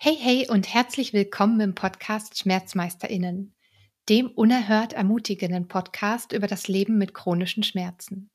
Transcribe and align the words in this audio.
Hey, 0.00 0.16
hey 0.16 0.46
und 0.48 0.72
herzlich 0.72 1.12
willkommen 1.12 1.58
im 1.58 1.74
Podcast 1.74 2.38
SchmerzmeisterInnen, 2.38 3.52
dem 4.08 4.28
unerhört 4.28 4.92
ermutigenden 4.92 5.66
Podcast 5.66 6.32
über 6.32 6.46
das 6.46 6.68
Leben 6.68 6.98
mit 6.98 7.14
chronischen 7.14 7.64
Schmerzen. 7.64 8.30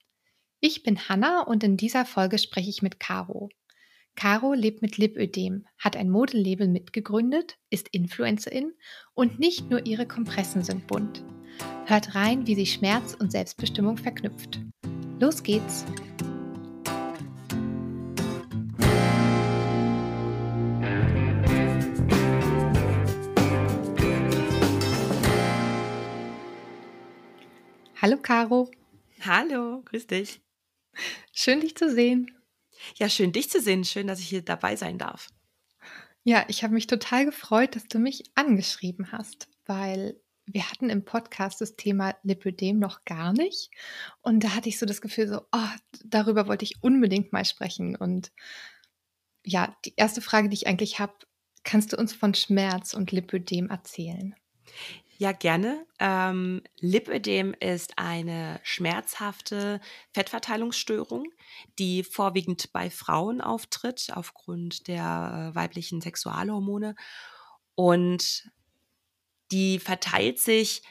Ich 0.60 0.84
bin 0.84 1.08
Hanna 1.08 1.44
und 1.44 1.64
in 1.64 1.78
dieser 1.78 2.04
Folge 2.04 2.38
spreche 2.38 2.70
ich 2.70 2.82
mit 2.82 3.00
Caro. 3.00 3.48
Caro 4.18 4.52
lebt 4.52 4.82
mit 4.82 4.98
Lipödem, 4.98 5.66
hat 5.80 5.96
ein 5.96 6.10
Modelabel 6.10 6.68
mitgegründet, 6.68 7.58
ist 7.70 7.88
Influencerin 7.88 8.74
und 9.14 9.40
nicht 9.40 9.70
nur 9.70 9.86
ihre 9.86 10.06
Kompressen 10.06 10.66
sind 10.66 10.86
bunt. 10.88 11.24
Hört 11.86 12.14
rein, 12.14 12.46
wie 12.46 12.56
sie 12.56 12.66
Schmerz 12.66 13.16
und 13.18 13.32
Selbstbestimmung 13.32 13.96
verknüpft. 13.96 14.60
Los 15.18 15.42
geht's! 15.42 15.86
Hallo 28.04 28.18
Caro. 28.18 28.70
Hallo, 29.22 29.82
grüß 29.86 30.08
dich. 30.08 30.42
Schön 31.32 31.62
dich 31.62 31.78
zu 31.78 31.90
sehen. 31.90 32.38
Ja, 32.98 33.08
schön 33.08 33.32
dich 33.32 33.50
zu 33.50 33.62
sehen. 33.62 33.86
Schön, 33.86 34.08
dass 34.08 34.20
ich 34.20 34.28
hier 34.28 34.42
dabei 34.42 34.76
sein 34.76 34.98
darf. 34.98 35.30
Ja, 36.26 36.44
ich 36.50 36.66
habe 36.66 36.74
mich 36.74 36.88
total 36.88 37.24
gefreut, 37.24 37.78
dass 37.78 37.86
du 37.86 38.00
mich 38.00 38.26
angeschrieben 38.36 39.14
hast, 39.14 39.48
weil 39.66 40.20
wir 40.46 40.70
hatten 40.70 40.90
im 40.90 41.06
Podcast 41.06 41.62
das 41.62 41.78
Thema 41.78 42.14
Lipödem 42.24 42.78
noch 42.78 43.06
gar 43.06 43.32
nicht. 43.32 43.72
Und 44.22 44.44
da 44.44 44.50
hatte 44.50 44.68
ich 44.68 44.80
so 44.80 44.86
das 44.86 45.00
Gefühl, 45.00 45.30
so, 45.30 45.40
oh, 45.54 45.70
darüber 46.04 46.50
wollte 46.50 46.66
ich 46.66 46.84
unbedingt 46.84 47.32
mal 47.32 47.46
sprechen. 47.46 47.96
Und 47.96 48.34
ja, 49.46 49.78
die 49.86 49.94
erste 49.96 50.20
Frage, 50.20 50.50
die 50.50 50.56
ich 50.56 50.68
eigentlich 50.68 51.00
habe, 51.00 51.14
kannst 51.64 51.94
du 51.94 51.98
uns 51.98 52.12
von 52.12 52.34
Schmerz 52.34 52.94
und 52.96 53.14
Lipödem 53.14 53.70
erzählen? 53.70 54.36
Ja, 55.24 55.32
gerne. 55.32 55.88
Ähm, 56.00 56.64
Lipödem 56.82 57.56
ist 57.58 57.98
eine 57.98 58.60
schmerzhafte 58.62 59.80
Fettverteilungsstörung, 60.12 61.24
die 61.80 62.04
vorwiegend 62.04 62.74
bei 62.74 62.90
Frauen 62.90 63.40
auftritt 63.40 64.10
aufgrund 64.14 64.90
der 64.90 65.54
äh, 65.54 65.56
weiblichen 65.56 66.02
Sexualhormone. 66.02 66.96
Und 67.76 68.52
die 69.54 69.80
verteilt 69.80 70.40
sich 70.40 70.82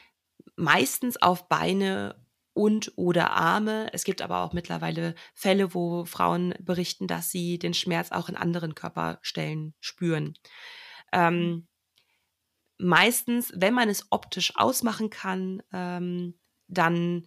meistens 0.55 1.21
auf 1.21 1.47
Beine 1.47 2.15
und 2.53 2.91
oder 2.95 3.33
Arme. 3.33 3.93
Es 3.93 4.03
gibt 4.03 4.23
aber 4.23 4.39
auch 4.39 4.53
mittlerweile 4.53 5.13
Fälle, 5.35 5.75
wo 5.75 6.05
Frauen 6.05 6.55
berichten, 6.59 7.05
dass 7.05 7.29
sie 7.29 7.59
den 7.59 7.75
Schmerz 7.75 8.11
auch 8.11 8.29
in 8.29 8.35
anderen 8.35 8.73
Körperstellen 8.73 9.75
spüren. 9.79 10.33
Ähm, 11.11 11.67
meistens, 12.77 13.51
wenn 13.55 13.73
man 13.73 13.89
es 13.89 14.07
optisch 14.09 14.55
ausmachen 14.55 15.09
kann, 15.09 15.61
ähm, 15.71 16.35
dann 16.67 17.25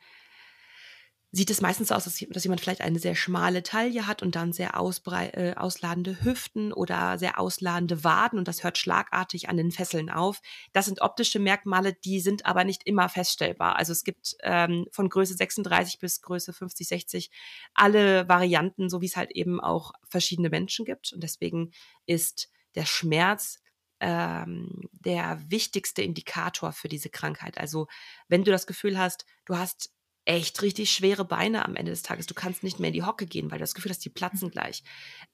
sieht 1.37 1.51
es 1.51 1.61
meistens 1.61 1.93
aus, 1.93 2.05
dass, 2.05 2.25
dass, 2.31 2.45
jemand 2.45 2.61
vielleicht 2.61 2.81
eine 2.81 2.99
sehr 2.99 3.15
schmale 3.15 3.63
Taille 3.63 4.07
hat 4.07 4.23
und 4.23 4.37
dann 4.37 4.53
sehr 4.53 4.75
äh, 4.75 5.55
ausladende 5.55 6.25
Hüften 6.25 6.73
oder 6.73 7.19
sehr 7.19 7.39
ausladende 7.39 8.05
Waden 8.05 8.39
und 8.39 8.49
das 8.49 8.65
hört 8.65 8.79
schlagartig 8.79 9.49
an 9.49 9.59
den 9.59 9.71
Fesseln 9.71 10.09
auf. 10.09 10.41
Das 10.73 10.87
sind 10.87 11.03
optische 11.03 11.39
Merkmale, 11.39 11.93
die 11.93 12.21
sind 12.21 12.47
aber 12.47 12.65
nicht 12.65 12.87
immer 12.87 13.09
feststellbar. 13.09 13.77
Also 13.77 13.93
es 13.93 14.03
gibt 14.03 14.37
ähm, 14.43 14.87
von 14.91 15.11
Größe 15.11 15.35
36 15.35 15.99
bis 15.99 16.23
Größe 16.23 16.53
50, 16.55 16.89
60 16.89 17.31
alle 17.75 18.29
Varianten, 18.29 18.89
so 18.89 19.03
wie 19.03 19.07
es 19.07 19.17
halt 19.17 19.33
eben 19.33 19.61
auch 19.61 19.93
verschiedene 20.09 20.49
Menschen 20.49 20.87
gibt. 20.87 21.13
Und 21.13 21.23
deswegen 21.23 21.73
ist 22.07 22.49
der 22.77 22.87
Schmerz 22.87 23.59
ähm, 24.01 24.89
der 24.93 25.41
wichtigste 25.49 26.03
Indikator 26.03 26.73
für 26.73 26.89
diese 26.89 27.09
Krankheit. 27.09 27.59
Also 27.59 27.87
wenn 28.29 28.45
du 28.45 28.51
das 28.51 28.67
Gefühl 28.67 28.99
hast, 28.99 29.25
du 29.45 29.57
hast 29.57 29.91
echt 30.27 30.61
richtig 30.61 30.91
schwere 30.91 31.25
Beine 31.25 31.65
am 31.65 31.77
Ende 31.77 31.93
des 31.93 32.03
Tages. 32.03 32.27
Du 32.27 32.35
kannst 32.35 32.63
nicht 32.63 32.81
mehr 32.81 32.89
in 32.89 32.95
die 32.95 33.05
Hocke 33.05 33.27
gehen, 33.27 33.51
weil 33.51 33.59
du 33.59 33.63
das 33.63 33.75
Gefühl 33.75 33.93
hast, 33.93 34.05
die 34.05 34.11
platzen 34.11 34.51
gleich. 34.51 34.83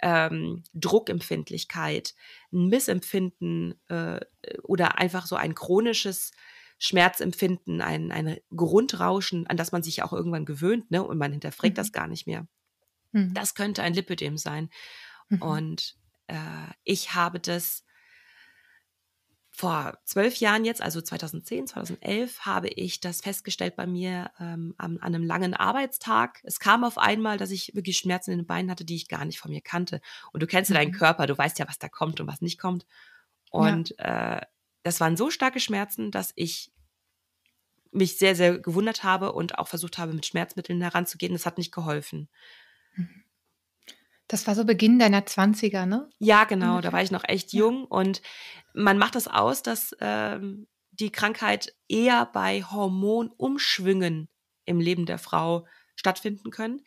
Ähm, 0.00 0.62
Druckempfindlichkeit, 0.74 2.14
ein 2.52 2.68
Missempfinden 2.68 3.80
äh, 3.88 4.20
oder 4.62 4.98
einfach 4.98 5.26
so 5.26 5.34
ein 5.34 5.54
chronisches 5.54 6.32
Schmerzempfinden, 6.78 7.80
ein, 7.80 8.12
ein 8.12 8.38
Grundrauschen, 8.54 9.46
an 9.46 9.56
das 9.56 9.72
man 9.72 9.82
sich 9.82 10.02
auch 10.02 10.12
irgendwann 10.12 10.44
gewöhnt, 10.44 10.90
ne? 10.90 11.02
Und 11.02 11.16
man 11.16 11.32
hinterfragt 11.32 11.72
mhm. 11.72 11.76
das 11.76 11.92
gar 11.92 12.06
nicht 12.06 12.26
mehr. 12.26 12.46
Mhm. 13.12 13.32
Das 13.32 13.54
könnte 13.54 13.82
ein 13.82 13.94
Lipödem 13.94 14.36
sein. 14.36 14.68
Mhm. 15.30 15.42
Und 15.42 15.96
äh, 16.26 16.36
ich 16.84 17.14
habe 17.14 17.40
das 17.40 17.84
vor 19.54 19.98
zwölf 20.04 20.36
Jahren 20.36 20.64
jetzt, 20.64 20.80
also 20.80 21.02
2010, 21.02 21.66
2011, 21.66 22.40
habe 22.46 22.68
ich 22.68 23.00
das 23.00 23.20
festgestellt 23.20 23.76
bei 23.76 23.86
mir 23.86 24.30
ähm, 24.40 24.74
an, 24.78 24.96
an, 24.98 25.14
einem 25.14 25.24
langen 25.24 25.52
Arbeitstag. 25.52 26.40
Es 26.42 26.58
kam 26.58 26.84
auf 26.84 26.96
einmal, 26.96 27.36
dass 27.36 27.50
ich 27.50 27.74
wirklich 27.74 27.98
Schmerzen 27.98 28.32
in 28.32 28.38
den 28.38 28.46
Beinen 28.46 28.70
hatte, 28.70 28.86
die 28.86 28.96
ich 28.96 29.08
gar 29.08 29.26
nicht 29.26 29.38
von 29.38 29.50
mir 29.50 29.60
kannte. 29.60 30.00
Und 30.32 30.42
du 30.42 30.46
kennst 30.46 30.70
ja 30.70 30.76
deinen 30.76 30.92
mhm. 30.92 30.96
Körper, 30.96 31.26
du 31.26 31.36
weißt 31.36 31.58
ja, 31.58 31.68
was 31.68 31.78
da 31.78 31.90
kommt 31.90 32.18
und 32.18 32.26
was 32.26 32.40
nicht 32.40 32.58
kommt. 32.58 32.86
Und 33.50 33.94
ja. 33.98 34.38
äh, 34.38 34.40
das 34.84 35.00
waren 35.00 35.18
so 35.18 35.30
starke 35.30 35.60
Schmerzen, 35.60 36.10
dass 36.10 36.32
ich 36.34 36.72
mich 37.90 38.16
sehr, 38.16 38.34
sehr 38.34 38.58
gewundert 38.58 39.04
habe 39.04 39.32
und 39.32 39.58
auch 39.58 39.68
versucht 39.68 39.98
habe, 39.98 40.14
mit 40.14 40.24
Schmerzmitteln 40.24 40.80
heranzugehen. 40.80 41.34
Das 41.34 41.44
hat 41.44 41.58
nicht 41.58 41.72
geholfen. 41.72 42.30
Mhm. 42.94 43.21
Das 44.32 44.46
war 44.46 44.54
so 44.54 44.64
Beginn 44.64 44.98
deiner 44.98 45.20
20er, 45.26 45.84
ne? 45.84 46.08
Ja, 46.18 46.44
genau. 46.44 46.80
Da 46.80 46.90
war 46.90 47.02
ich 47.02 47.10
noch 47.10 47.24
echt 47.28 47.52
jung 47.52 47.84
und 47.84 48.22
man 48.72 48.96
macht 48.96 49.14
das 49.14 49.28
aus, 49.28 49.62
dass 49.62 49.94
ähm, 50.00 50.66
die 50.90 51.12
Krankheit 51.12 51.76
eher 51.86 52.24
bei 52.24 52.62
Hormonumschwüngen 52.62 54.30
im 54.64 54.80
Leben 54.80 55.04
der 55.04 55.18
Frau 55.18 55.66
stattfinden 55.96 56.50
können 56.50 56.80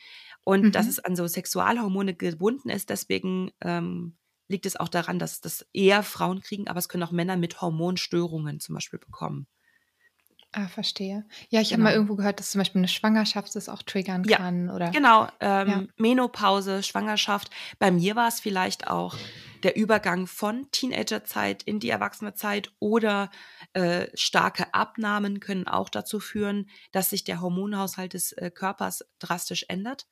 und 0.44 0.64
mhm. 0.64 0.72
dass 0.72 0.88
es 0.88 0.98
an 0.98 1.16
so 1.16 1.28
Sexualhormone 1.28 2.16
gebunden 2.16 2.70
ist. 2.70 2.90
Deswegen 2.90 3.52
ähm, 3.62 4.18
liegt 4.48 4.66
es 4.66 4.76
auch 4.76 4.90
daran, 4.90 5.20
dass 5.20 5.40
das 5.40 5.68
eher 5.72 6.02
Frauen 6.02 6.42
kriegen, 6.42 6.68
aber 6.68 6.80
es 6.80 6.90
können 6.90 7.04
auch 7.04 7.12
Männer 7.12 7.38
mit 7.38 7.62
Hormonstörungen 7.62 8.60
zum 8.60 8.74
Beispiel 8.74 8.98
bekommen. 8.98 9.46
Ah, 10.58 10.70
verstehe. 10.70 11.26
Ja, 11.50 11.60
ich 11.60 11.74
habe 11.74 11.84
mal 11.84 11.90
genau. 11.90 11.98
irgendwo 11.98 12.16
gehört, 12.16 12.40
dass 12.40 12.52
zum 12.52 12.60
Beispiel 12.60 12.80
eine 12.80 12.88
Schwangerschaft 12.88 13.54
das 13.58 13.68
auch 13.68 13.84
triggern 13.84 14.24
Ja, 14.24 14.38
kann, 14.38 14.70
oder? 14.70 14.90
genau. 14.92 15.28
Ähm, 15.42 15.68
Ja. 15.68 15.84
Menopause, 15.98 16.82
Schwangerschaft. 16.82 17.50
Bei 17.78 17.92
mir 17.92 18.16
war 18.16 18.30
es 18.30 18.40
vielleicht 18.40 18.88
auch 18.88 19.18
der 19.64 19.76
Übergang 19.76 20.28
von 20.28 20.72
Teenagerzeit 20.72 21.64
in 21.64 21.82
die 21.82 21.90
Erwachsenenzeit 21.90 22.72
oder 22.80 23.32
äh, 23.74 24.08
starke 24.14 24.74
Abnahmen 24.74 25.42
können 25.42 25.68
auch 25.68 25.90
dazu 25.90 26.22
führen, 26.22 26.70
dass 26.94 27.10
sich 27.10 27.26
der 27.26 27.42
Hormonhaushalt 27.42 28.14
des 28.14 28.32
äh, 28.32 28.50
Körpers 28.50 29.04
drastisch 29.20 29.66
ändert 29.68 30.08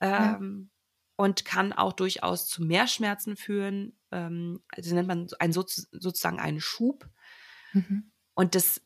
Ja. 0.00 0.34
ähm, 0.34 0.70
und 1.14 1.44
kann 1.44 1.72
auch 1.72 1.92
durchaus 1.92 2.48
zu 2.48 2.64
mehr 2.64 2.88
Schmerzen 2.88 3.36
führen. 3.36 3.96
Ähm, 4.10 4.64
also 4.74 4.96
nennt 4.96 5.06
man 5.06 5.28
ein, 5.38 5.52
sozusagen 5.52 6.40
einen 6.40 6.60
Schub. 6.60 7.08
Mhm. 7.72 8.10
Und 8.34 8.54
das 8.56 8.82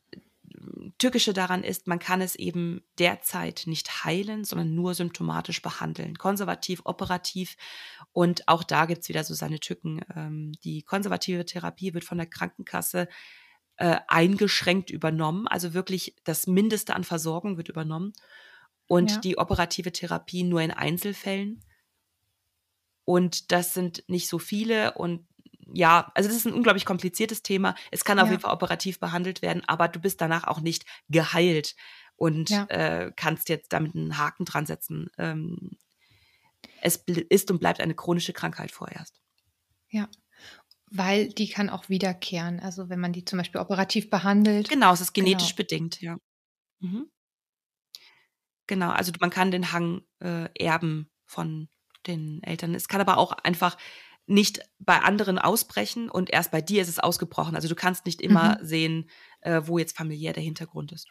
Tückische 0.98 1.32
daran 1.32 1.64
ist, 1.64 1.86
man 1.86 1.98
kann 1.98 2.20
es 2.20 2.34
eben 2.34 2.82
derzeit 2.98 3.62
nicht 3.66 4.04
heilen, 4.04 4.44
sondern 4.44 4.74
nur 4.74 4.94
symptomatisch 4.94 5.62
behandeln. 5.62 6.16
Konservativ, 6.16 6.82
operativ. 6.84 7.56
Und 8.12 8.46
auch 8.48 8.62
da 8.62 8.86
gibt 8.86 9.02
es 9.02 9.08
wieder 9.08 9.24
so 9.24 9.34
seine 9.34 9.60
Tücken. 9.60 10.02
Ähm, 10.14 10.52
die 10.64 10.82
konservative 10.82 11.44
Therapie 11.44 11.94
wird 11.94 12.04
von 12.04 12.18
der 12.18 12.26
Krankenkasse 12.26 13.08
äh, 13.76 13.98
eingeschränkt 14.08 14.90
übernommen. 14.90 15.48
Also 15.48 15.72
wirklich 15.72 16.16
das 16.24 16.46
Mindeste 16.46 16.94
an 16.94 17.04
Versorgung 17.04 17.56
wird 17.56 17.68
übernommen. 17.68 18.12
Und 18.86 19.10
ja. 19.12 19.18
die 19.18 19.38
operative 19.38 19.92
Therapie 19.92 20.42
nur 20.42 20.60
in 20.60 20.72
Einzelfällen. 20.72 21.64
Und 23.04 23.50
das 23.52 23.72
sind 23.72 24.04
nicht 24.08 24.28
so 24.28 24.38
viele 24.38 24.94
und 24.94 25.26
ja, 25.72 26.10
also 26.14 26.28
das 26.28 26.36
ist 26.36 26.46
ein 26.46 26.52
unglaublich 26.52 26.84
kompliziertes 26.84 27.42
Thema. 27.42 27.74
Es 27.90 28.04
kann 28.04 28.18
auf 28.18 28.28
jeden 28.30 28.40
Fall 28.40 28.52
operativ 28.52 29.00
behandelt 29.00 29.42
werden, 29.42 29.62
aber 29.66 29.88
du 29.88 30.00
bist 30.00 30.20
danach 30.20 30.44
auch 30.44 30.60
nicht 30.60 30.84
geheilt 31.08 31.74
und 32.16 32.50
ja. 32.50 32.64
äh, 32.66 33.12
kannst 33.16 33.48
jetzt 33.48 33.72
damit 33.72 33.94
einen 33.94 34.18
Haken 34.18 34.44
dran 34.44 34.66
setzen. 34.66 35.10
Ähm, 35.18 35.78
es 36.82 36.96
ist 37.06 37.50
und 37.50 37.60
bleibt 37.60 37.80
eine 37.80 37.94
chronische 37.94 38.32
Krankheit 38.32 38.70
vorerst. 38.70 39.20
Ja, 39.88 40.08
weil 40.90 41.28
die 41.28 41.48
kann 41.48 41.70
auch 41.70 41.88
wiederkehren. 41.88 42.60
Also 42.60 42.88
wenn 42.88 43.00
man 43.00 43.12
die 43.12 43.24
zum 43.24 43.38
Beispiel 43.38 43.60
operativ 43.60 44.10
behandelt. 44.10 44.68
Genau, 44.68 44.92
es 44.92 45.00
ist 45.00 45.12
genetisch 45.12 45.54
genau. 45.54 45.56
bedingt, 45.56 46.00
ja. 46.00 46.16
Mhm. 46.80 47.10
Genau, 48.66 48.90
also 48.90 49.12
man 49.20 49.30
kann 49.30 49.50
den 49.50 49.72
Hang 49.72 50.02
äh, 50.20 50.48
erben 50.58 51.10
von 51.26 51.68
den 52.06 52.42
Eltern. 52.42 52.74
Es 52.74 52.88
kann 52.88 53.00
aber 53.00 53.18
auch 53.18 53.32
einfach 53.32 53.76
nicht 54.30 54.60
bei 54.78 55.00
anderen 55.00 55.38
ausbrechen 55.38 56.08
und 56.08 56.30
erst 56.30 56.52
bei 56.52 56.60
dir 56.60 56.82
ist 56.82 56.88
es 56.88 57.00
ausgebrochen. 57.00 57.56
Also 57.56 57.68
du 57.68 57.74
kannst 57.74 58.06
nicht 58.06 58.20
immer 58.20 58.58
mhm. 58.60 58.64
sehen, 58.64 59.10
äh, 59.40 59.62
wo 59.64 59.76
jetzt 59.76 59.96
familiär 59.96 60.32
der 60.32 60.42
Hintergrund 60.42 60.92
ist. 60.92 61.08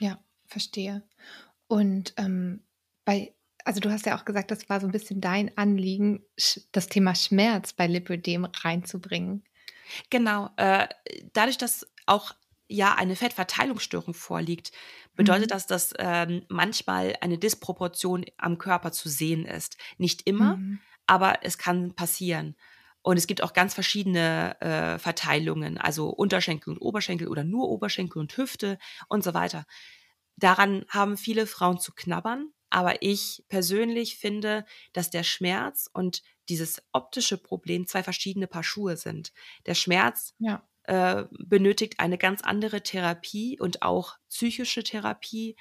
Ja, 0.00 0.18
verstehe. 0.44 1.08
Und 1.68 2.14
ähm, 2.16 2.64
bei, 3.04 3.34
also 3.64 3.78
du 3.78 3.90
hast 3.92 4.06
ja 4.06 4.18
auch 4.18 4.24
gesagt, 4.24 4.50
das 4.50 4.68
war 4.68 4.80
so 4.80 4.88
ein 4.88 4.92
bisschen 4.92 5.20
dein 5.20 5.56
Anliegen, 5.56 6.24
das 6.72 6.88
Thema 6.88 7.14
Schmerz 7.14 7.72
bei 7.72 7.86
Lipödem 7.86 8.44
reinzubringen. 8.44 9.44
Genau. 10.10 10.50
Äh, 10.56 10.88
dadurch, 11.32 11.58
dass 11.58 11.86
auch 12.06 12.34
ja 12.66 12.96
eine 12.96 13.14
Fettverteilungsstörung 13.14 14.14
vorliegt, 14.14 14.72
bedeutet 15.14 15.46
Mhm. 15.46 15.52
das, 15.52 15.66
dass 15.68 15.94
ähm, 15.98 16.42
manchmal 16.48 17.14
eine 17.20 17.38
Disproportion 17.38 18.24
am 18.36 18.58
Körper 18.58 18.90
zu 18.90 19.08
sehen 19.08 19.44
ist. 19.44 19.76
Nicht 19.96 20.26
immer, 20.26 20.56
Mhm. 20.56 20.80
Aber 21.08 21.40
es 21.42 21.58
kann 21.58 21.94
passieren. 21.94 22.54
Und 23.02 23.16
es 23.16 23.26
gibt 23.26 23.42
auch 23.42 23.52
ganz 23.54 23.74
verschiedene 23.74 24.60
äh, 24.60 24.98
Verteilungen, 24.98 25.78
also 25.78 26.10
Unterschenkel 26.10 26.74
und 26.74 26.78
Oberschenkel 26.78 27.28
oder 27.28 27.42
nur 27.44 27.68
Oberschenkel 27.70 28.20
und 28.20 28.36
Hüfte 28.36 28.78
und 29.08 29.24
so 29.24 29.34
weiter. 29.34 29.64
Daran 30.36 30.84
haben 30.88 31.16
viele 31.16 31.46
Frauen 31.46 31.80
zu 31.80 31.92
knabbern, 31.94 32.50
aber 32.70 33.02
ich 33.02 33.44
persönlich 33.48 34.18
finde, 34.18 34.64
dass 34.92 35.10
der 35.10 35.22
Schmerz 35.24 35.88
und 35.92 36.22
dieses 36.48 36.82
optische 36.92 37.38
Problem 37.38 37.86
zwei 37.86 38.02
verschiedene 38.02 38.46
Paar 38.46 38.62
Schuhe 38.64 38.96
sind. 38.96 39.32
Der 39.66 39.74
Schmerz 39.74 40.34
Ja. 40.38 40.62
äh, 40.84 41.24
benötigt 41.30 42.00
eine 42.00 42.18
ganz 42.18 42.42
andere 42.42 42.82
Therapie 42.82 43.58
und 43.58 43.82
auch 43.82 44.16
psychische 44.28 44.82
Therapie, 44.82 45.56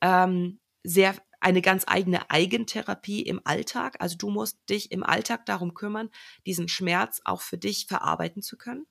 ähm, 0.00 0.60
sehr 0.84 1.14
eine 1.42 1.60
ganz 1.62 1.84
eigene 1.86 2.30
Eigentherapie 2.30 3.22
im 3.22 3.40
Alltag. 3.44 3.96
Also 3.98 4.16
du 4.16 4.30
musst 4.30 4.58
dich 4.70 4.92
im 4.92 5.02
Alltag 5.02 5.44
darum 5.46 5.74
kümmern, 5.74 6.10
diesen 6.46 6.68
Schmerz 6.68 7.20
auch 7.24 7.42
für 7.42 7.58
dich 7.58 7.86
verarbeiten 7.86 8.42
zu 8.42 8.56
können. 8.56 8.86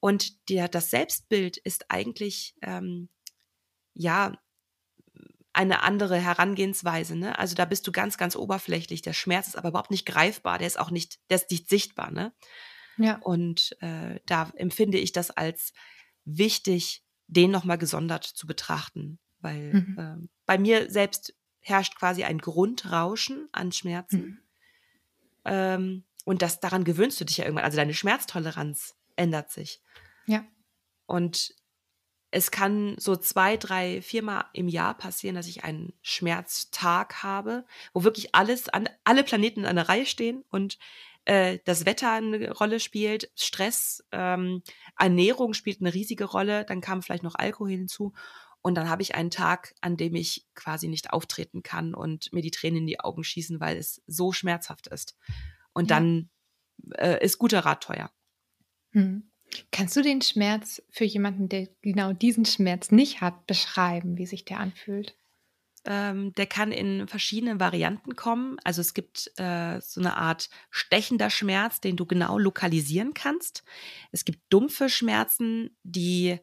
Und 0.00 0.48
der, 0.48 0.68
das 0.68 0.90
Selbstbild 0.90 1.56
ist 1.58 1.90
eigentlich 1.90 2.54
ähm, 2.62 3.08
ja 3.94 4.32
eine 5.52 5.82
andere 5.82 6.16
Herangehensweise. 6.18 7.14
Ne? 7.14 7.38
Also 7.38 7.54
da 7.54 7.64
bist 7.64 7.86
du 7.86 7.92
ganz, 7.92 8.16
ganz 8.16 8.36
oberflächlich. 8.36 9.02
Der 9.02 9.12
Schmerz 9.12 9.48
ist 9.48 9.56
aber 9.56 9.68
überhaupt 9.68 9.90
nicht 9.90 10.06
greifbar. 10.06 10.58
Der 10.58 10.66
ist 10.66 10.78
auch 10.78 10.90
nicht, 10.90 11.20
der 11.30 11.36
ist 11.36 11.50
nicht 11.50 11.68
sichtbar. 11.68 12.10
Ne? 12.10 12.32
Ja. 12.96 13.18
Und 13.18 13.76
äh, 13.80 14.20
da 14.26 14.50
empfinde 14.56 14.98
ich 14.98 15.12
das 15.12 15.30
als 15.30 15.72
wichtig, 16.24 17.04
den 17.26 17.50
nochmal 17.50 17.78
gesondert 17.78 18.24
zu 18.24 18.46
betrachten. 18.46 19.18
Weil 19.40 19.72
Mhm. 19.74 19.96
ähm, 19.98 20.28
bei 20.46 20.58
mir 20.58 20.90
selbst 20.90 21.34
herrscht 21.62 21.96
quasi 21.96 22.24
ein 22.24 22.38
Grundrauschen 22.38 23.48
an 23.52 23.72
Schmerzen. 23.72 24.20
Mhm. 24.20 24.38
Ähm, 25.44 26.04
und 26.24 26.42
das 26.42 26.60
daran 26.60 26.84
gewöhnst 26.84 27.20
du 27.20 27.24
dich 27.24 27.38
ja 27.38 27.44
irgendwann. 27.44 27.64
Also 27.64 27.76
deine 27.76 27.94
Schmerztoleranz 27.94 28.94
ändert 29.16 29.50
sich. 29.50 29.80
Ja. 30.26 30.44
Und 31.06 31.54
es 32.30 32.50
kann 32.50 32.96
so 32.98 33.16
zwei, 33.16 33.56
drei, 33.56 34.00
viermal 34.00 34.46
im 34.54 34.68
Jahr 34.68 34.96
passieren, 34.96 35.36
dass 35.36 35.48
ich 35.48 35.64
einen 35.64 35.92
Schmerztag 36.00 37.22
habe, 37.22 37.66
wo 37.92 38.04
wirklich 38.04 38.34
alles 38.34 38.68
an 38.68 38.88
alle 39.04 39.22
Planeten 39.22 39.66
an 39.66 39.76
der 39.76 39.88
Reihe 39.88 40.06
stehen 40.06 40.42
und 40.50 40.78
äh, 41.24 41.58
das 41.64 41.84
Wetter 41.84 42.10
eine 42.10 42.50
Rolle 42.52 42.80
spielt, 42.80 43.30
Stress, 43.36 44.04
ähm, 44.12 44.62
Ernährung 44.98 45.54
spielt 45.54 45.80
eine 45.80 45.94
riesige 45.94 46.24
Rolle, 46.24 46.64
dann 46.64 46.80
kam 46.80 47.02
vielleicht 47.02 47.22
noch 47.22 47.34
Alkohol 47.34 47.70
hinzu. 47.70 48.12
Und 48.62 48.76
dann 48.76 48.88
habe 48.88 49.02
ich 49.02 49.14
einen 49.14 49.30
Tag, 49.30 49.74
an 49.80 49.96
dem 49.96 50.14
ich 50.14 50.46
quasi 50.54 50.88
nicht 50.88 51.12
auftreten 51.12 51.62
kann 51.62 51.94
und 51.94 52.32
mir 52.32 52.42
die 52.42 52.52
Tränen 52.52 52.82
in 52.82 52.86
die 52.86 53.00
Augen 53.00 53.24
schießen, 53.24 53.60
weil 53.60 53.76
es 53.76 54.02
so 54.06 54.32
schmerzhaft 54.32 54.86
ist. 54.86 55.16
Und 55.72 55.90
Ja. 55.90 55.96
dann 55.96 56.30
äh, 56.94 57.22
ist 57.24 57.38
guter 57.38 57.60
Rat 57.60 57.82
teuer. 57.82 58.10
Mhm. 58.92 59.30
Kannst 59.70 59.96
du 59.96 60.02
den 60.02 60.22
Schmerz 60.22 60.82
für 60.90 61.04
jemanden, 61.04 61.48
der 61.48 61.68
genau 61.82 62.12
diesen 62.12 62.44
Schmerz 62.46 62.90
nicht 62.90 63.20
hat, 63.20 63.46
beschreiben, 63.46 64.16
wie 64.16 64.26
sich 64.26 64.44
der 64.44 64.60
anfühlt? 64.60 65.16
Ähm, 65.84 66.32
der 66.34 66.46
kann 66.46 66.70
in 66.70 67.08
verschiedenen 67.08 67.58
Varianten 67.58 68.14
kommen. 68.14 68.56
Also 68.62 68.80
es 68.80 68.94
gibt 68.94 69.32
äh, 69.36 69.80
so 69.80 70.00
eine 70.00 70.16
Art 70.16 70.48
stechender 70.70 71.28
Schmerz, 71.28 71.80
den 71.80 71.96
du 71.96 72.06
genau 72.06 72.38
lokalisieren 72.38 73.14
kannst. 73.14 73.64
Es 74.12 74.24
gibt 74.24 74.40
dumpfe 74.48 74.88
Schmerzen, 74.88 75.76
die 75.82 76.38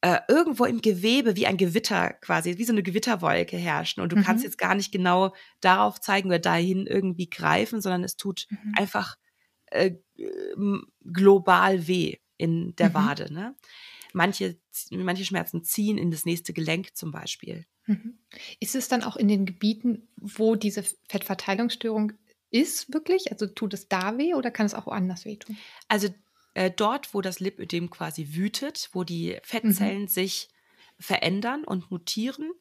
äh, 0.00 0.20
irgendwo 0.28 0.64
im 0.64 0.80
Gewebe 0.80 1.36
wie 1.36 1.46
ein 1.46 1.56
Gewitter 1.56 2.12
quasi, 2.14 2.56
wie 2.58 2.64
so 2.64 2.72
eine 2.72 2.82
Gewitterwolke 2.82 3.56
herrschen. 3.56 4.02
Und 4.02 4.12
du 4.12 4.16
kannst 4.22 4.44
Mhm. 4.44 4.48
jetzt 4.48 4.58
gar 4.58 4.74
nicht 4.74 4.92
genau 4.92 5.34
darauf 5.60 6.00
zeigen 6.00 6.28
oder 6.28 6.38
dahin 6.38 6.86
irgendwie 6.86 7.28
greifen, 7.28 7.80
sondern 7.80 8.04
es 8.04 8.16
tut 8.16 8.46
Mhm. 8.50 8.74
einfach 8.76 9.16
äh, 9.70 9.92
global 11.12 11.86
weh 11.86 12.16
in 12.36 12.74
der 12.76 12.90
Mhm. 12.90 12.94
Wade. 12.94 13.32
Ne? 13.32 13.54
Manche, 14.12 14.58
manche 14.90 15.24
Schmerzen 15.24 15.62
ziehen 15.64 15.98
in 15.98 16.10
das 16.10 16.24
nächste 16.24 16.52
Gelenk 16.52 16.96
zum 16.96 17.10
Beispiel. 17.10 17.66
Mhm. 17.86 18.18
Ist 18.60 18.74
es 18.74 18.88
dann 18.88 19.02
auch 19.02 19.16
in 19.16 19.28
den 19.28 19.46
Gebieten, 19.46 20.08
wo 20.16 20.54
diese 20.54 20.84
Fettverteilungsstörung 21.08 22.12
ist, 22.50 22.92
wirklich? 22.94 23.30
Also 23.30 23.46
tut 23.46 23.74
es 23.74 23.88
da 23.88 24.16
weh 24.16 24.34
oder 24.34 24.50
kann 24.50 24.64
es 24.66 24.74
auch 24.74 24.86
woanders 24.86 25.24
wehtun? 25.24 25.56
Also 25.88 26.08
äh, 26.58 26.70
dort, 26.70 27.14
wo 27.14 27.20
das 27.20 27.40
Lipödem 27.40 27.90
quasi 27.90 28.34
wütet, 28.34 28.90
wo 28.92 29.04
die 29.04 29.38
Fettzellen 29.42 30.08
sich 30.08 30.48
verändern 30.98 31.64
und 31.64 31.90
mutieren, 31.90 32.52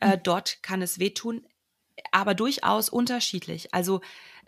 äh, 0.00 0.18
Mhm. 0.18 0.22
dort 0.22 0.62
kann 0.62 0.82
es 0.82 0.98
wehtun, 0.98 1.46
aber 2.12 2.34
durchaus 2.34 2.88
unterschiedlich. 2.88 3.74
Also 3.74 4.00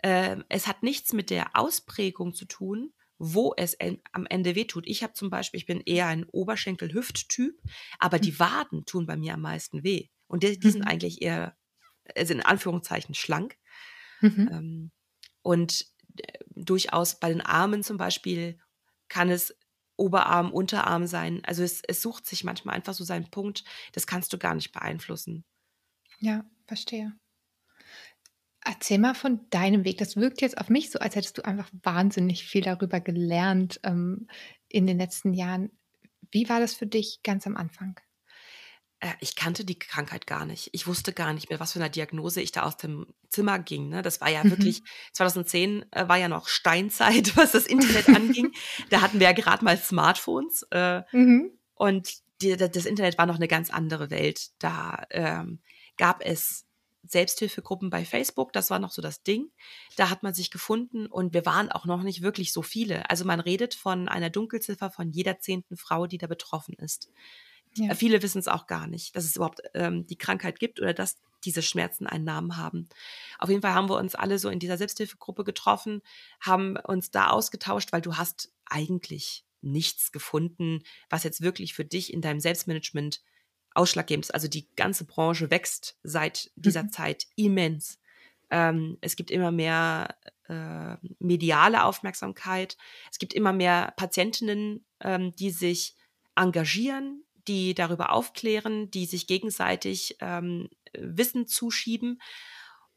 äh, 0.03 0.37
es 0.49 0.67
hat 0.67 0.83
nichts 0.83 1.13
mit 1.13 1.29
der 1.29 1.55
Ausprägung 1.55 2.33
zu 2.33 2.45
tun, 2.45 2.93
wo 3.17 3.53
es 3.55 3.77
am 4.13 4.25
Ende 4.27 4.55
wehtut. 4.55 4.87
Ich 4.87 5.03
habe 5.03 5.13
zum 5.13 5.29
Beispiel, 5.29 5.59
ich 5.59 5.67
bin 5.67 5.81
eher 5.81 6.07
ein 6.07 6.25
Oberschenkel-Hüft-Typ, 6.25 7.61
aber 7.99 8.19
die 8.19 8.39
Waden 8.39 8.85
tun 8.85 9.05
bei 9.05 9.15
mir 9.15 9.35
am 9.35 9.41
meisten 9.41 9.83
weh. 9.83 10.09
Und 10.27 10.43
die, 10.43 10.59
die 10.59 10.69
sind 10.69 10.81
Mhm. 10.81 10.87
eigentlich 10.87 11.21
eher, 11.21 11.55
also 12.15 12.33
in 12.33 12.41
Anführungszeichen, 12.41 13.15
schlank. 13.15 13.57
Mhm. 14.21 14.47
Ähm, 14.49 14.91
und 15.41 15.85
äh, 16.17 16.39
durchaus 16.55 17.19
bei 17.19 17.29
den 17.29 17.41
Armen 17.41 17.83
zum 17.83 17.97
Beispiel 17.97 18.59
kann 19.11 19.29
es 19.29 19.53
Oberarm, 19.97 20.53
Unterarm 20.53 21.05
sein. 21.05 21.41
Also 21.43 21.63
es, 21.63 21.81
es 21.85 22.01
sucht 22.01 22.25
sich 22.25 22.45
manchmal 22.45 22.75
einfach 22.75 22.93
so 22.93 23.03
seinen 23.03 23.29
Punkt. 23.29 23.65
Das 23.91 24.07
kannst 24.07 24.31
du 24.31 24.37
gar 24.37 24.55
nicht 24.55 24.71
beeinflussen. 24.71 25.43
Ja, 26.19 26.45
verstehe. 26.65 27.13
Erzähl 28.63 28.99
mal 28.99 29.13
von 29.13 29.49
deinem 29.49 29.83
Weg. 29.83 29.97
Das 29.97 30.15
wirkt 30.15 30.41
jetzt 30.41 30.57
auf 30.57 30.69
mich 30.69 30.91
so, 30.91 30.99
als 30.99 31.15
hättest 31.15 31.37
du 31.37 31.45
einfach 31.45 31.69
wahnsinnig 31.83 32.45
viel 32.45 32.61
darüber 32.61 33.01
gelernt 33.01 33.81
ähm, 33.83 34.27
in 34.69 34.87
den 34.87 34.97
letzten 34.97 35.33
Jahren. 35.33 35.71
Wie 36.31 36.47
war 36.47 36.61
das 36.61 36.73
für 36.73 36.87
dich 36.87 37.19
ganz 37.21 37.45
am 37.45 37.57
Anfang? 37.57 37.99
Äh, 39.01 39.11
ich 39.19 39.35
kannte 39.35 39.65
die 39.65 39.77
Krankheit 39.77 40.25
gar 40.27 40.45
nicht. 40.45 40.69
Ich 40.71 40.87
wusste 40.87 41.11
gar 41.11 41.33
nicht, 41.33 41.49
mit 41.49 41.59
was 41.59 41.73
für 41.73 41.79
einer 41.79 41.89
Diagnose 41.89 42.39
ich 42.41 42.51
da 42.53 42.63
aus 42.63 42.77
dem 42.77 43.07
Zimmer 43.29 43.59
ging. 43.59 43.89
Ne? 43.89 44.01
Das 44.01 44.21
war 44.21 44.29
ja 44.29 44.43
Mhm. 44.43 44.51
wirklich, 44.51 44.81
2010 45.13 45.85
äh, 45.91 46.07
war 46.07 46.17
ja 46.17 46.29
noch 46.29 46.47
Steinzeit, 46.47 47.35
was 47.37 47.51
das 47.51 47.65
Internet 47.67 48.07
anging. 48.09 48.53
Da 48.89 49.01
hatten 49.01 49.19
wir 49.19 49.27
ja 49.27 49.33
gerade 49.33 49.65
mal 49.65 49.77
Smartphones. 49.77 50.63
Äh, 50.71 51.01
Mhm. 51.11 51.51
Und 51.75 52.13
die, 52.41 52.55
da- 52.55 52.67
das 52.67 52.85
Internet 52.85 53.17
war 53.17 53.25
noch 53.25 53.35
eine 53.35 53.47
ganz 53.47 53.69
andere 53.71 54.09
Welt. 54.09 54.49
Da 54.59 55.03
ähm, 55.09 55.59
gab 55.97 56.23
es 56.23 56.65
Selbsthilfegruppen 57.07 57.89
bei 57.89 58.05
Facebook, 58.05 58.53
das 58.53 58.69
war 58.69 58.77
noch 58.79 58.91
so 58.91 59.01
das 59.01 59.23
Ding. 59.23 59.49
Da 59.95 60.09
hat 60.11 60.21
man 60.23 60.33
sich 60.35 60.51
gefunden 60.51 61.07
und 61.07 61.33
wir 61.33 61.45
waren 61.45 61.71
auch 61.71 61.85
noch 61.85 62.03
nicht 62.03 62.21
wirklich 62.21 62.53
so 62.53 62.61
viele. 62.61 63.09
Also 63.09 63.25
man 63.25 63.39
redet 63.39 63.73
von 63.73 64.07
einer 64.07 64.29
Dunkelziffer 64.29 64.91
von 64.91 65.09
jeder 65.11 65.39
zehnten 65.39 65.75
Frau, 65.77 66.05
die 66.07 66.17
da 66.19 66.27
betroffen 66.27 66.75
ist. 66.75 67.09
Ja. 67.75 67.95
Viele 67.95 68.21
wissen 68.21 68.39
es 68.39 68.47
auch 68.47 68.67
gar 68.67 68.87
nicht, 68.87 69.15
dass 69.15 69.25
es 69.25 69.35
überhaupt 69.35 69.61
ähm, 69.73 70.05
die 70.07 70.17
Krankheit 70.17 70.59
gibt 70.59 70.79
oder 70.79 70.93
dass 70.93 71.17
diese 71.43 71.61
Schmerzen 71.61 72.05
einen 72.05 72.25
Namen 72.25 72.57
haben. 72.57 72.89
Auf 73.39 73.49
jeden 73.49 73.61
Fall 73.61 73.73
haben 73.73 73.89
wir 73.89 73.97
uns 73.97 74.13
alle 74.13 74.37
so 74.39 74.49
in 74.49 74.59
dieser 74.59 74.77
Selbsthilfegruppe 74.77 75.43
getroffen, 75.43 76.01
haben 76.39 76.75
uns 76.77 77.11
da 77.11 77.29
ausgetauscht, 77.29 77.91
weil 77.93 78.01
du 78.01 78.17
hast 78.17 78.51
eigentlich 78.65 79.45
nichts 79.61 80.11
gefunden, 80.11 80.83
was 81.09 81.23
jetzt 81.23 81.41
wirklich 81.41 81.73
für 81.73 81.85
dich 81.85 82.13
in 82.13 82.21
deinem 82.21 82.39
Selbstmanagement 82.39 83.21
ausschlaggebend 83.73 84.25
ist. 84.25 84.33
Also 84.33 84.47
die 84.47 84.67
ganze 84.75 85.05
Branche 85.05 85.49
wächst 85.49 85.97
seit 86.03 86.51
dieser 86.55 86.83
Mhm. 86.83 86.91
Zeit 86.91 87.27
immens. 87.35 87.99
Ähm, 88.49 88.97
es 89.01 89.15
gibt 89.15 89.31
immer 89.31 89.51
mehr 89.51 90.15
äh, 90.49 90.97
mediale 91.19 91.85
Aufmerksamkeit. 91.85 92.75
Es 93.09 93.17
gibt 93.17 93.33
immer 93.33 93.53
mehr 93.53 93.93
Patientinnen, 93.95 94.85
ähm, 94.99 95.33
die 95.37 95.51
sich 95.51 95.95
engagieren, 96.35 97.23
die 97.47 97.73
darüber 97.73 98.11
aufklären, 98.11 98.91
die 98.91 99.05
sich 99.05 99.27
gegenseitig 99.27 100.17
ähm, 100.19 100.69
Wissen 100.93 101.47
zuschieben. 101.47 102.21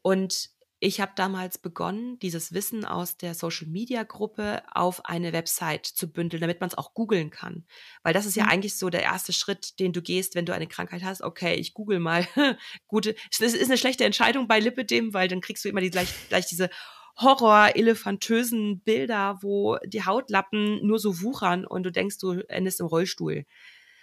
Und 0.01 0.49
ich 0.79 0.99
habe 0.99 1.13
damals 1.15 1.57
begonnen, 1.57 2.19
dieses 2.19 2.53
Wissen 2.53 2.85
aus 2.85 3.17
der 3.17 3.33
Social-Media-Gruppe 3.33 4.61
auf 4.71 5.05
eine 5.05 5.31
Website 5.33 5.85
zu 5.85 6.11
bündeln, 6.11 6.41
damit 6.41 6.59
man 6.59 6.69
es 6.69 6.77
auch 6.77 6.93
googeln 6.93 7.29
kann. 7.31 7.65
Weil 8.03 8.13
das 8.13 8.25
ist 8.25 8.35
ja 8.35 8.43
Mhm. 8.43 8.49
eigentlich 8.49 8.77
so 8.77 8.89
der 8.89 9.01
erste 9.03 9.33
Schritt, 9.33 9.79
den 9.79 9.93
du 9.93 10.01
gehst, 10.01 10.35
wenn 10.35 10.45
du 10.45 10.53
eine 10.53 10.67
Krankheit 10.67 11.03
hast. 11.03 11.21
Okay, 11.21 11.55
ich 11.55 11.73
google 11.73 11.99
mal. 11.99 12.27
Gute, 12.87 13.15
es 13.31 13.39
ist 13.39 13.69
eine 13.69 13.77
schlechte 13.77 14.03
Entscheidung 14.03 14.47
bei 14.47 14.59
Lipidem, 14.59 15.13
weil 15.13 15.27
dann 15.27 15.41
kriegst 15.41 15.63
du 15.65 15.69
immer 15.69 15.81
die, 15.81 15.89
gleich, 15.91 16.09
gleich 16.27 16.45
diese 16.45 16.69
horror-elefantösen 17.17 18.81
Bilder, 18.81 19.39
wo 19.41 19.77
die 19.85 20.03
Hautlappen 20.03 20.85
nur 20.85 20.99
so 20.99 21.21
wuchern 21.21 21.65
und 21.65 21.83
du 21.83 21.91
denkst, 21.91 22.17
du 22.17 22.41
endest 22.49 22.81
im 22.81 22.87
Rollstuhl. 22.87 23.45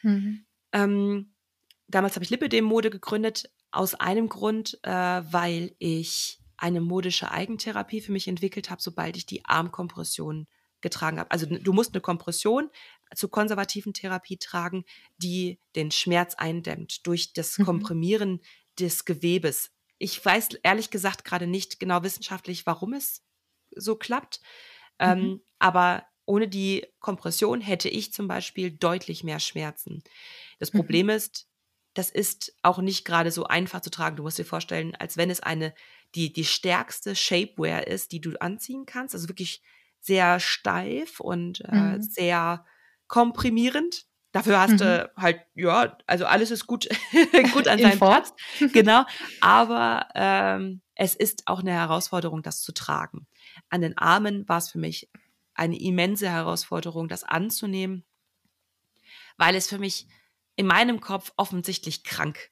Mhm. 0.03 0.45
Ähm, 0.73 1.35
damals 1.89 2.15
habe 2.15 2.25
ich 2.25 2.31
Lipidem-Mode 2.31 2.91
gegründet, 2.91 3.51
aus 3.71 3.95
einem 3.95 4.29
Grund, 4.29 4.79
äh, 4.83 4.91
weil 4.91 5.75
ich 5.79 6.41
eine 6.57 6.81
modische 6.81 7.31
Eigentherapie 7.31 8.01
für 8.01 8.13
mich 8.13 8.29
entwickelt 8.29 8.71
habe, 8.71 8.83
sobald 8.83 9.17
ich 9.17 9.27
die 9.27 9.45
Armkompression 9.45 10.47
getragen 10.81 11.19
habe. 11.19 11.31
Also 11.31 11.47
du 11.47 11.73
musst 11.73 11.95
eine 11.95 12.01
Kompression 12.01 12.71
zur 13.15 13.31
konservativen 13.31 13.95
Therapie 13.95 14.37
tragen, 14.37 14.85
die 15.17 15.59
den 15.77 15.91
Schmerz 15.91 16.35
eindämmt 16.35 17.07
durch 17.07 17.33
das 17.33 17.59
Mhm. 17.59 17.65
Komprimieren 17.65 18.41
des 18.79 19.05
Gewebes. 19.05 19.71
Ich 19.99 20.25
weiß 20.25 20.55
ehrlich 20.63 20.91
gesagt 20.91 21.25
gerade 21.25 21.47
nicht 21.47 21.79
genau 21.81 22.03
wissenschaftlich, 22.03 22.67
warum 22.67 22.93
es 22.95 23.23
so 23.75 23.97
klappt. 23.97 24.41
Ähm, 24.99 25.21
Mhm. 25.23 25.41
aber 25.59 26.05
ohne 26.25 26.49
die 26.49 26.87
Kompression 27.01 27.61
hätte 27.61 27.89
ich 27.89 28.13
zum 28.13 28.29
Beispiel 28.29 28.71
deutlich 28.71 29.25
mehr 29.25 29.41
Schmerzen. 29.41 30.03
Das 30.59 30.73
Mhm. 30.73 30.77
Problem 30.79 31.09
ist, 31.09 31.49
das 31.95 32.09
ist 32.11 32.55
auch 32.63 32.79
nicht 32.79 33.05
gerade 33.05 33.31
so 33.31 33.45
einfach 33.45 33.81
zu 33.81 33.91
tragen. 33.91 34.17
Du 34.17 34.23
musst 34.23 34.39
dir 34.39 34.45
vorstellen, 34.47 34.95
als 34.95 35.17
wenn 35.17 35.29
es 35.31 35.41
eine, 35.41 35.75
die, 36.15 36.33
die 36.33 36.45
stärkste 36.45 37.15
Shapewear 37.15 37.87
ist, 37.87 38.13
die 38.13 38.21
du 38.21 38.41
anziehen 38.41 38.87
kannst. 38.87 39.15
Also 39.15 39.29
wirklich 39.29 39.63
sehr 40.01 40.41
steif 40.41 41.21
und 41.21 41.61
äh, 41.67 41.99
Mhm. 41.99 42.03
sehr 42.03 42.65
komprimierend. 43.09 44.07
Dafür 44.33 44.59
hast 44.61 44.73
Mhm. 44.73 44.79
du 44.79 45.13
halt, 45.17 45.43
ja, 45.55 45.99
also 46.07 46.25
alles 46.25 46.51
ist 46.51 46.67
gut, 46.67 46.89
gut 47.53 47.69
an 47.69 47.79
seinem 47.79 47.99
Form. 47.99 48.13
Platz. 48.15 48.33
Genau. 48.73 49.05
Aber 49.41 50.09
ähm, 50.15 50.81
es 50.95 51.15
ist 51.15 51.43
auch 51.47 51.61
eine 51.61 51.73
Herausforderung, 51.73 52.43
das 52.43 52.63
zu 52.63 52.73
tragen. 52.73 53.27
An 53.69 53.83
den 53.83 53.99
Armen 53.99 54.49
war 54.49 54.59
es 54.59 54.71
für 54.71 54.79
mich 54.79 55.11
eine 55.55 55.79
immense 55.81 56.29
Herausforderung, 56.29 57.09
das 57.09 57.25
anzunehmen, 57.25 58.05
weil 59.37 59.55
es 59.55 59.69
für 59.69 59.79
mich 59.79 60.07
in 60.57 60.67
meinem 60.67 61.01
Kopf 61.01 61.33
offensichtlich 61.37 62.05
krank 62.05 62.51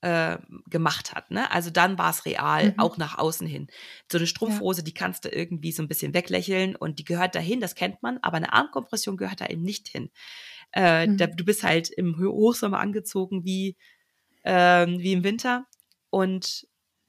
äh, 0.00 0.38
gemacht 0.70 1.12
hat. 1.14 1.30
Ne? 1.32 1.50
Also 1.50 1.70
dann 1.70 1.98
war 1.98 2.10
es 2.10 2.24
real, 2.24 2.70
Mhm. 2.72 2.78
auch 2.78 2.98
nach 2.98 3.18
außen 3.18 3.46
hin. 3.46 3.66
So 4.10 4.18
eine 4.18 4.28
Strumpfhose, 4.28 4.84
die 4.84 4.94
kannst 4.94 5.24
du 5.24 5.28
irgendwie 5.28 5.72
so 5.72 5.82
ein 5.82 5.88
bisschen 5.88 6.14
weglächeln 6.14 6.76
und 6.76 6.98
die 7.00 7.04
gehört 7.04 7.34
dahin, 7.34 7.60
das 7.60 7.74
kennt 7.74 8.00
man, 8.02 8.18
aber 8.22 8.36
eine 8.36 8.52
Armkompression 8.52 9.16
gehört 9.16 9.40
da 9.40 9.46
eben 9.46 9.62
nicht 9.62 9.88
hin. 9.88 10.10
Äh, 10.72 11.08
Mhm. 11.08 11.16
da, 11.16 11.26
du 11.26 11.44
bist 11.44 11.64
halt 11.64 11.90
im 11.90 12.16
Ho- 12.18 12.32
Hochsommer 12.32 12.78
angezogen 12.78 13.44
wie, 13.44 13.76
ähm, 14.44 15.00
wie 15.00 15.12
im 15.14 15.24
Winter 15.24 15.66
und 16.10 16.68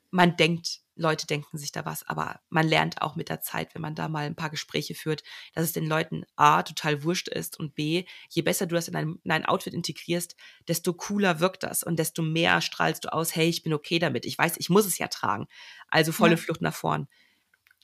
man 0.09 0.35
denkt, 0.35 0.79
Leute 0.99 1.25
denken 1.27 1.57
sich 1.57 1.71
da 1.71 1.85
was, 1.85 2.07
aber 2.07 2.41
man 2.49 2.67
lernt 2.67 3.01
auch 3.01 3.15
mit 3.15 3.29
der 3.29 3.41
Zeit, 3.41 3.73
wenn 3.73 3.81
man 3.81 3.95
da 3.95 4.07
mal 4.09 4.25
ein 4.25 4.35
paar 4.35 4.49
Gespräche 4.49 4.95
führt, 4.95 5.23
dass 5.53 5.63
es 5.63 5.73
den 5.73 5.87
Leuten 5.87 6.25
A, 6.35 6.63
total 6.63 7.03
wurscht 7.03 7.27
ist 7.29 7.57
und 7.59 7.73
B, 7.75 8.05
je 8.29 8.41
besser 8.41 8.67
du 8.67 8.75
das 8.75 8.87
in 8.87 8.95
ein, 8.95 9.19
in 9.23 9.31
ein 9.31 9.45
Outfit 9.45 9.73
integrierst, 9.73 10.35
desto 10.67 10.93
cooler 10.93 11.39
wirkt 11.39 11.63
das 11.63 11.83
und 11.83 11.97
desto 11.97 12.21
mehr 12.21 12.61
strahlst 12.61 13.05
du 13.05 13.13
aus, 13.13 13.35
hey, 13.35 13.47
ich 13.49 13.63
bin 13.63 13.73
okay 13.73 13.99
damit, 13.99 14.25
ich 14.25 14.37
weiß, 14.37 14.55
ich 14.57 14.69
muss 14.69 14.85
es 14.85 14.97
ja 14.97 15.07
tragen. 15.07 15.47
Also 15.87 16.11
volle 16.11 16.35
Ja. 16.35 16.37
Flucht 16.37 16.61
nach 16.61 16.75
vorn. 16.75 17.07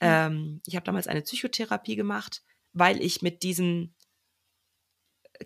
Ja. 0.02 0.26
Ähm, 0.26 0.60
ich 0.66 0.76
habe 0.76 0.84
damals 0.84 1.06
eine 1.06 1.22
Psychotherapie 1.22 1.96
gemacht, 1.96 2.42
weil 2.72 3.02
ich 3.02 3.22
mit 3.22 3.42
diesem 3.42 3.94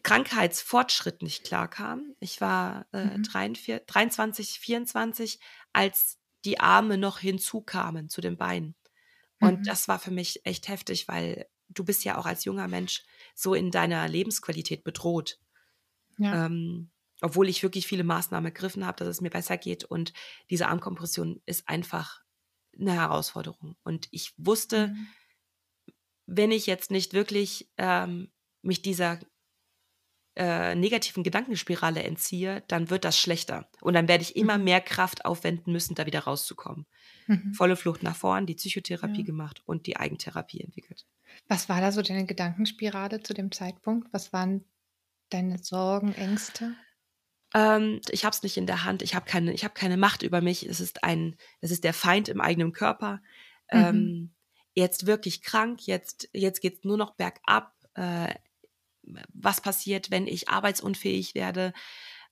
Krankheitsfortschritt 0.03 1.23
nicht 1.23 1.45
klarkam. 1.45 2.15
Ich 2.21 2.41
war 2.41 2.87
äh, 2.93 3.19
Mhm. 3.19 3.23
43, 3.25 3.87
23, 3.87 4.61
24, 4.61 5.41
als 5.73 6.20
die 6.44 6.61
Arme 6.61 6.99
noch 6.99 7.18
hinzukamen 7.18 8.09
zu 8.09 8.20
den 8.20 8.37
Beinen. 8.37 8.76
Und 9.40 9.61
Mhm. 9.61 9.64
das 9.66 9.88
war 9.88 9.99
für 9.99 10.11
mich 10.12 10.44
echt 10.47 10.68
heftig, 10.68 11.09
weil 11.09 11.49
du 11.68 11.85
bist 11.85 12.04
ja 12.04 12.18
auch 12.18 12.26
als 12.26 12.44
junger 12.44 12.68
Mensch 12.68 13.04
so 13.35 13.54
in 13.54 13.70
deiner 13.70 14.09
Lebensqualität 14.09 14.85
bedroht. 14.85 15.38
Ja. 16.18 16.44
Ähm, 16.47 16.90
obwohl 17.23 17.49
ich 17.49 17.62
wirklich 17.62 17.87
viele 17.87 18.04
Maßnahmen 18.04 18.47
ergriffen 18.47 18.87
habe, 18.87 18.99
dass 18.99 19.09
es 19.09 19.20
mir 19.20 19.30
besser 19.30 19.59
geht. 19.59 19.85
Und 19.85 20.12
diese 20.50 20.68
Armkompression 20.68 21.42
ist 21.47 21.68
einfach 21.68 22.23
eine 22.78 22.94
Herausforderung. 22.94 23.76
Und 23.85 24.09
ich 24.11 24.32
wusste, 24.38 24.88
Mhm. 24.88 25.14
wenn 26.26 26.50
ich 26.52 26.66
jetzt 26.66 26.90
nicht 26.90 27.12
wirklich 27.12 27.70
ähm, 27.76 28.32
mich 28.62 28.82
dieser 28.82 29.18
äh, 30.37 30.75
negativen 30.75 31.22
Gedankenspirale 31.25 32.02
entziehe, 32.02 32.62
dann 32.68 32.88
wird 32.90 33.04
das 33.04 33.18
schlechter. 33.18 33.68
Und 33.80 33.94
dann 33.94 34.08
werde 34.08 34.22
ich 34.22 34.37
immer 34.37 34.58
Mhm. 34.58 34.64
mehr 34.64 34.80
Kraft 34.80 35.25
aufwenden 35.25 35.72
müssen, 35.72 35.94
da 35.94 36.06
wieder 36.06 36.20
rauszukommen. 36.20 36.87
Mhm. 37.26 37.52
Volle 37.54 37.76
Flucht 37.76 38.02
nach 38.02 38.16
vorn, 38.16 38.46
die 38.46 38.54
Psychotherapie 38.54 39.20
Ja. 39.20 39.25
gemacht 39.26 39.62
und 39.66 39.87
die 39.87 39.96
Eigentherapie 39.96 40.60
entwickelt. 40.60 41.06
Was 41.49 41.68
war 41.68 41.80
da 41.80 41.90
so 41.92 42.02
deine 42.02 42.26
Gedankenspirale 42.26 43.22
zu 43.22 43.34
dem 43.34 43.50
Zeitpunkt? 43.52 44.12
Was 44.12 44.32
waren 44.32 44.64
deine 45.30 45.58
Sorgen, 45.58 46.14
Ängste? 46.14 46.75
Ähm, 47.54 48.00
ich 48.10 48.25
habe 48.25 48.34
es 48.34 48.42
nicht 48.44 48.56
in 48.56 48.66
der 48.66 48.84
Hand. 48.84 49.02
Ich 49.02 49.14
habe 49.14 49.26
keine, 49.26 49.52
ich 49.52 49.64
habe 49.64 49.75
keine 49.75 49.96
Macht 49.96 50.22
über 50.22 50.40
mich. 50.40 50.64
Es 50.64 50.80
ist 50.80 51.02
ein, 51.02 51.37
es 51.60 51.70
ist 51.72 51.82
der 51.84 51.94
Feind 51.94 52.28
im 52.28 52.40
eigenen 52.40 52.72
Körper. 52.72 53.20
Mhm. 53.72 53.78
Ähm, 53.80 54.34
jetzt 54.75 55.06
wirklich 55.06 55.42
krank. 55.42 55.87
Jetzt, 55.87 56.28
jetzt 56.32 56.60
geht's 56.60 56.84
nur 56.84 56.96
noch 56.96 57.14
bergab. 57.16 57.75
Äh, 57.94 58.34
was 59.33 59.61
passiert, 59.61 60.11
wenn 60.11 60.26
ich 60.26 60.49
arbeitsunfähig 60.49 61.35
werde? 61.35 61.73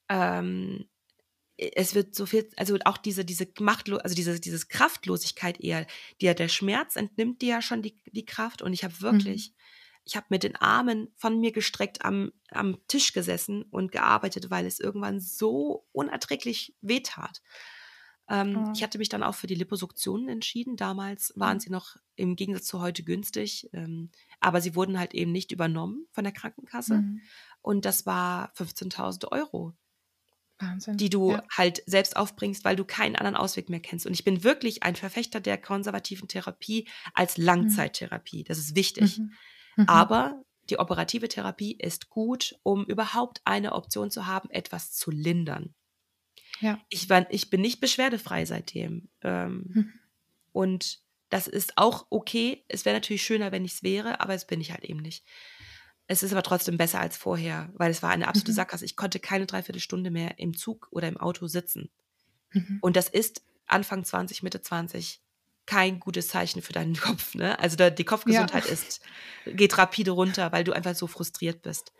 Ähm, 0.08 0.88
es 1.56 1.94
wird 1.94 2.14
so 2.14 2.26
viel, 2.26 2.48
also 2.56 2.76
auch 2.84 2.98
diese, 2.98 3.24
diese 3.24 3.48
Machtlo 3.60 3.96
also 3.98 4.14
diese, 4.14 4.38
dieses 4.40 4.68
Kraftlosigkeit 4.68 5.60
eher, 5.60 5.86
der, 6.22 6.34
der 6.34 6.48
Schmerz 6.48 6.96
entnimmt 6.96 7.42
dir 7.42 7.48
ja 7.48 7.62
schon 7.62 7.82
die, 7.82 8.00
die 8.06 8.24
Kraft 8.24 8.62
und 8.62 8.72
ich 8.72 8.84
habe 8.84 9.00
Mhm. 9.10 9.38
wirklich, 9.40 9.54
ich 10.04 10.16
habe 10.16 10.26
mit 10.30 10.44
den 10.44 10.54
Armen 10.56 11.08
von 11.16 11.40
mir 11.40 11.50
gestreckt 11.52 12.04
am, 12.04 12.32
am 12.50 12.78
Tisch 12.86 13.12
gesessen 13.12 13.64
und 13.64 13.90
gearbeitet, 13.92 14.50
weil 14.50 14.66
es 14.66 14.78
irgendwann 14.78 15.20
so 15.20 15.86
unerträglich 15.92 16.76
wehtat. 16.80 17.42
Ähm, 18.28 18.68
ich 18.72 18.82
Oh. 18.82 18.84
hatte 18.84 18.98
mich 18.98 19.08
dann 19.08 19.22
auch 19.22 19.34
für 19.34 19.46
die 19.46 19.54
Liposuktionen 19.54 20.28
entschieden. 20.28 20.76
Damals 20.76 21.32
waren 21.36 21.58
Mhm. 21.58 21.60
sie 21.60 21.70
noch 21.70 21.96
im 22.16 22.36
Gegensatz 22.36 22.66
zu 22.66 22.80
heute 22.80 23.02
günstig, 23.02 23.68
ähm, 23.72 24.10
aber 24.40 24.60
sie 24.60 24.74
wurden 24.74 24.98
halt 24.98 25.14
eben 25.14 25.32
nicht 25.32 25.52
übernommen 25.52 26.06
von 26.12 26.24
der 26.24 26.32
Krankenkasse. 26.32 26.98
Mhm. 26.98 27.20
Und 27.62 27.84
das 27.84 28.06
war 28.06 28.52
15.000 28.54 29.30
Euro 29.32 29.74
Wahnsinn. 30.60 30.96
die 30.96 31.10
du 31.10 31.32
Ja. 31.32 31.42
halt 31.50 31.82
selbst 31.86 32.16
aufbringst, 32.16 32.64
weil 32.64 32.76
du 32.76 32.84
keinen 32.84 33.16
anderen 33.16 33.36
Ausweg 33.36 33.68
mehr 33.68 33.80
kennst. 33.80 34.06
Und 34.06 34.12
ich 34.12 34.24
bin 34.24 34.42
wirklich 34.44 34.82
ein 34.82 34.96
Verfechter 34.96 35.40
der 35.40 35.58
konservativen 35.58 36.28
Therapie 36.28 36.88
als 37.14 37.38
Mhm. 37.38 37.44
Langzeittherapie. 37.44 38.44
Das 38.44 38.58
ist 38.58 38.74
wichtig. 38.74 39.18
Mhm. 39.18 39.32
Mhm. 39.76 39.88
Aber 39.88 40.42
die 40.70 40.78
operative 40.78 41.28
Therapie 41.28 41.76
ist 41.78 42.08
gut, 42.10 42.56
um 42.62 42.84
überhaupt 42.86 43.40
eine 43.44 43.72
Option 43.72 44.10
zu 44.10 44.26
haben, 44.26 44.50
etwas 44.50 44.92
zu 44.92 45.10
lindern. 45.10 45.74
Ja. 46.60 46.80
Ich, 46.88 47.08
war, 47.08 47.30
ich 47.30 47.50
bin 47.50 47.60
nicht 47.60 47.80
beschwerdefrei 47.80 48.44
seitdem. 48.44 49.08
Ähm, 49.22 49.64
Mhm. 49.68 49.92
und 50.52 51.00
das 51.30 51.46
ist 51.46 51.74
auch 51.76 52.06
okay. 52.10 52.64
Es 52.68 52.84
wäre 52.84 52.96
natürlich 52.96 53.22
schöner, 53.22 53.52
wenn 53.52 53.64
ich 53.64 53.74
es 53.74 53.82
wäre, 53.82 54.20
aber 54.20 54.34
es 54.34 54.46
bin 54.46 54.60
ich 54.60 54.70
halt 54.72 54.84
eben 54.84 55.00
nicht. 55.00 55.24
Es 56.06 56.22
ist 56.22 56.32
aber 56.32 56.42
trotzdem 56.42 56.78
besser 56.78 57.00
als 57.00 57.16
vorher, 57.18 57.70
weil 57.74 57.90
es 57.90 58.02
war 58.02 58.10
eine 58.10 58.28
absolute 58.28 58.52
Mhm. 58.52 58.56
Sackgasse. 58.56 58.84
Ich 58.86 58.96
konnte 58.96 59.20
keine 59.20 59.44
Dreiviertelstunde 59.46 60.10
mehr 60.10 60.38
im 60.38 60.56
Zug 60.56 60.88
oder 60.90 61.06
im 61.08 61.18
Auto 61.18 61.46
sitzen. 61.48 61.90
Mhm. 62.52 62.78
Und 62.80 62.96
das 62.96 63.08
ist 63.10 63.42
Anfang 63.66 64.04
20, 64.04 64.42
Mitte 64.42 64.62
20 64.62 65.20
kein 65.66 66.00
gutes 66.00 66.28
Zeichen 66.28 66.62
für 66.62 66.72
deinen 66.72 66.94
Kopf. 67.00 67.34
Ne? 67.34 67.58
Also 67.58 67.76
da, 67.76 67.90
die 67.90 68.04
Kopfgesundheit 68.04 68.64
Ja. 68.64 68.70
ist, 68.72 69.02
geht 69.44 69.76
rapide 69.76 70.12
runter, 70.12 70.50
weil 70.50 70.64
du 70.64 70.72
einfach 70.72 70.94
so 70.94 71.06
frustriert 71.06 71.60
bist. 71.60 71.92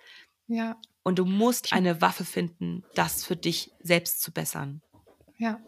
Ja. 0.46 0.80
Und 1.02 1.18
du 1.18 1.26
musst 1.26 1.74
eine 1.74 2.00
Waffe 2.00 2.24
finden, 2.24 2.84
das 2.94 3.24
für 3.26 3.36
dich 3.36 3.70
selbst 3.82 4.22
zu 4.22 4.32
bessern. 4.32 4.80
Ja. 5.36 5.60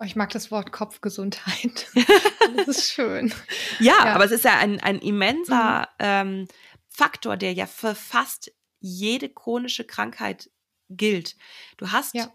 Oh, 0.00 0.04
Ich 0.04 0.16
mag 0.16 0.30
das 0.30 0.50
Wort 0.50 0.70
Kopfgesundheit. 0.72 1.88
das 2.56 2.68
ist 2.68 2.90
schön. 2.92 3.32
Ja, 3.80 4.06
Ja. 4.06 4.14
aber 4.14 4.24
es 4.24 4.30
ist 4.30 4.44
ja 4.44 4.56
ein, 4.58 4.80
ein 4.80 4.98
immenser 5.00 5.88
ähm, 5.98 6.46
Faktor, 6.88 7.36
der 7.36 7.52
ja 7.52 7.66
für 7.66 7.94
fast 7.94 8.52
jede 8.80 9.28
chronische 9.28 9.84
Krankheit 9.84 10.50
gilt. 10.88 11.36
Du 11.76 11.90
hast 11.90 12.14
Ja. 12.14 12.32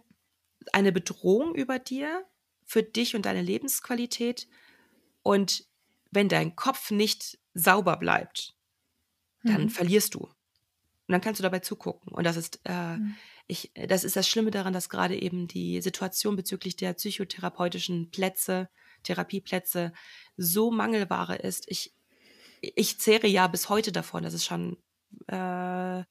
eine 0.74 0.92
Bedrohung 0.92 1.56
über 1.56 1.80
dir 1.80 2.26
für 2.66 2.84
dich 2.84 3.16
und 3.16 3.26
deine 3.26 3.42
Lebensqualität. 3.42 4.48
Und 5.22 5.66
wenn 6.12 6.30
dein 6.30 6.56
Kopf 6.56 6.92
nicht 6.92 7.40
sauber 7.54 7.98
bleibt, 7.98 8.56
dann 9.44 9.64
Mhm. 9.64 9.70
verlierst 9.70 10.16
du. 10.16 10.20
Und 10.20 10.32
dann 11.08 11.22
kannst 11.22 11.40
du 11.40 11.44
dabei 11.44 11.60
zugucken. 11.60 12.12
Und 12.14 12.24
das 12.26 12.36
ist, 12.38 12.60
äh, 12.66 12.98
Mhm. 12.98 13.16
Ich, 13.48 13.72
das 13.74 14.04
ist 14.04 14.16
das 14.16 14.28
Schlimme 14.28 14.52
daran, 14.52 14.74
dass 14.74 14.90
gerade 14.90 15.20
eben 15.20 15.48
die 15.48 15.82
Situation 15.82 16.36
bezüglich 16.36 16.76
der 16.76 16.94
psychotherapeutischen 16.94 18.10
Plätze, 18.10 18.70
Therapieplätze 19.04 19.94
so 20.38 20.72
Mangelware 20.72 21.36
ist. 21.36 21.66
Ich, 21.70 21.94
ich 22.62 23.00
zehre 23.00 23.28
ja 23.28 23.48
bis 23.48 23.70
heute 23.70 23.92
davon. 23.92 24.24
Das 24.24 24.34
ist 24.34 24.46
schon, 24.46 24.78
äh, 25.28 26.04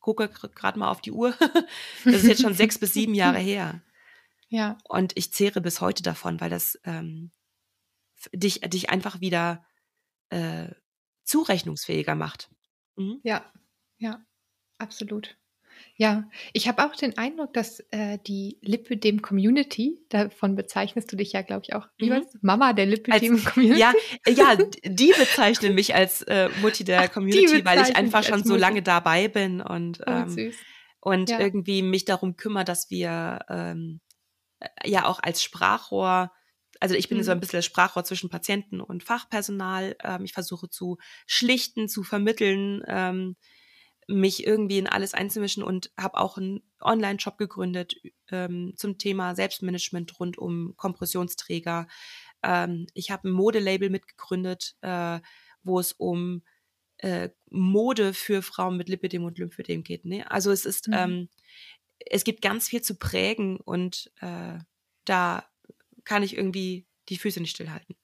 gucke 0.00 0.28
gerade 0.28 0.78
mal 0.78 0.90
auf 0.90 1.00
die 1.00 1.12
Uhr. 1.12 1.34
das 2.04 2.14
ist 2.14 2.26
jetzt 2.26 2.42
schon 2.42 2.54
sechs 2.54 2.78
bis 2.78 2.94
sieben 2.94 3.14
Jahre 3.14 3.38
her. 3.38 3.82
Ja. 4.50 4.78
Und 4.88 5.12
ich 5.14 5.30
zehre 5.30 5.60
bis 5.60 5.82
heute 5.82 6.02
davon, 6.02 6.40
weil 6.40 6.48
das 6.48 6.80
ähm, 6.84 7.32
dich, 8.32 8.60
dich 8.62 8.88
einfach 8.88 9.20
wieder 9.20 9.62
äh, 10.30 10.70
zurechnungsfähiger 11.24 12.14
macht. 12.14 12.50
Mhm. 12.96 13.20
Ja. 13.24 13.52
Ja. 13.98 14.24
Absolut. 14.78 15.36
Ja, 15.96 16.28
ich 16.52 16.68
habe 16.68 16.84
auch 16.84 16.94
den 16.94 17.16
Eindruck, 17.18 17.52
dass 17.54 17.80
äh, 17.90 18.18
die 18.26 18.58
Lipödem-Community, 18.62 19.98
davon 20.08 20.56
bezeichnest 20.56 21.12
du 21.12 21.16
dich 21.16 21.32
ja, 21.32 21.42
glaube 21.42 21.62
ich, 21.64 21.74
auch, 21.74 21.86
wie 21.98 22.10
mhm. 22.10 22.24
Mama 22.40 22.72
der 22.72 22.86
Lipödem-Community? 22.86 23.80
Ja, 23.80 23.92
ja, 24.26 24.56
die 24.84 25.12
bezeichnen 25.16 25.74
mich 25.74 25.94
als 25.94 26.22
äh, 26.22 26.48
Mutti 26.60 26.84
der 26.84 27.02
Ach, 27.02 27.12
Community, 27.12 27.64
weil 27.64 27.82
ich 27.82 27.96
einfach 27.96 28.22
schon 28.24 28.44
so 28.44 28.56
lange 28.56 28.82
dabei 28.82 29.28
bin 29.28 29.60
und, 29.60 30.00
oh, 30.06 30.10
ähm, 30.10 30.52
und 31.00 31.30
ja. 31.30 31.40
irgendwie 31.40 31.82
mich 31.82 32.04
darum 32.04 32.36
kümmere, 32.36 32.64
dass 32.64 32.90
wir 32.90 33.40
ähm, 33.48 34.00
äh, 34.60 34.88
ja 34.88 35.06
auch 35.06 35.20
als 35.22 35.42
Sprachrohr 35.42 36.30
also 36.80 36.94
ich 36.94 37.08
bin 37.08 37.18
mhm. 37.18 37.22
so 37.22 37.32
ein 37.32 37.40
bisschen 37.40 37.62
Sprachrohr 37.62 38.04
zwischen 38.04 38.30
Patienten 38.30 38.80
und 38.80 39.02
Fachpersonal. 39.02 39.96
Ähm, 40.02 40.24
ich 40.24 40.32
versuche 40.32 40.68
zu 40.68 40.98
schlichten, 41.26 41.88
zu 41.88 42.02
vermitteln, 42.02 42.82
ähm, 42.86 43.36
mich 44.08 44.46
irgendwie 44.46 44.78
in 44.78 44.86
alles 44.86 45.14
einzumischen 45.14 45.62
und 45.62 45.92
habe 45.96 46.18
auch 46.18 46.38
einen 46.38 46.62
Online-Shop 46.80 47.36
gegründet 47.36 47.94
ähm, 48.30 48.72
zum 48.74 48.96
Thema 48.96 49.34
Selbstmanagement 49.34 50.18
rund 50.18 50.38
um 50.38 50.74
Kompressionsträger. 50.76 51.86
Ähm, 52.42 52.86
ich 52.94 53.10
habe 53.10 53.28
ein 53.28 53.32
Modelabel 53.32 53.90
mitgegründet, 53.90 54.76
äh, 54.80 55.20
wo 55.62 55.78
es 55.78 55.92
um 55.92 56.42
äh, 56.98 57.28
Mode 57.50 58.14
für 58.14 58.40
Frauen 58.42 58.78
mit 58.78 58.88
Lipidem 58.88 59.24
und 59.24 59.38
Lymphödem 59.38 59.84
geht. 59.84 60.06
Ne? 60.06 60.28
Also 60.30 60.50
es 60.50 60.64
ist, 60.64 60.88
mhm. 60.88 60.94
ähm, 60.94 61.28
es 61.98 62.24
gibt 62.24 62.40
ganz 62.40 62.66
viel 62.66 62.80
zu 62.80 62.96
prägen 62.96 63.58
und 63.58 64.10
äh, 64.20 64.58
da 65.04 65.44
kann 66.04 66.22
ich 66.22 66.34
irgendwie 66.34 66.86
die 67.10 67.18
Füße 67.18 67.40
nicht 67.40 67.54
stillhalten. 67.54 67.94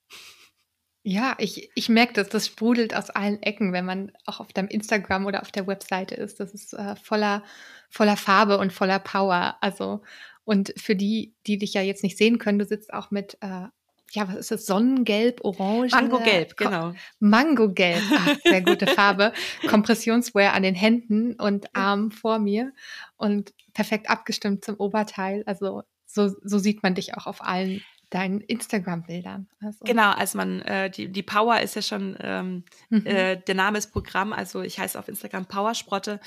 Ja, 1.07 1.35
ich, 1.39 1.71
ich 1.75 1.91
merke 1.91 2.15
das, 2.15 2.31
das 2.31 2.47
sprudelt 2.47 2.97
aus 2.97 3.11
allen 3.11 3.43
Ecken, 3.43 3.75
wenn 3.75 3.85
man 3.85 4.11
auch 4.25 4.41
auf 4.41 4.55
deinem 4.55 4.69
Instagram 4.69 5.27
oder 5.27 5.43
auf 5.43 5.53
der 5.53 5.67
Webseite 5.67 6.15
ist. 6.15 6.41
Das 6.41 6.55
ist 6.55 6.73
äh, 6.73 6.97
voller, 6.97 7.43
voller 7.91 8.17
Farbe 8.17 8.57
und 8.57 8.73
voller 8.73 8.99
Power. 8.99 9.59
Also, 9.61 10.01
und 10.45 10.73
für 10.79 10.97
die, 10.97 11.35
die 11.47 11.59
dich 11.59 11.75
ja 11.75 11.83
jetzt 11.83 12.05
nicht 12.05 12.17
sehen 12.17 12.39
können, 12.39 12.59
du 12.59 12.65
sitzt 12.65 12.95
auch 12.95 13.11
mit, 13.11 13.37
äh, 13.43 13.67
ja, 14.13 14.29
was 14.29 14.37
ist 14.37 14.51
das? 14.51 14.65
Sonnengelb, 14.65 15.45
Orange? 15.45 15.95
Mangogelb, 15.95 16.57
genau. 16.57 16.95
Mangogelb, 17.21 18.03
Ach, 18.11 18.37
sehr 18.43 18.63
gute 18.63 18.87
Farbe. 18.87 19.35
Kompressionswear 19.69 20.55
an 20.55 20.63
den 20.63 20.75
Händen 20.75 21.35
und 21.35 21.77
Armen 21.77 22.13
vor 22.13 22.39
mir 22.39 22.73
und 23.19 23.53
perfekt 23.75 24.09
abgestimmt 24.09 24.65
zum 24.65 24.77
Oberteil. 24.77 25.43
Also, 25.45 25.83
so, 26.07 26.31
so 26.43 26.59
sieht 26.59 26.83
man 26.83 26.95
dich 26.95 27.15
auch 27.15 27.27
auf 27.27 27.45
allen 27.45 27.83
deinen 28.15 28.41
Instagram-Bildern. 28.41 29.49
Also. 29.61 29.85
Genau, 29.85 30.13
also 30.13 30.39
man, 30.39 30.63
äh, 30.63 30.89
die, 30.89 31.11
die 31.11 31.25
Power 31.25 31.61
ist 31.61 31.75
ja 31.75 31.83
schon, 31.83 32.17
ähm, 32.21 32.65
mhm. 32.89 33.05
äh, 33.07 33.37
der 33.37 33.57
Name 33.57 33.77
ist 33.77 33.91
Programm, 33.91 34.33
also 34.33 34.63
ich 34.63 34.79
heiße 34.79 34.97
auf 34.97 35.09
Instagram 35.09 35.47
Powersprotte, 35.47 36.21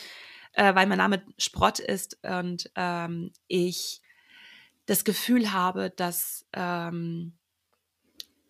äh, 0.52 0.76
weil 0.76 0.86
mein 0.86 0.98
Name 0.98 1.22
Sprott 1.38 1.80
ist 1.80 2.18
und 2.24 2.70
ähm, 2.76 3.32
ich 3.48 4.02
das 4.86 5.06
Gefühl 5.06 5.54
habe, 5.54 5.90
dass 5.90 6.46
ähm, 6.52 7.38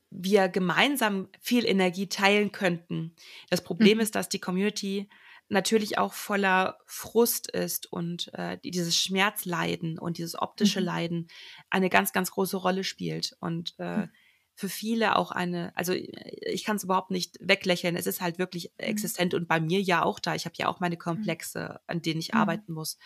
wir 0.10 0.50
gemeinsam 0.50 1.28
viel 1.40 1.66
Energie 1.66 2.08
teilen 2.08 2.52
könnten. 2.52 3.14
Das 3.52 3.64
Problem 3.64 3.98
mhm. 3.98 4.02
ist, 4.02 4.16
dass 4.16 4.30
die 4.30 4.40
Community 4.40 5.08
natürlich 5.50 5.98
auch 5.98 6.14
voller 6.14 6.78
Frust 6.86 7.50
ist 7.50 7.92
und 7.92 8.34
äh, 8.34 8.58
dieses 8.64 8.98
Schmerzleiden 8.98 9.98
und 9.98 10.18
dieses 10.18 10.40
optische 10.40 10.80
mhm. 10.80 10.86
Leiden 10.86 11.28
eine 11.70 11.90
ganz, 11.90 12.12
ganz 12.12 12.32
große 12.32 12.58
Rolle 12.58 12.84
spielt. 12.84 13.36
Und 13.40 13.76
äh, 13.80 13.98
mhm. 13.98 14.10
für 14.56 14.70
viele 14.70 15.16
auch 15.16 15.32
eine, 15.32 15.72
also 15.76 15.94
ich 15.94 16.64
kann 16.66 16.76
es 16.76 16.84
überhaupt 16.84 17.12
nicht 17.12 17.38
weglächeln, 17.40 17.96
es 17.96 18.08
ist 18.08 18.22
halt 18.22 18.40
wirklich 18.40 18.72
mhm. 18.78 18.86
existent 18.86 19.34
und 19.34 19.48
bei 19.48 19.60
mir 19.60 19.82
ja 19.82 20.04
auch 20.04 20.20
da. 20.20 20.36
Ich 20.36 20.46
habe 20.46 20.56
ja 20.58 20.68
auch 20.68 20.80
meine 20.80 20.96
mhm. 20.96 21.00
Komplexe, 21.00 21.80
an 21.88 22.02
denen 22.02 22.20
ich 22.20 22.34
mhm. 22.34 22.40
arbeiten 22.40 22.74
muss. 22.74 22.98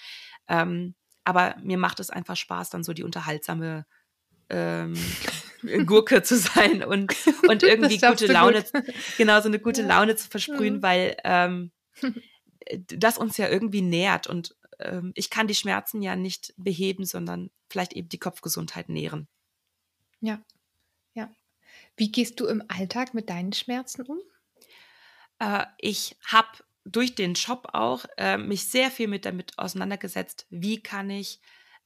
Ähm, 0.47 0.95
aber 1.23 1.55
mir 1.61 1.77
macht 1.77 1.99
es 1.99 2.09
einfach 2.09 2.35
Spaß, 2.35 2.71
dann 2.71 2.83
so 2.83 2.93
die 2.93 3.03
unterhaltsame 3.03 3.85
ähm, 4.49 4.95
Gurke 5.85 6.23
zu 6.23 6.37
sein 6.37 6.83
und, 6.83 7.15
und 7.47 7.61
irgendwie 7.61 7.99
gute 7.99 8.25
Laune, 8.25 8.63
gut. 8.63 8.83
genau 9.17 9.39
so 9.41 9.47
eine 9.47 9.59
gute 9.59 9.83
Laune 9.83 10.15
zu 10.15 10.27
versprühen, 10.27 10.77
mhm. 10.77 10.81
weil 10.81 11.17
ähm, 11.23 11.71
das 12.87 13.17
uns 13.17 13.37
ja 13.37 13.49
irgendwie 13.49 13.81
nährt 13.81 14.27
und 14.27 14.55
ähm, 14.79 15.11
ich 15.15 15.29
kann 15.29 15.47
die 15.47 15.55
Schmerzen 15.55 16.01
ja 16.01 16.15
nicht 16.15 16.53
beheben, 16.57 17.05
sondern 17.05 17.51
vielleicht 17.69 17.93
eben 17.93 18.09
die 18.09 18.19
Kopfgesundheit 18.19 18.89
nähren. 18.89 19.27
Ja, 20.19 20.41
ja. 21.13 21.29
Wie 21.97 22.11
gehst 22.11 22.39
du 22.39 22.47
im 22.47 22.63
Alltag 22.67 23.13
mit 23.13 23.29
deinen 23.29 23.53
Schmerzen 23.53 24.03
um? 24.03 24.19
Äh, 25.39 25.65
ich 25.77 26.17
habe 26.25 26.49
durch 26.83 27.15
den 27.15 27.35
Shop 27.35 27.69
auch 27.73 28.05
äh, 28.17 28.37
mich 28.37 28.67
sehr 28.69 28.91
viel 28.91 29.07
mit 29.07 29.25
damit 29.25 29.57
auseinandergesetzt, 29.57 30.47
wie 30.49 30.81
kann 30.81 31.09
ich 31.09 31.39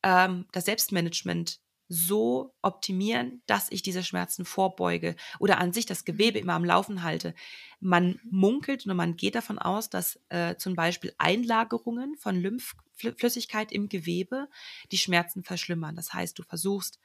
ähm, 0.04 0.46
das 0.52 0.66
Selbstmanagement 0.66 1.60
so 1.88 2.56
optimieren, 2.62 3.42
dass 3.46 3.72
ich 3.72 3.84
diese 3.84 4.04
Schmerzen 4.04 4.46
vorbeuge 4.46 5.16
oder 5.40 5.60
an 5.60 5.74
sich 5.74 5.86
das 5.86 6.02
mhm. 6.02 6.06
Gewebe 6.06 6.40
immer 6.40 6.54
am 6.54 6.66
Laufen 6.66 7.04
halte. 7.04 7.34
Man 7.80 8.20
munkelt 8.24 8.86
oder 8.86 8.96
man 8.96 9.16
geht 9.16 9.36
davon 9.36 9.60
aus, 9.60 9.90
dass 9.90 10.20
äh, 10.30 10.56
zum 10.56 10.76
Beispiel 10.76 11.14
Einlagerungen 11.18 12.16
von 12.18 12.36
Lymphflüssigkeit 12.36 13.72
im 13.72 13.90
Gewebe 13.90 14.48
die 14.92 14.98
Schmerzen 14.98 15.44
verschlimmern. 15.44 15.96
Das 15.96 16.14
heißt, 16.14 16.38
du 16.40 16.44
versuchst 16.44 17.00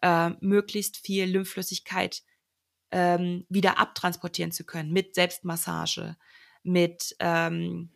äh, 0.00 0.30
möglichst 0.40 0.96
viel 0.96 1.26
Lymphflüssigkeit 1.26 2.22
ähm, 2.90 3.46
wieder 3.48 3.78
abtransportieren 3.78 4.52
zu 4.52 4.64
können 4.64 4.92
mit 4.92 5.14
Selbstmassage, 5.14 6.16
mit 6.62 7.16
ähm, 7.20 7.90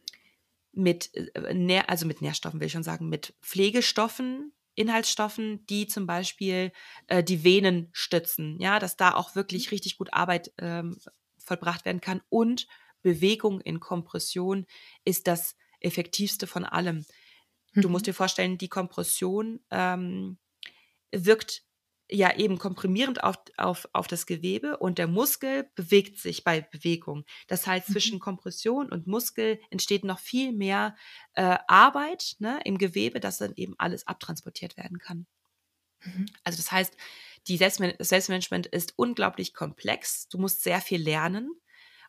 mit, 0.73 1.11
äh, 1.15 1.83
also 1.87 2.07
mit 2.07 2.23
Nährstoffen 2.23 2.61
will 2.61 2.67
ich 2.67 2.73
schon 2.73 2.83
sagen, 2.83 3.09
mit 3.09 3.35
Pflegestoffen, 3.43 4.53
Inhaltsstoffen, 4.79 5.67
die 5.67 5.87
zum 5.87 6.07
Beispiel 6.07 6.73
äh, 7.09 7.23
die 7.23 7.45
Venen 7.45 7.91
stützen, 7.93 8.59
ja, 8.61 8.79
dass 8.79 8.97
da 8.97 9.15
auch 9.15 9.35
wirklich 9.35 9.67
mhm. 9.67 9.71
richtig 9.71 9.99
gut 9.99 10.13
Arbeit 10.13 10.53
ähm, 10.59 10.99
vollbracht 11.39 11.85
werden 11.85 12.01
kann. 12.01 12.23
Und 12.29 12.67
Bewegung 13.03 13.61
in 13.61 13.81
Kompression 13.81 14.67
ist 15.05 15.27
das 15.27 15.57
effektivste 15.81 16.47
von 16.47 16.65
allem. 16.65 17.05
Mhm. 17.73 17.83
Du 17.83 17.89
musst 17.89 18.05
mhm. 18.05 18.11
dir 18.11 18.15
vorstellen, 18.15 18.59
die 18.59 18.69
Kompression 18.69 19.61
ähm, 19.71 20.39
wirkt 21.11 21.65
ja 22.11 22.35
eben 22.37 22.59
komprimierend 22.59 23.23
auf, 23.23 23.37
auf, 23.57 23.89
auf 23.93 24.07
das 24.07 24.27
Gewebe 24.27 24.79
und 24.79 24.99
der 24.99 25.07
Muskel 25.07 25.71
bewegt 25.75 26.19
sich 26.19 26.43
bei 26.43 26.61
Bewegung. 26.61 27.25
Das 27.49 27.67
heißt, 27.67 27.89
mhm. 27.89 27.93
zwischen 27.93 28.21
Kompression 28.21 28.91
und 28.91 29.07
Muskel 29.07 29.61
entsteht 29.71 30.05
noch 30.05 30.19
viel 30.19 30.53
mehr 30.53 30.97
äh, 31.35 31.59
Arbeit 31.67 32.37
ne, 32.39 32.61
im 32.65 32.79
Gewebe, 32.79 33.21
dass 33.21 33.39
dann 33.39 33.53
eben 33.57 33.75
alles 33.79 34.07
abtransportiert 34.07 34.77
werden 34.77 34.99
kann. 34.99 35.27
Mhm. 36.03 36.27
Also 36.45 36.57
das 36.57 36.73
heißt, 36.73 36.97
die 37.47 37.57
Selbstman 37.57 37.95
Selbstmanagement 37.99 38.67
ist 38.67 38.95
unglaublich 38.97 39.55
komplex. 39.55 40.29
Du 40.29 40.39
musst 40.39 40.63
sehr 40.63 40.81
viel 40.81 41.03
lernen 41.03 41.51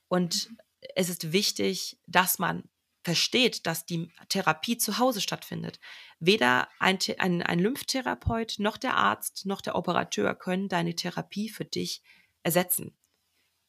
und 0.08 0.50
mhm. 0.50 0.58
es 0.96 1.10
ist 1.10 1.32
wichtig, 1.32 2.00
dass 2.08 2.40
man 2.40 2.64
versteht, 3.10 3.66
dass 3.66 3.88
die 3.88 4.12
Therapie 4.30 4.78
zu 4.78 5.00
Hause 5.00 5.20
stattfindet. 5.20 5.80
Weder 6.20 6.70
ein, 6.78 7.00
ein, 7.18 7.42
ein 7.42 7.58
Lymphtherapeut 7.58 8.58
noch 8.60 8.78
der 8.78 8.98
Arzt 8.98 9.48
noch 9.48 9.62
der 9.62 9.74
Operateur 9.74 10.36
können 10.36 10.70
deine 10.70 10.94
Therapie 10.94 11.50
für 11.50 11.66
dich 11.66 12.04
ersetzen. 12.44 12.96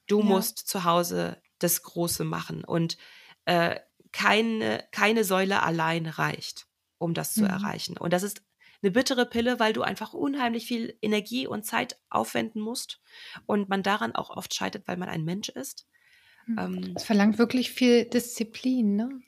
Du 0.06 0.18
ja. 0.18 0.26
musst 0.26 0.58
zu 0.58 0.84
Hause 0.84 1.40
das 1.58 1.82
Große 1.82 2.22
machen 2.24 2.64
und 2.64 2.98
äh, 3.46 3.80
keine, 4.12 4.86
keine 4.90 5.24
Säule 5.24 5.62
allein 5.62 6.04
reicht, 6.04 6.66
um 6.98 7.14
das 7.14 7.32
zu 7.32 7.44
mhm. 7.44 7.50
erreichen. 7.50 7.96
Und 7.96 8.12
das 8.12 8.22
ist 8.22 8.42
eine 8.82 8.90
bittere 8.90 9.24
Pille, 9.24 9.58
weil 9.58 9.72
du 9.72 9.80
einfach 9.80 10.12
unheimlich 10.12 10.66
viel 10.66 10.98
Energie 11.00 11.46
und 11.46 11.64
Zeit 11.64 11.98
aufwenden 12.10 12.60
musst 12.60 13.00
und 13.46 13.70
man 13.70 13.82
daran 13.82 14.14
auch 14.14 14.28
oft 14.28 14.52
scheitert, 14.52 14.86
weil 14.86 14.98
man 14.98 15.08
ein 15.08 15.24
Mensch 15.24 15.48
ist. 15.48 15.86
Hm. 16.56 16.58
Ähm, 16.58 16.92
es 16.96 17.04
verlangt 17.04 17.38
wirklich 17.38 17.70
viel 17.70 18.04
Disziplin, 18.04 18.96
ne? 18.96 19.20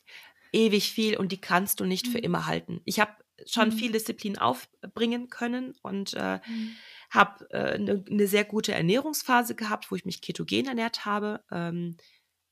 Ewig 0.52 0.92
viel 0.92 1.16
und 1.16 1.32
die 1.32 1.40
kannst 1.40 1.80
du 1.80 1.84
nicht 1.84 2.06
mhm. 2.06 2.10
für 2.12 2.18
immer 2.18 2.46
halten. 2.46 2.82
Ich 2.84 3.00
habe 3.00 3.12
schon 3.46 3.70
mhm. 3.70 3.72
viel 3.72 3.92
Disziplin 3.92 4.38
aufbringen 4.38 5.28
können 5.30 5.74
und 5.82 6.14
äh, 6.14 6.40
mhm. 6.46 6.76
habe 7.10 7.50
eine 7.50 7.92
äh, 7.92 8.14
ne 8.14 8.26
sehr 8.26 8.44
gute 8.44 8.72
Ernährungsphase 8.72 9.54
gehabt, 9.54 9.90
wo 9.90 9.96
ich 9.96 10.04
mich 10.04 10.20
ketogen 10.20 10.66
ernährt 10.66 11.06
habe. 11.06 11.42
Ähm, 11.50 11.96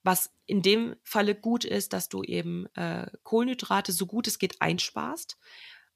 was 0.03 0.33
in 0.47 0.63
dem 0.63 0.97
Falle 1.05 1.35
gut 1.35 1.65
ist, 1.65 1.93
dass 1.93 2.09
du 2.09 2.23
eben 2.23 2.67
äh, 2.75 3.07
Kohlenhydrate 3.23 3.93
so 3.93 4.07
gut 4.07 4.27
es 4.27 4.39
geht 4.39 4.61
einsparst. 4.61 5.37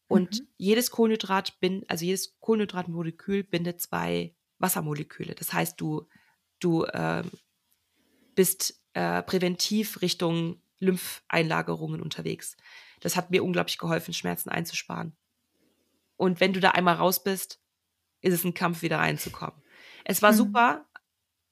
Und 0.07 0.41
mhm. 0.41 0.49
jedes 0.59 0.91
Kohlenhydrat 0.91 1.59
bin, 1.61 1.85
also 1.89 2.05
jedes 2.05 2.39
Kohlenhydratmolekül 2.41 3.45
bindet 3.45 3.81
zwei 3.81 4.37
Wassermoleküle. 4.59 5.35
Das 5.35 5.53
heißt, 5.53 5.81
du, 5.81 6.07
du 6.61 6.85
äh, 6.85 7.25
bist 8.35 8.83
äh, 8.95 9.23
präventiv 9.23 10.03
Richtung 10.03 10.61
Lympheinlagerungen 10.79 12.01
unterwegs. 12.01 12.57
Das 13.01 13.17
hat 13.17 13.31
mir 13.31 13.45
unglaublich 13.45 13.79
geholfen, 13.79 14.15
Schmerzen 14.15 14.49
einzusparen. 14.49 15.17
Und 16.17 16.41
wenn 16.41 16.53
du 16.53 16.61
da 16.61 16.71
einmal 16.71 16.95
raus 16.95 17.23
bist, 17.23 17.61
ist 18.21 18.35
es 18.35 18.45
ein 18.45 18.55
Kampf, 18.55 18.83
wieder 18.83 18.99
reinzukommen. 18.99 19.61
Es 20.05 20.23
war 20.23 20.33
mhm. 20.33 20.37
super, 20.37 20.87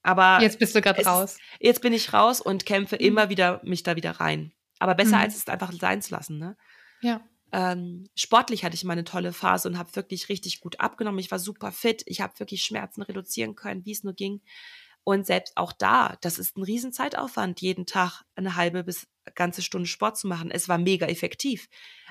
aber. 0.01 0.39
Jetzt 0.41 0.59
bist 0.59 0.75
du 0.75 0.81
gerade 0.81 1.05
raus. 1.05 1.37
Jetzt 1.59 1.81
bin 1.81 1.93
ich 1.93 2.13
raus 2.13 2.41
und 2.41 2.65
kämpfe 2.65 2.95
mhm. 2.95 3.01
immer 3.01 3.29
wieder 3.29 3.61
mich 3.63 3.83
da 3.83 3.95
wieder 3.95 4.11
rein. 4.11 4.51
Aber 4.79 4.95
besser, 4.95 5.17
mhm. 5.17 5.23
als 5.23 5.35
es 5.35 5.47
einfach 5.47 5.71
sein 5.73 6.01
zu 6.01 6.11
lassen, 6.13 6.39
ne? 6.39 6.57
Ja. 7.01 7.21
Ähm, 7.51 8.09
sportlich 8.15 8.65
hatte 8.65 8.75
ich 8.75 8.83
mal 8.83 8.93
eine 8.93 9.03
tolle 9.03 9.31
Phase 9.31 9.69
und 9.69 9.77
habe 9.77 9.95
wirklich 9.95 10.27
richtig 10.27 10.59
gut 10.59 10.79
abgenommen. 10.79 11.19
Ich 11.19 11.29
war 11.29 11.37
super 11.37 11.71
fit. 11.71 12.01
Ich 12.07 12.19
habe 12.19 12.39
wirklich 12.39 12.63
Schmerzen 12.63 13.03
reduzieren 13.03 13.55
können, 13.55 13.85
wie 13.85 13.91
es 13.91 14.03
nur 14.03 14.13
ging. 14.13 14.41
Und 15.03 15.25
selbst 15.25 15.57
auch 15.57 15.73
da, 15.73 16.17
das 16.21 16.39
ist 16.39 16.57
ein 16.57 16.63
riesen 16.63 16.93
Zeitaufwand, 16.93 17.61
jeden 17.61 17.85
Tag 17.85 18.23
eine 18.35 18.55
halbe 18.55 18.83
bis 18.83 19.07
ganze 19.35 19.61
Stunde 19.61 19.87
Sport 19.87 20.17
zu 20.17 20.27
machen. 20.27 20.49
Es 20.51 20.69
war 20.69 20.77
mega 20.77 21.07
effektiv. 21.07 21.67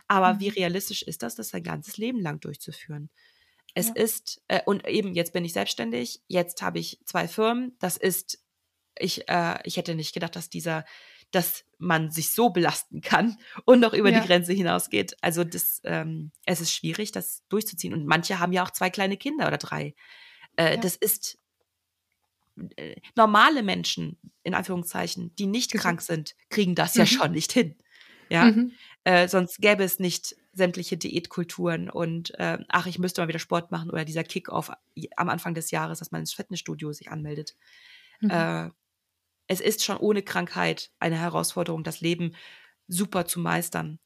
Aber 0.09 0.35
mhm. 0.35 0.41
wie 0.41 0.49
realistisch 0.49 1.03
ist 1.03 1.23
das, 1.23 1.35
das 1.35 1.51
sein 1.51 1.63
ganzes 1.63 1.97
Leben 1.97 2.21
lang 2.21 2.41
durchzuführen? 2.41 3.11
Es 3.75 3.89
ja. 3.89 3.95
ist, 3.95 4.43
äh, 4.49 4.61
und 4.67 4.87
eben 4.87 5.15
jetzt 5.15 5.33
bin 5.33 5.45
ich 5.45 5.55
selbstständig, 5.55 6.21
jetzt 6.29 6.61
habe 6.61 6.79
ich 6.79 7.01
zwei 7.07 7.29
Firmen. 7.29 7.77
Das 7.79 7.97
ist, 7.97 8.45
ich, 8.99 9.29
äh, 9.29 9.59
ich 9.65 9.79
hätte 9.79 9.95
nicht 9.95 10.13
gedacht, 10.13 10.37
dass 10.37 10.51
dieser 10.51 10.85
dass 11.33 11.65
man 11.79 12.11
sich 12.11 12.33
so 12.33 12.51
belasten 12.51 13.01
kann 13.01 13.39
und 13.65 13.81
noch 13.81 13.95
über 13.95 14.11
ja. 14.11 14.21
die 14.21 14.27
Grenze 14.27 14.53
hinausgeht. 14.53 15.17
Also 15.21 15.43
das, 15.43 15.81
ähm, 15.85 16.31
es 16.47 16.61
ist 16.61 16.73
schwierig, 16.73 17.11
das 17.11 17.43
durchzuziehen. 17.49 17.95
Und 17.95 18.07
manche 18.07 18.39
haben 18.39 18.53
ja 18.53 18.63
auch 18.63 18.71
zwei 18.71 18.91
kleine 18.91 19.17
Kinder 19.17 19.49
oder 19.49 19.59
drei. 19.59 19.95
Äh, 20.57 20.75
ja. 20.75 20.77
Das 20.77 20.95
ist 20.95 21.39
äh, 22.77 22.97
normale 23.17 23.63
Menschen, 23.63 24.19
in 24.43 24.55
Anführungszeichen, 24.55 25.35
die 25.37 25.47
nicht 25.47 25.73
krank 25.73 26.03
sind, 26.03 26.35
kriegen 26.51 26.75
das 26.75 26.95
mhm. 26.95 27.01
ja 27.01 27.07
schon 27.07 27.33
nicht 27.33 27.53
hin. 27.53 27.77
Ja, 28.29 28.45
mhm. 28.45 28.73
äh, 29.05 29.29
sonst 29.29 29.59
gäbe 29.59 29.85
es 29.85 29.99
nicht 29.99 30.37
sämtliche 30.55 30.97
Diätkulturen 30.97 31.91
und 31.91 32.39
äh, 32.39 32.59
ach, 32.69 32.87
ich 32.87 32.99
müsste 32.99 33.21
mal 33.21 33.29
wieder 33.29 33.39
Sport 33.39 33.71
machen 33.71 33.91
oder 33.91 34.05
dieser 34.05 34.25
Kick-off 34.25 34.71
am 35.17 35.29
Anfang 35.29 35.55
des 35.55 35.71
Jahres, 35.71 35.99
dass 35.99 36.13
man 36.13 36.21
ins 36.21 36.35
Fitnessstudio 36.35 36.93
sich 36.93 37.11
anmeldet. 37.11 37.57
Mhm. 38.21 38.31
Äh, 38.31 38.71
es 39.47 39.61
ist 39.61 39.85
schon 39.85 39.97
ohne 39.99 40.23
Krankheit 40.23 40.91
eine 40.99 41.19
Herausforderung, 41.19 41.85
das 41.85 42.01
Leben 42.01 42.35
super 42.89 43.27
zu 43.27 43.41
meistern. 43.41 43.99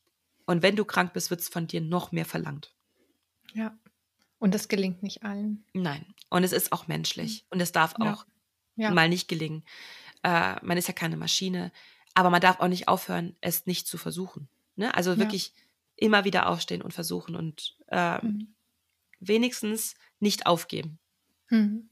Und 0.45 0.63
wenn 0.63 0.77
du 0.77 0.85
krank 0.85 1.13
bist, 1.13 1.31
wird 1.31 1.41
es 1.41 1.49
von 1.49 1.67
dir 1.67 1.81
noch 1.81 2.13
mehr 2.13 2.25
verlangt. 2.25 2.75
Ja. 3.53 3.77
Und 4.39 4.55
das 4.55 4.69
gelingt 4.69 5.03
nicht 5.03 5.23
allen. 5.23 5.65
Nein. 5.73 6.15
Und 6.31 6.45
es 6.45 6.53
ist 6.53 6.73
auch 6.73 6.87
menschlich. 6.89 7.43
Mhm. 7.43 7.47
Und 7.51 7.61
es 7.61 7.73
darf 7.73 7.95
ja. 7.99 8.13
auch 8.13 8.27
ja. 8.77 8.91
mal 8.91 9.09
nicht 9.09 9.29
gelingen. 9.29 9.65
Äh, 10.23 10.57
man 10.65 10.79
ist 10.79 10.89
ja 10.89 10.95
keine 10.95 11.17
Maschine. 11.17 11.73
Aber 12.15 12.31
man 12.31 12.41
darf 12.41 12.61
auch 12.61 12.69
nicht 12.69 12.89
aufhören, 12.89 13.37
es 13.41 13.67
nicht 13.67 13.87
zu 13.87 13.99
versuchen. 13.99 14.49
Ne? 14.77 14.95
Also 14.95 15.19
wirklich 15.19 15.49
ja. 15.49 15.63
immer 15.97 16.25
wieder 16.25 16.49
aufstehen 16.49 16.83
und 16.83 16.95
versuchen 16.95 17.37
und 17.37 17.77
äh, 17.89 18.25
mhm. 18.25 18.55
wenigstens 19.21 19.95
nicht 20.19 20.47
aufgeben. 20.47 20.99
Mhm. 21.51 21.89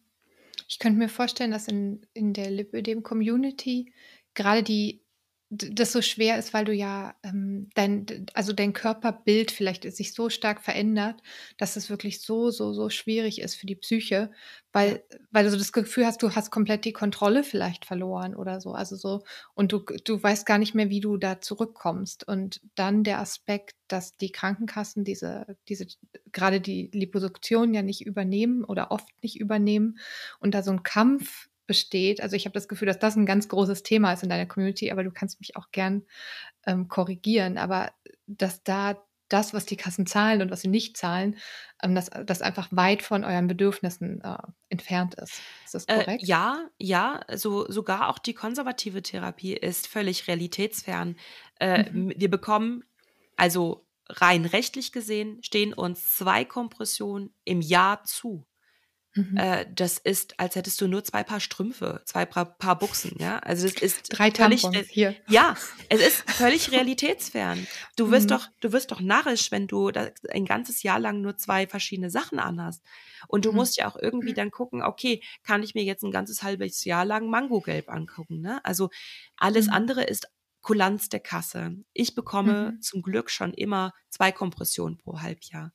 Ich 0.66 0.78
könnte 0.78 0.98
mir 0.98 1.10
vorstellen, 1.10 1.50
dass 1.50 1.68
in, 1.68 2.06
in 2.14 2.32
der 2.32 2.50
Lipödem-Community 2.50 3.92
gerade 4.32 4.62
die 4.62 5.03
das 5.50 5.92
so 5.92 6.02
schwer 6.02 6.38
ist, 6.38 6.54
weil 6.54 6.64
du 6.64 6.72
ja 6.72 7.14
ähm, 7.22 7.68
dein, 7.74 8.26
also 8.35 8.52
dein 8.52 8.72
Körperbild 8.72 9.50
vielleicht 9.50 9.85
sich 9.94 10.12
so 10.12 10.30
stark 10.30 10.61
verändert, 10.62 11.22
dass 11.59 11.76
es 11.76 11.90
wirklich 11.90 12.22
so, 12.22 12.50
so, 12.50 12.72
so 12.72 12.88
schwierig 12.90 13.40
ist 13.40 13.54
für 13.54 13.66
die 13.66 13.76
Psyche, 13.76 14.30
weil, 14.72 15.04
weil 15.30 15.44
du 15.44 15.50
so 15.50 15.57
das 15.57 15.72
Gefühl 15.72 16.07
hast, 16.07 16.22
du 16.22 16.35
hast 16.35 16.50
komplett 16.50 16.85
die 16.85 16.92
Kontrolle 16.92 17.44
vielleicht 17.44 17.85
verloren 17.85 18.35
oder 18.35 18.61
so. 18.61 18.72
Also 18.72 18.96
so, 18.96 19.22
und 19.54 19.70
du, 19.72 19.85
du 20.04 20.20
weißt 20.20 20.46
gar 20.46 20.59
nicht 20.59 20.74
mehr, 20.74 20.90
wie 20.90 21.00
du 21.00 21.16
da 21.18 21.40
zurückkommst. 21.40 22.26
Und 22.26 22.61
dann 22.74 23.04
der 23.04 23.20
Aspekt, 23.20 23.76
dass 23.87 24.16
die 24.16 24.33
Krankenkassen 24.33 25.04
diese, 25.04 25.57
diese, 25.68 25.87
gerade 26.33 26.61
die 26.61 26.90
Liposuktion 26.92 27.74
ja 27.74 27.83
nicht 27.83 28.04
übernehmen 28.04 28.64
oder 28.64 28.90
oft 28.90 29.11
nicht 29.22 29.38
übernehmen 29.38 29.98
und 30.40 30.54
da 30.54 30.62
so 30.62 30.72
ein 30.72 30.83
Kampf 30.83 31.48
besteht. 31.66 32.22
Also 32.22 32.37
ich 32.37 32.44
habe 32.44 32.55
das 32.55 32.68
Gefühl, 32.68 32.87
dass 32.87 32.98
das 32.98 33.16
ein 33.16 33.27
ganz 33.27 33.48
großes 33.48 33.83
Thema 33.83 34.12
ist 34.12 34.22
in 34.22 34.29
deiner 34.29 34.46
Community, 34.46 34.90
aber 34.90 35.05
du 35.05 35.11
kannst 35.11 35.40
mich 35.40 35.57
auch 35.57 35.70
gern 35.72 36.05
ähm, 36.66 36.88
korrigieren. 36.88 37.59
Aber 37.59 37.92
dass 38.27 38.62
da 38.62 38.96
das, 39.29 39.55
was 39.55 39.66
die 39.66 39.77
Kassen 39.77 40.07
zahlen 40.07 40.42
und 40.42 40.50
was 40.50 40.61
sie 40.61 40.68
nicht 40.68 40.96
zahlen, 40.96 41.37
ähm, 41.83 41.94
dass 41.94 42.11
das 42.24 42.42
einfach 42.42 42.68
weit 42.70 43.03
von 43.03 43.24
euren 43.24 43.46
Bedürfnissen 43.46 44.20
äh, 44.22 44.37
entfernt 44.68 45.14
ist. 45.14 45.40
Ist 45.64 45.74
das 45.74 45.85
äh, 45.87 45.98
korrekt? 45.98 46.22
Äh, 46.22 46.27
ja, 46.27 46.68
ja. 46.79 47.20
So, 47.35 47.70
sogar 47.70 48.09
auch 48.09 48.18
die 48.18 48.35
konservative 48.35 49.03
Therapie 49.03 49.55
ist 49.55 49.87
völlig 49.87 50.29
realitätsfern. 50.29 51.16
Äh, 51.59 51.90
mhm. 51.90 52.12
Wir 52.16 52.31
bekommen, 52.31 52.85
also 53.37 53.87
rein 54.09 54.44
rechtlich 54.44 54.92
gesehen, 54.92 55.42
stehen 55.42 55.72
uns 55.72 56.14
zwei 56.14 56.44
Kompressionen 56.44 57.33
im 57.44 57.61
Jahr 57.61 58.05
zu. 58.05 58.46
Mhm. 59.14 59.37
Äh, 59.37 59.66
das 59.72 59.98
ist, 59.98 60.38
als 60.40 60.57
hättest 60.57 60.81
du 60.81 60.88
nur 60.88 61.05
zwei 61.05 61.22
Paar 61.22 61.38
Strümpfe, 61.38 62.03
zwei 62.05 62.27
Paar, 62.27 62.46
Paar 62.46 62.79
Buchsen, 62.79 63.16
ja. 63.18 63.38
Also 63.38 63.68
das 63.68 63.81
ist 63.81 64.09
drei 64.11 64.31
Tampons 64.31 64.77
hier. 64.88 65.14
Ja, 65.29 65.57
es 65.88 66.00
ist 66.00 66.31
völlig 66.31 66.70
realitätsfern. 66.72 67.66
Du 67.96 68.11
wirst 68.11 68.27
mhm. 68.27 68.35
doch, 68.35 68.48
du 68.61 68.72
wirst 68.72 68.90
doch 68.90 69.00
narrisch, 69.00 69.53
wenn 69.53 69.68
du 69.68 69.92
ein 70.31 70.44
ganzes 70.44 70.83
Jahr 70.83 70.98
lang 70.98 71.20
nur 71.20 71.37
zwei 71.37 71.66
verschiedene 71.68 72.11
Sachen 72.11 72.40
anhast. 72.40 72.83
Und 73.29 73.44
du 73.44 73.50
mhm. 73.50 73.57
musst 73.57 73.77
ja 73.77 73.88
auch 73.88 73.96
irgendwie 73.96 74.35
dann 74.35 74.50
gucken, 74.50 74.83
okay, 74.83 75.22
kann 75.44 75.62
ich 75.62 75.74
mir 75.74 75.85
jetzt 75.85 76.03
ein 76.03 76.11
ganzes 76.11 76.42
halbes 76.42 76.85
Jahr 76.85 77.05
lang 77.05 77.29
Mangogelb 77.31 77.88
angucken, 77.88 78.40
ne? 78.40 78.64
Also 78.64 78.90
alles 79.37 79.66
mhm. 79.66 79.74
andere 79.74 80.03
ist 80.03 80.27
Kulanz 80.61 81.09
der 81.09 81.20
Kasse. 81.20 81.77
Ich 81.92 82.14
bekomme 82.14 82.72
mhm. 82.72 82.81
zum 82.81 83.03
Glück 83.03 83.31
schon 83.31 83.53
immer 83.55 83.92
zwei 84.09 84.33
Kompressionen 84.33 84.96
pro 84.96 85.20
Halbjahr. 85.20 85.72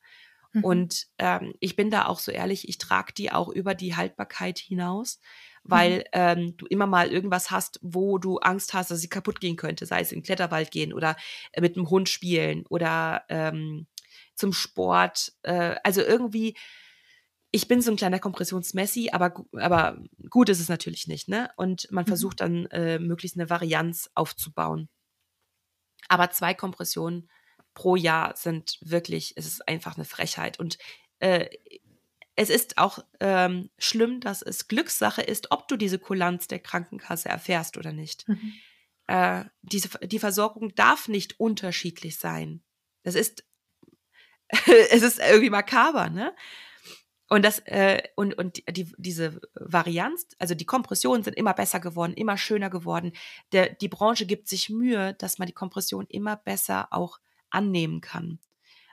Mhm. 0.54 0.64
Und 0.64 1.08
ähm, 1.18 1.54
ich 1.60 1.76
bin 1.76 1.90
da 1.90 2.06
auch 2.06 2.20
so 2.20 2.32
ehrlich, 2.32 2.68
ich 2.68 2.78
trage 2.78 3.14
die 3.14 3.32
auch 3.32 3.50
über 3.50 3.76
die 3.76 3.96
Haltbarkeit 3.96 4.60
hinaus, 4.60 5.20
weil 5.64 6.00
mhm. 6.00 6.04
ähm, 6.14 6.58
du 6.58 6.66
immer 6.66 6.88
mal 6.88 7.12
irgendwas 7.12 7.52
hast, 7.52 7.80
wo 7.82 8.18
du 8.18 8.38
Angst 8.40 8.74
hast, 8.74 8.92
dass 8.92 9.00
sie 9.00 9.10
kaputt 9.10 9.40
gehen 9.40 9.56
könnte, 9.56 9.86
sei 9.86 10.02
es 10.02 10.12
im 10.12 10.24
Kletterwald 10.24 10.72
gehen 10.72 10.94
oder 10.94 11.16
äh, 11.52 11.62
mit 11.62 11.76
einem 11.78 11.90
Hund 11.90 12.10
spielen 12.10 12.66
oder 12.68 13.24
ähm, 13.30 13.88
zum 14.36 14.54
Sport. 14.54 15.34
Äh, 15.44 15.76
also 15.84 16.02
irgendwie, 16.02 16.56
ich 17.52 17.68
bin 17.68 17.82
so 17.82 17.92
ein 17.92 17.98
kleiner 17.98 18.20
Kompressionsmessi, 18.20 19.10
aber, 19.12 19.34
aber 19.54 20.02
gut 20.30 20.50
ist 20.50 20.60
es 20.60 20.70
natürlich 20.70 21.08
nicht, 21.08 21.28
ne? 21.28 21.52
Und 21.58 21.92
man 21.92 22.06
mhm. 22.06 22.08
versucht 22.08 22.42
dann 22.42 22.66
äh, 22.68 23.00
möglichst 23.00 23.38
eine 23.38 23.50
Varianz 23.50 24.10
aufzubauen. 24.16 24.90
Aber 26.08 26.32
zwei 26.32 26.54
Kompressionen 26.54 27.30
pro 27.74 27.96
Jahr 27.96 28.36
sind 28.36 28.78
wirklich, 28.82 29.34
es 29.36 29.46
ist 29.46 29.68
einfach 29.68 29.96
eine 29.96 30.06
Frechheit. 30.06 30.60
Und 30.60 30.78
äh, 31.20 31.50
es 32.36 32.50
ist 32.50 32.78
auch 32.78 33.00
ähm, 33.20 33.70
schlimm, 33.78 34.22
dass 34.22 34.42
es 34.42 34.68
Glückssache 34.68 35.22
ist, 35.22 35.52
ob 35.52 35.68
du 35.68 35.76
diese 35.76 36.00
Kulanz 36.00 36.48
der 36.48 36.60
Krankenkasse 36.60 37.30
erfährst 37.30 37.78
oder 37.78 37.92
nicht. 37.92 38.28
Mhm. 38.28 38.54
Äh, 39.08 39.46
diese, 39.62 39.90
die 40.08 40.20
Versorgung 40.20 40.74
darf 40.76 41.08
nicht 41.08 41.40
unterschiedlich 41.40 42.18
sein. 42.18 42.62
Das 43.04 43.16
ist, 43.16 43.44
es 44.92 45.02
ist 45.02 45.20
irgendwie 45.20 45.50
makaber, 45.50 46.10
ne? 46.10 46.34
Und 47.28 47.46
das, 47.46 47.60
äh, 47.66 48.02
und, 48.16 48.36
und 48.38 48.64
die, 48.76 48.92
diese 48.98 49.40
Varianz, 49.54 50.28
also 50.40 50.56
die 50.56 50.66
Kompressionen 50.66 51.24
sind 51.24 51.36
immer 51.36 51.54
besser 51.54 51.80
geworden, 51.80 52.14
immer 52.14 52.38
schöner 52.38 52.72
geworden. 52.72 53.14
Der, 53.52 53.70
die 53.70 53.88
Branche 53.88 54.26
gibt 54.26 54.48
sich 54.48 54.70
Mühe, 54.70 55.14
dass 55.14 55.38
man 55.38 55.46
die 55.46 55.54
Kompression 55.54 56.08
immer 56.08 56.38
besser 56.38 56.88
auch 56.92 57.20
annehmen 57.52 58.02
kann. 58.02 58.40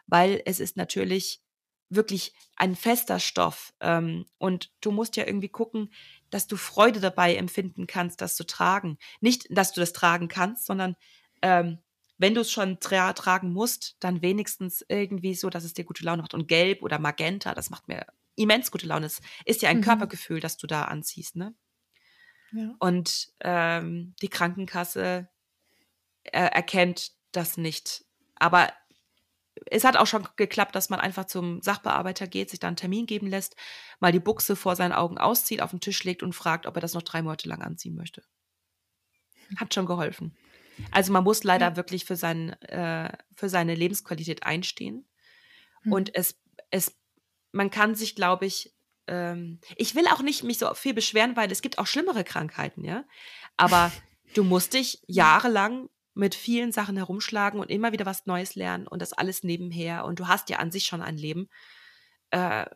Weil 0.06 0.42
es 0.44 0.60
ist 0.60 0.76
natürlich 0.76 1.42
wirklich 1.88 2.32
ein 2.56 2.74
fester 2.74 3.20
Stoff. 3.20 3.72
Ähm, 3.80 4.26
und 4.38 4.72
du 4.80 4.90
musst 4.90 5.16
ja 5.16 5.26
irgendwie 5.26 5.48
gucken, 5.48 5.92
dass 6.30 6.46
du 6.46 6.56
Freude 6.56 7.00
dabei 7.00 7.36
empfinden 7.36 7.86
kannst, 7.86 8.20
das 8.20 8.36
zu 8.36 8.44
tragen. 8.44 8.98
Nicht, 9.20 9.46
dass 9.50 9.72
du 9.72 9.80
das 9.80 9.92
tragen 9.92 10.28
kannst, 10.28 10.66
sondern 10.66 10.96
ähm, 11.42 11.78
wenn 12.18 12.34
du 12.34 12.40
es 12.40 12.50
schon 12.50 12.80
tra 12.80 13.12
tragen 13.12 13.52
musst, 13.52 13.96
dann 14.00 14.22
wenigstens 14.22 14.84
irgendwie 14.88 15.34
so, 15.34 15.50
dass 15.50 15.64
es 15.64 15.74
dir 15.74 15.84
gute 15.84 16.04
Laune 16.04 16.22
macht. 16.22 16.34
Und 16.34 16.48
gelb 16.48 16.82
oder 16.82 16.98
magenta, 16.98 17.54
das 17.54 17.70
macht 17.70 17.88
mir 17.88 18.06
immens 18.36 18.70
gute 18.70 18.86
Laune. 18.86 19.06
Es 19.06 19.20
ist 19.44 19.62
ja 19.62 19.68
ein 19.68 19.78
mhm. 19.78 19.82
Körpergefühl, 19.82 20.40
das 20.40 20.56
du 20.56 20.66
da 20.66 20.84
anziehst, 20.84 21.36
ne? 21.36 21.54
Ja. 22.52 22.74
Und 22.78 23.32
ähm, 23.40 24.14
die 24.22 24.28
Krankenkasse 24.28 25.28
äh, 26.22 26.38
erkennt 26.38 27.12
das 27.32 27.58
nicht 27.58 28.05
aber 28.36 28.72
es 29.66 29.84
hat 29.84 29.96
auch 29.96 30.06
schon 30.06 30.26
geklappt, 30.36 30.74
dass 30.74 30.90
man 30.90 31.00
einfach 31.00 31.24
zum 31.24 31.62
Sachbearbeiter 31.62 32.26
geht, 32.26 32.50
sich 32.50 32.60
dann 32.60 32.68
einen 32.68 32.76
Termin 32.76 33.06
geben 33.06 33.26
lässt, 33.26 33.56
mal 34.00 34.12
die 34.12 34.20
Buchse 34.20 34.54
vor 34.54 34.76
seinen 34.76 34.92
Augen 34.92 35.18
auszieht, 35.18 35.62
auf 35.62 35.70
den 35.70 35.80
Tisch 35.80 36.04
legt 36.04 36.22
und 36.22 36.34
fragt, 36.34 36.66
ob 36.66 36.76
er 36.76 36.80
das 36.80 36.94
noch 36.94 37.02
drei 37.02 37.22
Monate 37.22 37.48
lang 37.48 37.62
anziehen 37.62 37.96
möchte. 37.96 38.22
Hat 39.56 39.72
schon 39.72 39.86
geholfen. 39.86 40.36
Also 40.90 41.12
man 41.12 41.24
muss 41.24 41.42
leider 41.42 41.70
ja. 41.70 41.76
wirklich 41.76 42.04
für, 42.04 42.16
sein, 42.16 42.50
äh, 42.62 43.16
für 43.34 43.48
seine 43.48 43.74
Lebensqualität 43.74 44.42
einstehen. 44.42 45.08
Mhm. 45.84 45.92
Und 45.92 46.14
es, 46.14 46.38
es, 46.70 46.94
man 47.52 47.70
kann 47.70 47.94
sich, 47.94 48.14
glaube 48.14 48.46
ich, 48.46 48.74
ähm, 49.06 49.60
ich 49.76 49.94
will 49.94 50.06
auch 50.08 50.20
nicht 50.20 50.42
mich 50.42 50.58
so 50.58 50.74
viel 50.74 50.92
beschweren, 50.92 51.36
weil 51.36 51.50
es 51.50 51.62
gibt 51.62 51.78
auch 51.78 51.86
schlimmere 51.86 52.24
Krankheiten, 52.24 52.84
ja. 52.84 53.04
Aber 53.56 53.90
du 54.34 54.44
musst 54.44 54.74
dich 54.74 55.02
jahrelang 55.06 55.88
mit 56.16 56.34
vielen 56.34 56.72
Sachen 56.72 56.96
herumschlagen 56.96 57.60
und 57.60 57.70
immer 57.70 57.92
wieder 57.92 58.06
was 58.06 58.26
Neues 58.26 58.54
lernen 58.54 58.86
und 58.86 59.02
das 59.02 59.12
alles 59.12 59.42
nebenher 59.42 60.04
und 60.04 60.18
du 60.18 60.28
hast 60.28 60.50
ja 60.50 60.58
an 60.58 60.70
sich 60.70 60.86
schon 60.86 61.02
ein 61.02 61.16
Leben, 61.16 61.48
äh, 62.30 62.66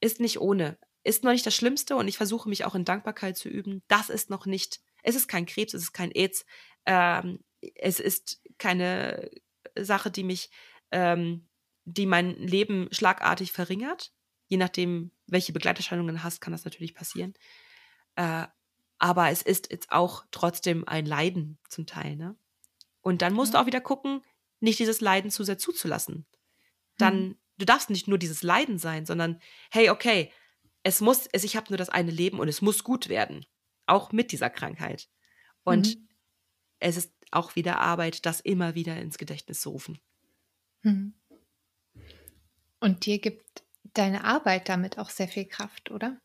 ist 0.00 0.20
nicht 0.20 0.40
ohne. 0.40 0.78
Ist 1.04 1.22
noch 1.22 1.30
nicht 1.30 1.46
das 1.46 1.54
Schlimmste 1.54 1.96
und 1.96 2.08
ich 2.08 2.16
versuche 2.16 2.48
mich 2.48 2.64
auch 2.64 2.74
in 2.74 2.84
Dankbarkeit 2.84 3.36
zu 3.36 3.48
üben. 3.48 3.82
Das 3.86 4.10
ist 4.10 4.30
noch 4.30 4.46
nicht, 4.46 4.80
es 5.02 5.14
ist 5.14 5.28
kein 5.28 5.46
Krebs, 5.46 5.74
es 5.74 5.82
ist 5.82 5.92
kein 5.92 6.10
AIDS, 6.10 6.44
ähm, 6.86 7.40
es 7.74 8.00
ist 8.00 8.40
keine 8.58 9.30
Sache, 9.76 10.10
die 10.10 10.24
mich 10.24 10.50
ähm, 10.90 11.46
die 11.86 12.06
mein 12.06 12.36
Leben 12.36 12.88
schlagartig 12.90 13.52
verringert. 13.52 14.12
Je 14.48 14.56
nachdem, 14.56 15.12
welche 15.26 15.52
Begleiterscheinungen 15.52 16.22
hast, 16.22 16.40
kann 16.40 16.52
das 16.52 16.64
natürlich 16.64 16.94
passieren. 16.94 17.34
Äh, 18.16 18.46
aber 18.98 19.30
es 19.30 19.42
ist 19.42 19.70
jetzt 19.70 19.92
auch 19.92 20.24
trotzdem 20.30 20.86
ein 20.86 21.06
Leiden 21.06 21.58
zum 21.68 21.86
Teil, 21.86 22.16
ne? 22.16 22.36
Und 23.06 23.22
dann 23.22 23.34
musst 23.34 23.52
ja. 23.52 23.60
du 23.60 23.62
auch 23.62 23.66
wieder 23.68 23.80
gucken, 23.80 24.24
nicht 24.58 24.80
dieses 24.80 25.00
Leiden 25.00 25.30
zu 25.30 25.44
sehr 25.44 25.58
zuzulassen. 25.58 26.26
Dann, 26.98 27.20
mhm. 27.20 27.38
du 27.56 27.64
darfst 27.64 27.88
nicht 27.88 28.08
nur 28.08 28.18
dieses 28.18 28.42
Leiden 28.42 28.78
sein, 28.78 29.06
sondern, 29.06 29.40
hey, 29.70 29.90
okay, 29.90 30.32
es 30.82 31.00
muss, 31.00 31.28
es, 31.30 31.44
ich 31.44 31.54
habe 31.54 31.68
nur 31.68 31.78
das 31.78 31.88
eine 31.88 32.10
Leben 32.10 32.40
und 32.40 32.48
es 32.48 32.62
muss 32.62 32.82
gut 32.82 33.08
werden. 33.08 33.46
Auch 33.86 34.10
mit 34.10 34.32
dieser 34.32 34.50
Krankheit. 34.50 35.08
Und 35.62 35.94
mhm. 35.94 36.08
es 36.80 36.96
ist 36.96 37.12
auch 37.30 37.54
wieder 37.54 37.78
Arbeit, 37.78 38.26
das 38.26 38.40
immer 38.40 38.74
wieder 38.74 38.96
ins 38.96 39.18
Gedächtnis 39.18 39.60
zu 39.60 39.70
rufen. 39.70 40.00
Mhm. 40.82 41.14
Und 42.80 43.06
dir 43.06 43.20
gibt 43.20 43.62
deine 43.94 44.24
Arbeit 44.24 44.68
damit 44.68 44.98
auch 44.98 45.10
sehr 45.10 45.28
viel 45.28 45.44
Kraft, 45.44 45.92
oder? 45.92 46.20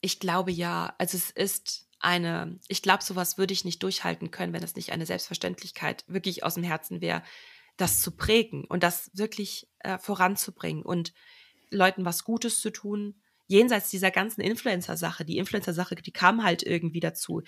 Ich 0.00 0.18
glaube 0.18 0.50
ja. 0.50 0.92
Also 0.98 1.16
es 1.16 1.30
ist 1.30 1.88
eine, 2.00 2.58
ich 2.68 2.82
glaube, 2.82 3.04
sowas 3.04 3.38
würde 3.38 3.52
ich 3.52 3.64
nicht 3.64 3.82
durchhalten 3.82 4.30
können, 4.30 4.52
wenn 4.52 4.62
es 4.62 4.74
nicht 4.74 4.90
eine 4.92 5.06
Selbstverständlichkeit 5.06 6.04
wirklich 6.08 6.42
aus 6.42 6.54
dem 6.54 6.64
Herzen 6.64 7.00
wäre, 7.00 7.22
das 7.76 8.00
zu 8.00 8.16
prägen 8.16 8.64
und 8.64 8.82
das 8.82 9.10
wirklich 9.14 9.68
äh, 9.80 9.98
voranzubringen 9.98 10.82
und 10.82 11.12
Leuten 11.70 12.04
was 12.04 12.24
Gutes 12.24 12.60
zu 12.60 12.70
tun. 12.70 13.20
Jenseits 13.46 13.90
dieser 13.90 14.10
ganzen 14.10 14.40
Influencer-Sache, 14.40 15.24
die 15.24 15.38
Influencer-Sache, 15.38 15.96
die 15.96 16.12
kam 16.12 16.42
halt 16.42 16.62
irgendwie 16.62 17.00
dazu. 17.00 17.42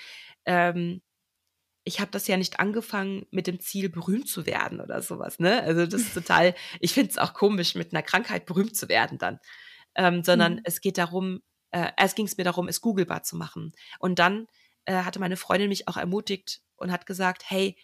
Ähm, 0.44 1.02
ich 1.84 2.00
habe 2.00 2.10
das 2.10 2.28
ja 2.28 2.36
nicht 2.36 2.60
angefangen 2.60 3.26
mit 3.30 3.46
dem 3.46 3.58
Ziel, 3.60 3.88
berühmt 3.88 4.28
zu 4.28 4.46
werden 4.46 4.80
oder 4.80 5.02
sowas. 5.02 5.38
Ne? 5.38 5.62
Also 5.62 5.86
das 5.86 6.02
ist 6.02 6.14
total, 6.14 6.54
ich 6.80 6.92
finde 6.92 7.10
es 7.10 7.18
auch 7.18 7.34
komisch, 7.34 7.74
mit 7.74 7.92
einer 7.92 8.02
Krankheit 8.02 8.46
berühmt 8.46 8.76
zu 8.76 8.88
werden 8.88 9.18
dann. 9.18 9.38
Ähm, 9.94 10.24
sondern 10.24 10.54
mhm. 10.54 10.60
es 10.64 10.80
geht 10.80 10.98
darum, 10.98 11.42
äh, 11.72 11.90
erst 11.96 12.16
ging 12.16 12.26
es 12.26 12.36
mir 12.36 12.44
darum, 12.44 12.68
es 12.68 12.80
googlebar 12.80 13.22
zu 13.22 13.36
machen. 13.36 13.72
Und 13.98 14.18
dann 14.18 14.46
äh, 14.84 15.02
hatte 15.02 15.18
meine 15.18 15.36
Freundin 15.36 15.68
mich 15.68 15.88
auch 15.88 15.96
ermutigt 15.96 16.62
und 16.76 16.92
hat 16.92 17.06
gesagt, 17.06 17.44
hey, 17.46 17.76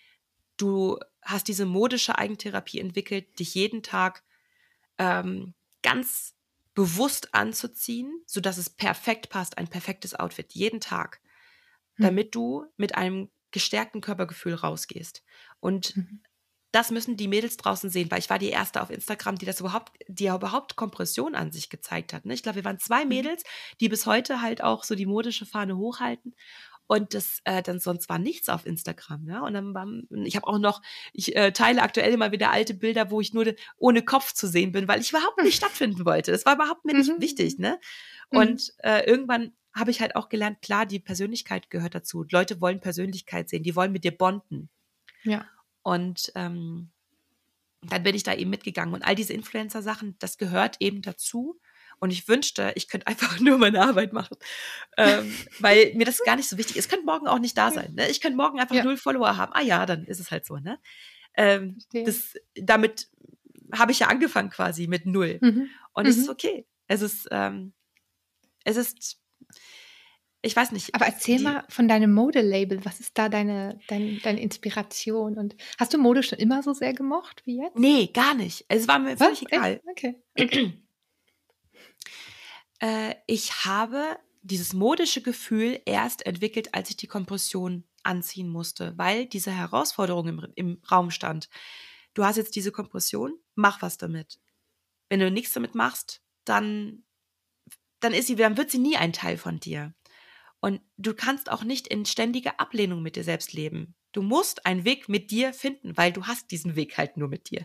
du 0.57 0.98
hast 1.22 1.48
diese 1.48 1.66
modische 1.66 2.16
Eigentherapie 2.18 2.81
entwickelt, 2.81 3.38
dich 3.38 3.55
jeden 3.55 3.83
Tag 3.83 4.22
ähm, 4.98 5.55
ganz 5.83 6.35
bewusst 6.74 7.35
anzuziehen, 7.35 8.22
sodass 8.27 8.59
es 8.59 8.70
perfekt 8.70 9.31
passt, 9.31 9.59
ein 9.59 9.68
perfektes 9.68 10.14
Outfit, 10.14 10.53
jeden 10.53 10.81
Tag, 10.81 11.20
mhm. 11.96 12.05
damit 12.05 12.35
du 12.35 12.66
mit 12.77 12.94
einem 12.94 13.31
gestärkten 13.51 14.01
Körpergefühl 14.01 14.55
rausgehst. 14.55 15.24
Und 15.61 15.96
mhm 15.96 16.20
das 16.72 16.90
müssen 16.90 17.16
die 17.16 17.28
Mädels 17.28 17.57
draußen 17.57 17.88
sehen, 17.88 18.11
weil 18.11 18.18
ich 18.18 18.28
war 18.28 18.38
die 18.38 18.50
erste 18.50 18.83
auf 18.83 18.90
Instagram, 18.90 19.37
die 19.37 19.46
das 19.46 19.61
überhaupt, 19.61 19.92
die 20.07 20.24
ja 20.24 20.37
überhaupt 20.37 20.76
Kompression 20.76 21.35
an 21.35 21.50
sich 21.50 21.70
gezeigt 21.70 22.12
hat. 22.12 22.26
Ne? 22.26 22.35
Ich 22.35 22.42
glaube, 22.42 22.57
wir 22.57 22.64
waren 22.64 22.78
zwei 22.78 23.04
mhm. 23.04 23.09
Mädels, 23.09 23.42
die 23.81 23.88
bis 23.88 24.07
heute 24.07 24.42
halt 24.42 24.62
auch 24.62 24.85
so 24.85 24.94
die 24.94 25.07
modische 25.07 25.46
Fahne 25.46 25.76
hochhalten. 25.76 26.35
Und 26.87 27.12
das 27.12 27.40
äh, 27.44 27.62
dann 27.62 27.81
sonst 27.81 28.09
war 28.09 28.18
nichts 28.18 28.48
auf 28.48 28.64
Instagram, 28.64 29.28
ja. 29.28 29.40
Und 29.40 29.52
dann 29.52 29.74
war, 29.74 29.87
ich 30.24 30.37
habe 30.37 30.46
auch 30.46 30.59
noch, 30.59 30.81
ich 31.12 31.37
äh, 31.37 31.52
teile 31.52 31.83
aktuell 31.83 32.14
immer 32.14 32.33
wieder 32.33 32.50
alte 32.50 32.72
Bilder, 32.72 33.11
wo 33.11 33.20
ich 33.20 33.35
nur 33.35 33.44
ohne 33.76 34.02
Kopf 34.02 34.33
zu 34.33 34.48
sehen 34.48 34.72
bin, 34.72 34.88
weil 34.88 35.02
ich 35.02 35.11
überhaupt 35.11 35.42
nicht 35.42 35.57
stattfinden 35.59 36.07
wollte. 36.07 36.33
Das 36.33 36.46
war 36.46 36.54
überhaupt 36.54 36.87
mir 36.87 36.96
nicht 36.96 37.12
mhm. 37.12 37.20
wichtig, 37.20 37.59
ne? 37.59 37.78
Mhm. 38.31 38.38
Und 38.38 38.72
äh, 38.78 39.04
irgendwann 39.07 39.52
habe 39.74 39.90
ich 39.90 40.00
halt 40.00 40.16
auch 40.16 40.31
gelernt, 40.31 40.62
klar, 40.62 40.87
die 40.87 40.98
Persönlichkeit 40.98 41.68
gehört 41.68 41.94
dazu. 41.94 42.24
Leute 42.31 42.59
wollen 42.62 42.81
Persönlichkeit 42.81 43.50
sehen, 43.50 43.62
die 43.62 43.76
wollen 43.76 43.92
mit 43.92 44.04
dir 44.04 44.16
bonden. 44.16 44.70
Ja. 45.24 45.46
Und 45.83 46.33
ähm, 46.35 46.91
dann 47.83 48.03
bin 48.03 48.14
ich 48.14 48.23
da 48.23 48.35
eben 48.35 48.51
mitgegangen. 48.51 48.95
Und 48.95 49.03
all 49.03 49.14
diese 49.14 49.33
Influencer-Sachen, 49.33 50.17
das 50.19 50.38
gehört 50.38 50.77
eben 50.81 51.03
dazu. 51.03 51.59
Und 52.01 52.11
ich 52.11 52.29
wünschte, 52.29 52.73
ich 52.77 52.88
könnte 52.88 53.07
einfach 53.09 53.41
nur 53.41 53.59
meine 53.59 53.83
Arbeit 53.83 54.12
machen, 54.12 54.37
ähm, 54.97 55.33
weil 55.59 55.95
mir 55.95 56.05
das 56.05 56.23
gar 56.25 56.37
nicht 56.37 56.49
so 56.49 56.59
wichtig 56.59 56.77
ist. 56.77 56.87
Es 56.87 56.91
könnte 56.91 57.07
morgen 57.07 57.27
auch 57.27 57.38
nicht 57.38 57.57
da 57.57 57.71
sein. 57.71 57.95
Ne? 57.95 58.09
Ich 58.09 58.21
könnte 58.21 58.37
morgen 58.37 58.61
einfach 58.61 58.75
ja. 58.75 58.85
null 58.85 58.97
Follower 58.97 59.37
haben. 59.37 59.53
Ah 59.55 59.62
ja, 59.62 59.87
dann 59.87 60.05
ist 60.05 60.21
es 60.21 60.31
halt 60.31 60.47
so. 60.47 60.59
Ne? 60.59 60.79
Ähm, 61.35 61.79
das, 61.93 62.35
damit 62.55 63.09
habe 63.73 63.93
ich 63.93 64.01
ja 64.01 64.09
angefangen 64.09 64.51
quasi 64.51 64.87
mit 64.87 65.07
null. 65.07 65.38
Mhm. 65.41 65.69
Und 65.93 66.07
es 66.07 66.17
ist 66.17 66.27
mhm. 66.27 66.33
okay. 66.33 66.67
Es 66.87 67.03
ist, 67.03 67.29
ähm, 67.31 67.73
es 68.64 68.77
ist 68.77 69.21
ich 70.49 70.57
weiß 70.57 70.73
nicht. 70.73 70.95
Aber 70.95 71.05
erzähl 71.05 71.41
mal 71.41 71.65
von 71.69 71.89
deinem 71.89 72.13
Modelabel. 72.13 72.85
Was 72.85 73.01
ist 73.01 73.17
da 73.19 73.29
deine, 73.29 73.79
deine, 73.89 74.19
deine 74.19 74.41
Inspiration? 74.41 75.37
Und 75.37 75.55
hast 75.79 75.93
du 75.93 75.99
Mode 75.99 76.23
schon 76.23 76.39
immer 76.39 76.63
so 76.63 76.73
sehr 76.73 76.95
gemocht 76.95 77.43
wie 77.45 77.59
jetzt? 77.59 77.77
Nee, 77.77 78.07
gar 78.07 78.35
nicht. 78.35 78.65
Es 78.69 78.89
war 78.89 78.99
mir 78.99 79.17
völlig 79.17 79.43
egal. 79.43 79.81
Okay. 79.91 80.17
okay. 80.41 80.83
äh, 82.81 83.15
ich 83.27 83.67
habe 83.67 84.19
dieses 84.41 84.73
modische 84.73 85.21
Gefühl 85.21 85.81
erst 85.85 86.25
entwickelt, 86.25 86.75
als 86.75 86.89
ich 86.89 86.97
die 86.97 87.07
Kompression 87.07 87.85
anziehen 88.03 88.49
musste, 88.49 88.97
weil 88.97 89.27
diese 89.27 89.51
Herausforderung 89.51 90.29
im, 90.29 90.47
im 90.55 90.83
Raum 90.91 91.11
stand. 91.11 91.51
Du 92.15 92.25
hast 92.25 92.37
jetzt 92.37 92.57
diese 92.57 92.73
Kompression, 92.73 93.35
mach 93.55 93.83
was 93.83 93.99
damit. 93.99 94.41
Wenn 95.11 95.21
du 95.21 95.31
nichts 95.31 95.53
damit 95.53 95.75
machst, 95.75 96.23
dann, 96.47 97.05
dann 98.01 98.15
ist 98.15 98.29
sie, 98.29 98.37
dann 98.37 98.57
wird 98.57 98.71
sie 98.71 98.79
nie 98.79 98.97
ein 98.97 99.13
Teil 99.13 99.37
von 99.37 99.61
dir. 99.61 99.93
Und 100.61 100.81
du 100.97 101.14
kannst 101.14 101.51
auch 101.51 101.62
nicht 101.62 101.87
in 101.87 102.05
ständiger 102.05 102.59
Ablehnung 102.59 103.03
mit 103.03 103.16
dir 103.16 103.25
selbst 103.25 103.53
leben. 103.53 103.94
Du 104.12 104.23
musst 104.23 104.66
einen 104.66 104.85
Weg 104.85 105.09
mit 105.09 105.31
dir 105.31 105.53
finden, 105.53 105.97
weil 105.97 106.12
du 106.12 106.27
hast 106.27 106.51
diesen 106.51 106.75
Weg 106.75 106.99
halt 106.99 107.16
nur 107.16 107.29
mit 107.29 107.51
dir. 107.51 107.64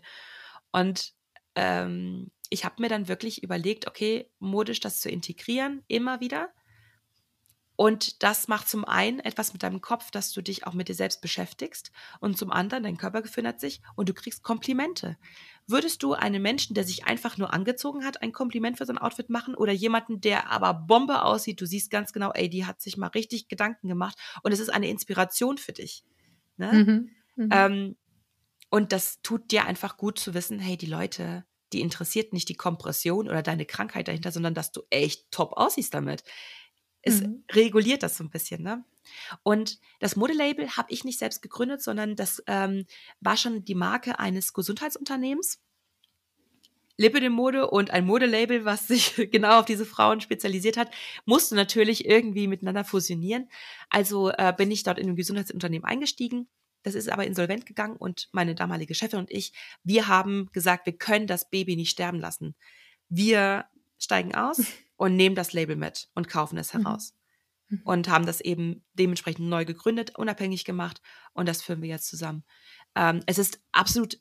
Und 0.72 1.14
ähm, 1.56 2.32
ich 2.50 2.66
habe 2.66 2.82
mir 2.82 2.90
dann 2.90 3.08
wirklich 3.08 3.42
überlegt, 3.42 3.88
okay, 3.88 4.30
modisch 4.40 4.80
das 4.80 5.00
zu 5.00 5.10
integrieren, 5.10 5.84
immer 5.88 6.20
wieder. 6.20 6.54
Und 7.76 8.22
das 8.22 8.48
macht 8.48 8.70
zum 8.70 8.86
einen 8.86 9.20
etwas 9.20 9.54
mit 9.54 9.64
deinem 9.64 9.82
Kopf, 9.82 10.12
dass 10.12 10.32
du 10.32 10.42
dich 10.42 10.68
auch 10.68 10.74
mit 10.74 10.90
dir 10.90 10.96
selbst 10.96 11.22
beschäftigst 11.22 11.92
und 12.20 12.38
zum 12.38 12.52
anderen 12.52 12.84
dein 12.84 12.98
Körper 12.98 13.24
gefühlt 13.24 13.60
sich 13.60 13.82
und 13.96 14.10
du 14.10 14.14
kriegst 14.14 14.44
Komplimente. 14.44 15.18
Würdest 15.68 16.04
du 16.04 16.14
einem 16.14 16.42
Menschen, 16.42 16.74
der 16.74 16.84
sich 16.84 17.06
einfach 17.06 17.38
nur 17.38 17.54
angezogen 17.54 18.04
hat, 18.04 18.22
ein 18.22 18.34
Kompliment 18.34 18.78
für 18.78 18.86
sein 18.86 18.98
Outfit 18.98 19.30
machen 19.30 19.56
oder 19.56 19.72
jemanden, 19.72 20.20
der 20.20 20.50
aber 20.50 20.74
Bombe 20.74 21.24
aussieht, 21.24 21.62
du 21.62 21.66
siehst 21.66 21.90
ganz 21.90 22.12
genau, 22.12 22.32
ey, 22.32 22.50
die 22.50 22.66
hat 22.66 22.82
sich 22.82 22.98
mal 22.98 23.08
richtig 23.08 23.48
Gedanken 23.48 23.88
gemacht 23.88 24.18
und 24.44 24.52
es 24.52 24.60
ist 24.60 24.70
eine 24.70 24.90
Inspiration 24.90 25.58
für 25.58 25.72
dich. 25.72 26.04
Ne? 26.58 26.74
Mhm, 26.74 27.44
mhm. 27.44 27.50
ähm, 27.52 27.96
und 28.70 28.92
das 28.92 29.22
tut 29.22 29.52
dir 29.52 29.66
einfach 29.66 29.98
gut 29.98 30.20
zu 30.20 30.34
wissen, 30.34 30.60
hey, 30.60 30.78
die 30.78 30.88
Leute, 30.88 31.46
die 31.72 31.82
interessiert 31.82 32.34
nicht 32.34 32.50
die 32.50 32.56
Kompression 32.56 33.30
oder 33.30 33.42
deine 33.42 33.66
Krankheit 33.66 34.08
dahinter, 34.08 34.32
sondern 34.32 34.54
dass 34.54 34.72
du 34.72 34.82
echt 34.90 35.32
top 35.32 35.54
aussiehst 35.54 35.94
damit. 35.94 36.24
Es 37.04 37.22
mhm. 37.22 37.44
reguliert 37.52 38.02
das 38.02 38.18
so 38.18 38.24
ein 38.24 38.30
bisschen, 38.30 38.64
ne? 38.64 38.84
Und 39.44 39.80
das 40.00 40.16
Modelabel 40.16 40.70
habe 40.78 40.92
ich 40.92 41.04
nicht 41.04 41.20
selbst 41.20 41.42
gegründet, 41.42 41.84
sondern 41.84 42.16
das 42.16 42.42
ähm, 42.48 42.86
war 43.20 43.38
schon 43.38 43.66
die 43.66 43.76
Marke 43.76 44.20
eines 44.20 44.54
Gesundheitsunternehmens. 44.54 45.60
Lippe 46.96 47.20
de 47.20 47.30
Mode 47.30 47.70
und 47.70 47.92
ein 47.92 48.06
Modelabel, 48.06 48.66
was 48.66 48.88
sich 48.88 49.16
genau 49.32 49.60
auf 49.60 49.66
diese 49.66 49.86
Frauen 49.86 50.22
spezialisiert 50.22 50.78
hat, 50.78 50.92
musste 51.26 51.56
natürlich 51.56 52.06
irgendwie 52.06 52.48
miteinander 52.48 52.84
fusionieren. 52.84 53.50
Also 53.90 54.30
äh, 54.30 54.54
bin 54.56 54.72
ich 54.72 54.84
dort 54.84 55.00
in 55.00 55.10
ein 55.10 55.16
Gesundheitsunternehmen 55.16 55.86
eingestiegen. 55.86 56.48
Das 56.84 56.96
ist 56.96 57.10
aber 57.10 57.26
insolvent 57.26 57.66
gegangen 57.66 57.96
und 57.96 58.30
meine 58.34 58.56
damalige 58.56 58.94
Chefin 58.94 59.20
und 59.20 59.32
ich, 59.32 59.54
wir 59.84 60.08
haben 60.08 60.50
gesagt, 60.52 60.86
wir 60.86 60.94
können 60.94 61.28
das 61.28 61.50
Baby 61.50 61.78
nicht 61.78 61.92
sterben 61.92 62.20
lassen. 62.20 62.56
Wir 63.08 63.66
steigen 63.98 64.36
aus 64.36 64.62
und 65.04 65.18
nehmen 65.18 65.36
das 65.36 65.52
Label 65.52 65.76
mit 65.76 66.08
und 66.16 66.30
kaufen 66.30 66.58
es 66.58 66.74
mhm. 66.74 66.84
heraus. 66.84 67.14
Mhm. 67.68 67.82
Und 67.84 68.10
haben 68.10 68.26
das 68.26 68.40
eben 68.40 68.86
dementsprechend 68.94 69.50
neu 69.50 69.66
gegründet, 69.66 70.18
unabhängig 70.18 70.64
gemacht 70.64 71.02
und 71.34 71.46
das 71.50 71.62
führen 71.62 71.82
wir 71.82 71.90
jetzt 71.90 72.08
zusammen. 72.08 72.46
Ähm, 72.96 73.22
es 73.26 73.38
ist 73.38 73.60
absolut 73.74 74.18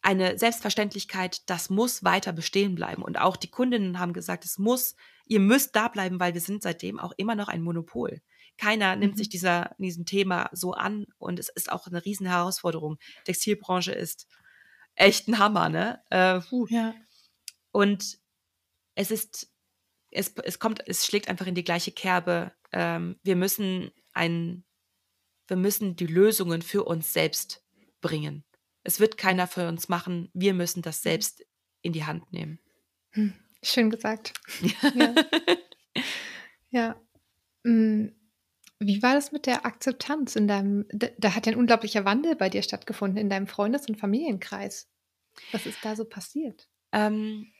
eine 0.00 0.38
Selbstverständlichkeit, 0.38 1.50
das 1.50 1.70
muss 1.70 2.04
weiter 2.04 2.32
bestehen 2.32 2.76
bleiben. 2.76 3.02
Und 3.02 3.18
auch 3.18 3.36
die 3.36 3.50
Kundinnen 3.50 3.98
haben 3.98 4.12
gesagt, 4.12 4.44
es 4.44 4.58
muss, 4.58 4.94
ihr 5.26 5.40
müsst 5.40 5.74
da 5.74 5.88
bleiben, 5.88 6.20
weil 6.20 6.34
wir 6.34 6.40
sind 6.40 6.62
seitdem 6.62 7.00
auch 7.00 7.12
immer 7.16 7.34
noch 7.34 7.48
ein 7.48 7.62
Monopol. 7.62 8.22
Keiner 8.58 8.94
nimmt 8.94 9.14
mhm. 9.14 9.18
sich 9.18 9.28
dieser, 9.28 9.74
diesem 9.78 10.06
Thema 10.06 10.50
so 10.52 10.72
an 10.72 11.06
und 11.18 11.40
es 11.40 11.48
ist 11.48 11.72
auch 11.72 11.88
eine 11.88 12.04
riesen 12.04 12.28
Herausforderung. 12.28 12.98
Textilbranche 13.24 13.90
ist 13.90 14.28
echt 14.94 15.26
ein 15.26 15.40
Hammer, 15.40 15.68
ne? 15.68 16.00
Äh, 16.10 16.40
ja. 16.68 16.94
Und 17.72 18.20
es 18.94 19.10
ist 19.10 19.51
es, 20.12 20.34
es 20.44 20.58
kommt, 20.58 20.86
es 20.86 21.06
schlägt 21.06 21.28
einfach 21.28 21.46
in 21.46 21.54
die 21.54 21.64
gleiche 21.64 21.92
Kerbe. 21.92 22.52
Ähm, 22.72 23.18
wir 23.22 23.36
müssen 23.36 23.90
ein, 24.12 24.64
wir 25.46 25.56
müssen 25.56 25.96
die 25.96 26.06
Lösungen 26.06 26.62
für 26.62 26.84
uns 26.84 27.12
selbst 27.12 27.64
bringen. 28.00 28.44
Es 28.84 29.00
wird 29.00 29.16
keiner 29.16 29.46
für 29.46 29.68
uns 29.68 29.88
machen. 29.88 30.30
Wir 30.34 30.54
müssen 30.54 30.82
das 30.82 31.02
selbst 31.02 31.44
in 31.82 31.92
die 31.92 32.04
Hand 32.04 32.32
nehmen. 32.32 32.58
Hm, 33.10 33.34
schön 33.62 33.90
gesagt. 33.90 34.34
ja. 34.94 35.14
ja. 36.70 37.00
Hm, 37.64 38.14
wie 38.78 39.02
war 39.02 39.14
das 39.14 39.30
mit 39.30 39.46
der 39.46 39.64
Akzeptanz 39.64 40.34
in 40.34 40.48
deinem, 40.48 40.86
da, 40.90 41.08
da 41.18 41.34
hat 41.34 41.46
ja 41.46 41.52
ein 41.52 41.58
unglaublicher 41.58 42.04
Wandel 42.04 42.34
bei 42.34 42.48
dir 42.48 42.62
stattgefunden 42.62 43.18
in 43.18 43.30
deinem 43.30 43.46
Freundes- 43.46 43.88
und 43.88 43.96
Familienkreis. 43.96 44.88
Was 45.52 45.66
ist 45.66 45.84
da 45.84 45.96
so 45.96 46.04
passiert? 46.04 46.68
Ähm, 46.92 47.52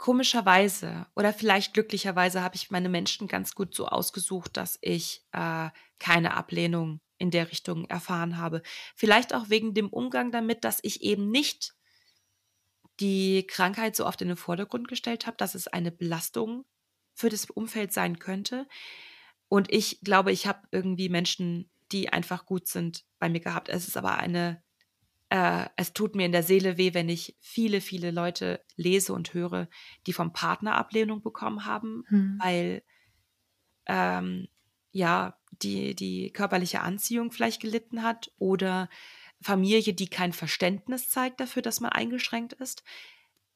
komischerweise 0.00 1.06
oder 1.14 1.34
vielleicht 1.34 1.74
glücklicherweise 1.74 2.42
habe 2.42 2.56
ich 2.56 2.70
meine 2.70 2.88
Menschen 2.88 3.28
ganz 3.28 3.54
gut 3.54 3.74
so 3.74 3.86
ausgesucht, 3.86 4.56
dass 4.56 4.78
ich 4.80 5.26
äh, 5.32 5.68
keine 5.98 6.34
Ablehnung 6.38 7.02
in 7.18 7.30
der 7.30 7.50
Richtung 7.50 7.84
erfahren 7.84 8.38
habe. 8.38 8.62
Vielleicht 8.96 9.34
auch 9.34 9.50
wegen 9.50 9.74
dem 9.74 9.90
Umgang 9.90 10.32
damit, 10.32 10.64
dass 10.64 10.78
ich 10.82 11.02
eben 11.02 11.30
nicht 11.30 11.74
die 12.98 13.46
Krankheit 13.46 13.94
so 13.94 14.06
oft 14.06 14.22
in 14.22 14.28
den 14.28 14.38
Vordergrund 14.38 14.88
gestellt 14.88 15.26
habe, 15.26 15.36
dass 15.36 15.54
es 15.54 15.68
eine 15.68 15.92
Belastung 15.92 16.64
für 17.12 17.28
das 17.28 17.44
Umfeld 17.50 17.92
sein 17.92 18.18
könnte. 18.18 18.66
Und 19.48 19.70
ich 19.70 20.00
glaube, 20.00 20.32
ich 20.32 20.46
habe 20.46 20.66
irgendwie 20.70 21.10
Menschen, 21.10 21.70
die 21.92 22.08
einfach 22.10 22.46
gut 22.46 22.68
sind, 22.68 23.04
bei 23.18 23.28
mir 23.28 23.40
gehabt. 23.40 23.68
Es 23.68 23.86
ist 23.86 23.98
aber 23.98 24.16
eine, 24.16 24.62
äh, 25.30 25.66
es 25.76 25.92
tut 25.92 26.16
mir 26.16 26.26
in 26.26 26.32
der 26.32 26.42
Seele 26.42 26.76
weh, 26.76 26.92
wenn 26.92 27.08
ich 27.08 27.36
viele, 27.40 27.80
viele 27.80 28.10
Leute 28.10 28.64
lese 28.76 29.12
und 29.12 29.32
höre, 29.32 29.68
die 30.06 30.12
vom 30.12 30.32
Partner 30.32 30.74
Ablehnung 30.74 31.22
bekommen 31.22 31.64
haben, 31.64 32.04
hm. 32.08 32.38
weil 32.42 32.82
ähm, 33.86 34.48
ja 34.90 35.38
die, 35.52 35.94
die 35.94 36.32
körperliche 36.32 36.80
Anziehung 36.80 37.30
vielleicht 37.30 37.62
gelitten 37.62 38.02
hat 38.02 38.32
oder 38.38 38.88
Familie, 39.40 39.94
die 39.94 40.08
kein 40.08 40.32
Verständnis 40.32 41.08
zeigt 41.08 41.40
dafür, 41.40 41.62
dass 41.62 41.80
man 41.80 41.92
eingeschränkt 41.92 42.52
ist. 42.54 42.82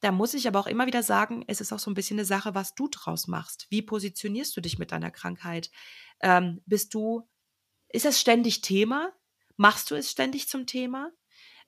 Da 0.00 0.12
muss 0.12 0.34
ich 0.34 0.46
aber 0.46 0.60
auch 0.60 0.66
immer 0.66 0.86
wieder 0.86 1.02
sagen, 1.02 1.44
es 1.48 1.60
ist 1.60 1.72
auch 1.72 1.78
so 1.78 1.90
ein 1.90 1.94
bisschen 1.94 2.18
eine 2.18 2.24
Sache, 2.24 2.54
was 2.54 2.74
du 2.74 2.88
draus 2.88 3.26
machst. 3.26 3.66
Wie 3.70 3.82
positionierst 3.82 4.56
du 4.56 4.60
dich 4.60 4.78
mit 4.78 4.92
deiner 4.92 5.10
Krankheit? 5.10 5.70
Ähm, 6.20 6.62
bist 6.66 6.94
du, 6.94 7.28
ist 7.88 8.06
es 8.06 8.20
ständig 8.20 8.60
Thema? 8.60 9.12
Machst 9.56 9.90
du 9.90 9.94
es 9.94 10.10
ständig 10.10 10.48
zum 10.48 10.66
Thema? 10.66 11.10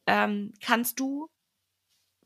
Ähm, 0.07 0.53
kannst 0.61 1.01
du 1.01 1.29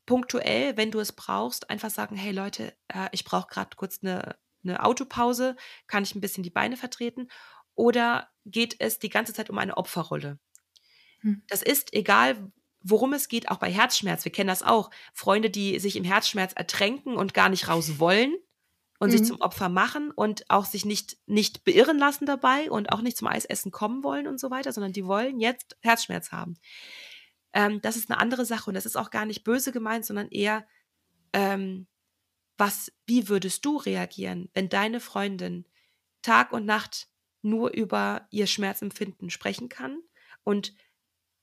punktuell, 0.05 0.77
wenn 0.77 0.91
du 0.91 0.99
es 0.99 1.11
brauchst, 1.11 1.69
einfach 1.69 1.89
sagen, 1.89 2.15
hey 2.15 2.31
Leute, 2.31 2.75
äh, 2.89 3.09
ich 3.11 3.23
brauche 3.23 3.47
gerade 3.47 3.75
kurz 3.75 3.99
eine, 4.01 4.35
eine 4.63 4.83
Autopause, 4.83 5.55
kann 5.87 6.03
ich 6.03 6.15
ein 6.15 6.21
bisschen 6.21 6.43
die 6.43 6.49
Beine 6.49 6.77
vertreten? 6.77 7.29
Oder 7.75 8.29
geht 8.45 8.75
es 8.79 8.99
die 8.99 9.09
ganze 9.09 9.33
Zeit 9.33 9.49
um 9.49 9.57
eine 9.57 9.77
Opferrolle? 9.77 10.39
Hm. 11.21 11.43
Das 11.47 11.61
ist 11.61 11.93
egal, 11.93 12.51
worum 12.83 13.13
es 13.13 13.27
geht, 13.27 13.49
auch 13.49 13.57
bei 13.57 13.71
Herzschmerz. 13.71 14.25
Wir 14.25 14.31
kennen 14.31 14.47
das 14.47 14.63
auch. 14.63 14.89
Freunde, 15.13 15.49
die 15.49 15.79
sich 15.79 15.95
im 15.95 16.03
Herzschmerz 16.03 16.53
ertränken 16.53 17.15
und 17.15 17.33
gar 17.33 17.49
nicht 17.49 17.67
raus 17.67 17.99
wollen 17.99 18.35
und 18.99 19.09
mhm. 19.09 19.17
sich 19.17 19.23
zum 19.23 19.41
Opfer 19.41 19.69
machen 19.69 20.11
und 20.11 20.49
auch 20.49 20.65
sich 20.65 20.85
nicht, 20.85 21.17
nicht 21.25 21.63
beirren 21.63 21.97
lassen 21.97 22.25
dabei 22.25 22.69
und 22.69 22.91
auch 22.91 23.01
nicht 23.01 23.17
zum 23.17 23.27
Eisessen 23.27 23.71
kommen 23.71 24.03
wollen 24.03 24.27
und 24.27 24.39
so 24.39 24.51
weiter, 24.51 24.73
sondern 24.73 24.93
die 24.93 25.05
wollen 25.05 25.39
jetzt 25.39 25.77
Herzschmerz 25.81 26.31
haben. 26.31 26.55
Ähm, 27.53 27.81
das 27.81 27.97
ist 27.97 28.09
eine 28.09 28.19
andere 28.19 28.45
Sache 28.45 28.69
und 28.69 28.75
das 28.75 28.85
ist 28.85 28.95
auch 28.95 29.09
gar 29.09 29.25
nicht 29.25 29.43
böse 29.43 29.71
gemeint, 29.71 30.05
sondern 30.05 30.29
eher, 30.29 30.65
ähm, 31.33 31.87
was, 32.57 32.91
wie 33.05 33.27
würdest 33.27 33.65
du 33.65 33.77
reagieren, 33.77 34.49
wenn 34.53 34.69
deine 34.69 34.99
Freundin 34.99 35.65
Tag 36.21 36.51
und 36.53 36.65
Nacht 36.65 37.07
nur 37.41 37.71
über 37.71 38.27
ihr 38.29 38.47
Schmerzempfinden 38.47 39.29
sprechen 39.29 39.69
kann 39.69 39.99
und 40.43 40.73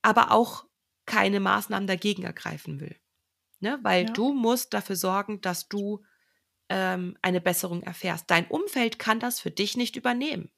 aber 0.02 0.30
auch 0.30 0.66
keine 1.06 1.40
Maßnahmen 1.40 1.86
dagegen 1.86 2.22
ergreifen 2.22 2.80
will. 2.80 2.96
Ne? 3.60 3.78
Weil 3.82 4.06
ja. 4.06 4.12
du 4.12 4.32
musst 4.32 4.74
dafür 4.74 4.96
sorgen, 4.96 5.40
dass 5.40 5.68
du 5.68 6.04
ähm, 6.68 7.16
eine 7.22 7.40
Besserung 7.40 7.82
erfährst. 7.82 8.30
Dein 8.30 8.46
Umfeld 8.46 8.98
kann 8.98 9.18
das 9.18 9.40
für 9.40 9.50
dich 9.50 9.76
nicht 9.76 9.96
übernehmen. 9.96 10.50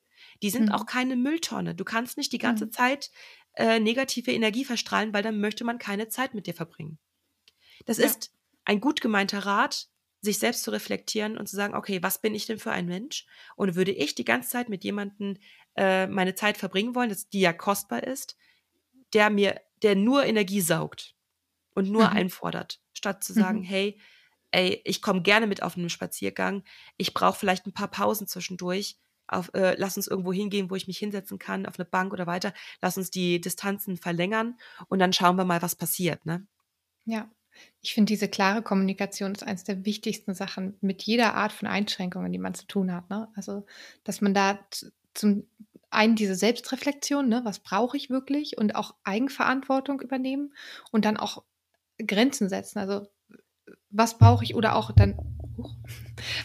Die 0.42 0.50
sind 0.50 0.66
mhm. 0.66 0.72
auch 0.72 0.86
keine 0.86 1.16
Mülltonne. 1.16 1.74
Du 1.74 1.84
kannst 1.84 2.18
nicht 2.18 2.32
die 2.32 2.38
ganze 2.38 2.66
mhm. 2.66 2.72
Zeit 2.72 3.10
äh, 3.54 3.80
negative 3.80 4.32
Energie 4.32 4.64
verstrahlen, 4.64 5.12
weil 5.12 5.22
dann 5.22 5.40
möchte 5.40 5.64
man 5.64 5.78
keine 5.78 6.08
Zeit 6.08 6.34
mit 6.34 6.46
dir 6.46 6.54
verbringen. 6.54 6.98
Das 7.86 7.98
ja. 7.98 8.06
ist 8.06 8.32
ein 8.64 8.80
gut 8.80 9.00
gemeinter 9.00 9.40
Rat, 9.40 9.88
sich 10.22 10.38
selbst 10.38 10.64
zu 10.64 10.70
reflektieren 10.70 11.38
und 11.38 11.48
zu 11.48 11.56
sagen, 11.56 11.74
okay, 11.74 12.02
was 12.02 12.20
bin 12.20 12.34
ich 12.34 12.46
denn 12.46 12.58
für 12.58 12.72
ein 12.72 12.86
Mensch? 12.86 13.26
Und 13.56 13.74
würde 13.74 13.92
ich 13.92 14.14
die 14.14 14.24
ganze 14.24 14.50
Zeit 14.50 14.68
mit 14.68 14.84
jemandem 14.84 15.38
äh, 15.76 16.06
meine 16.06 16.34
Zeit 16.34 16.58
verbringen 16.58 16.94
wollen, 16.94 17.08
das, 17.08 17.28
die 17.28 17.40
ja 17.40 17.52
kostbar 17.52 18.04
ist, 18.04 18.36
der 19.14 19.30
mir, 19.30 19.60
der 19.82 19.96
nur 19.96 20.24
Energie 20.24 20.60
saugt 20.60 21.14
und 21.74 21.90
nur 21.90 22.10
mhm. 22.10 22.16
einfordert, 22.16 22.80
statt 22.92 23.24
zu 23.24 23.32
sagen, 23.32 23.60
mhm. 23.60 23.64
hey, 23.64 24.00
ey, 24.50 24.82
ich 24.84 25.00
komme 25.00 25.22
gerne 25.22 25.46
mit 25.46 25.62
auf 25.62 25.76
einen 25.76 25.90
Spaziergang, 25.90 26.64
ich 26.96 27.14
brauche 27.14 27.38
vielleicht 27.38 27.66
ein 27.66 27.72
paar 27.72 27.90
Pausen 27.90 28.26
zwischendurch, 28.26 28.98
auf, 29.30 29.52
äh, 29.54 29.74
lass 29.78 29.96
uns 29.96 30.06
irgendwo 30.06 30.32
hingehen, 30.32 30.70
wo 30.70 30.76
ich 30.76 30.86
mich 30.86 30.98
hinsetzen 30.98 31.38
kann, 31.38 31.66
auf 31.66 31.78
eine 31.78 31.86
Bank 31.86 32.12
oder 32.12 32.26
weiter, 32.26 32.52
lass 32.80 32.96
uns 32.96 33.10
die 33.10 33.40
Distanzen 33.40 33.96
verlängern 33.96 34.58
und 34.88 34.98
dann 34.98 35.12
schauen 35.12 35.36
wir 35.36 35.44
mal, 35.44 35.62
was 35.62 35.76
passiert, 35.76 36.24
ne? 36.26 36.46
Ja. 37.04 37.30
Ich 37.82 37.94
finde, 37.94 38.10
diese 38.10 38.28
klare 38.28 38.62
Kommunikation 38.62 39.32
ist 39.32 39.42
eines 39.42 39.64
der 39.64 39.84
wichtigsten 39.84 40.34
Sachen 40.34 40.78
mit 40.80 41.02
jeder 41.02 41.34
Art 41.34 41.52
von 41.52 41.68
Einschränkungen, 41.68 42.32
die 42.32 42.38
man 42.38 42.54
zu 42.54 42.66
tun 42.66 42.92
hat. 42.92 43.10
Ne? 43.10 43.28
Also, 43.34 43.66
dass 44.04 44.20
man 44.20 44.34
da 44.34 44.58
zum 45.14 45.46
einen 45.90 46.14
diese 46.14 46.36
Selbstreflexion, 46.36 47.28
ne, 47.28 47.42
was 47.44 47.58
brauche 47.58 47.96
ich 47.96 48.10
wirklich 48.10 48.56
und 48.56 48.76
auch 48.76 48.94
Eigenverantwortung 49.02 50.00
übernehmen 50.00 50.54
und 50.92 51.04
dann 51.04 51.16
auch 51.16 51.42
Grenzen 51.98 52.48
setzen. 52.48 52.78
Also 52.78 53.08
was 53.90 54.18
brauche 54.18 54.44
ich 54.44 54.54
oder 54.54 54.76
auch 54.76 54.92
dann, 54.92 55.38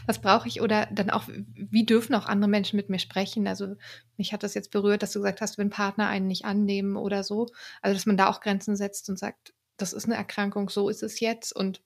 was 0.05 0.21
brauche 0.21 0.47
ich 0.47 0.61
oder 0.61 0.87
dann 0.91 1.09
auch, 1.09 1.23
wie 1.27 1.85
dürfen 1.85 2.15
auch 2.15 2.25
andere 2.25 2.49
Menschen 2.49 2.77
mit 2.77 2.89
mir 2.89 2.99
sprechen? 2.99 3.47
Also 3.47 3.75
mich 4.17 4.33
hat 4.33 4.43
das 4.43 4.53
jetzt 4.53 4.71
berührt, 4.71 5.03
dass 5.03 5.11
du 5.11 5.19
gesagt 5.19 5.41
hast, 5.41 5.57
wenn 5.57 5.69
Partner 5.69 6.07
einen 6.07 6.27
nicht 6.27 6.45
annehmen 6.45 6.95
oder 6.95 7.23
so. 7.23 7.47
Also 7.81 7.95
dass 7.95 8.05
man 8.05 8.17
da 8.17 8.29
auch 8.29 8.41
Grenzen 8.41 8.75
setzt 8.75 9.09
und 9.09 9.17
sagt, 9.17 9.53
das 9.77 9.93
ist 9.93 10.05
eine 10.05 10.15
Erkrankung, 10.15 10.69
so 10.69 10.89
ist 10.89 11.03
es 11.03 11.19
jetzt 11.19 11.53
und 11.55 11.81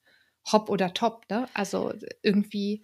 hopp 0.52 0.70
oder 0.70 0.94
top, 0.94 1.26
ne? 1.30 1.48
Also 1.54 1.94
irgendwie. 2.22 2.84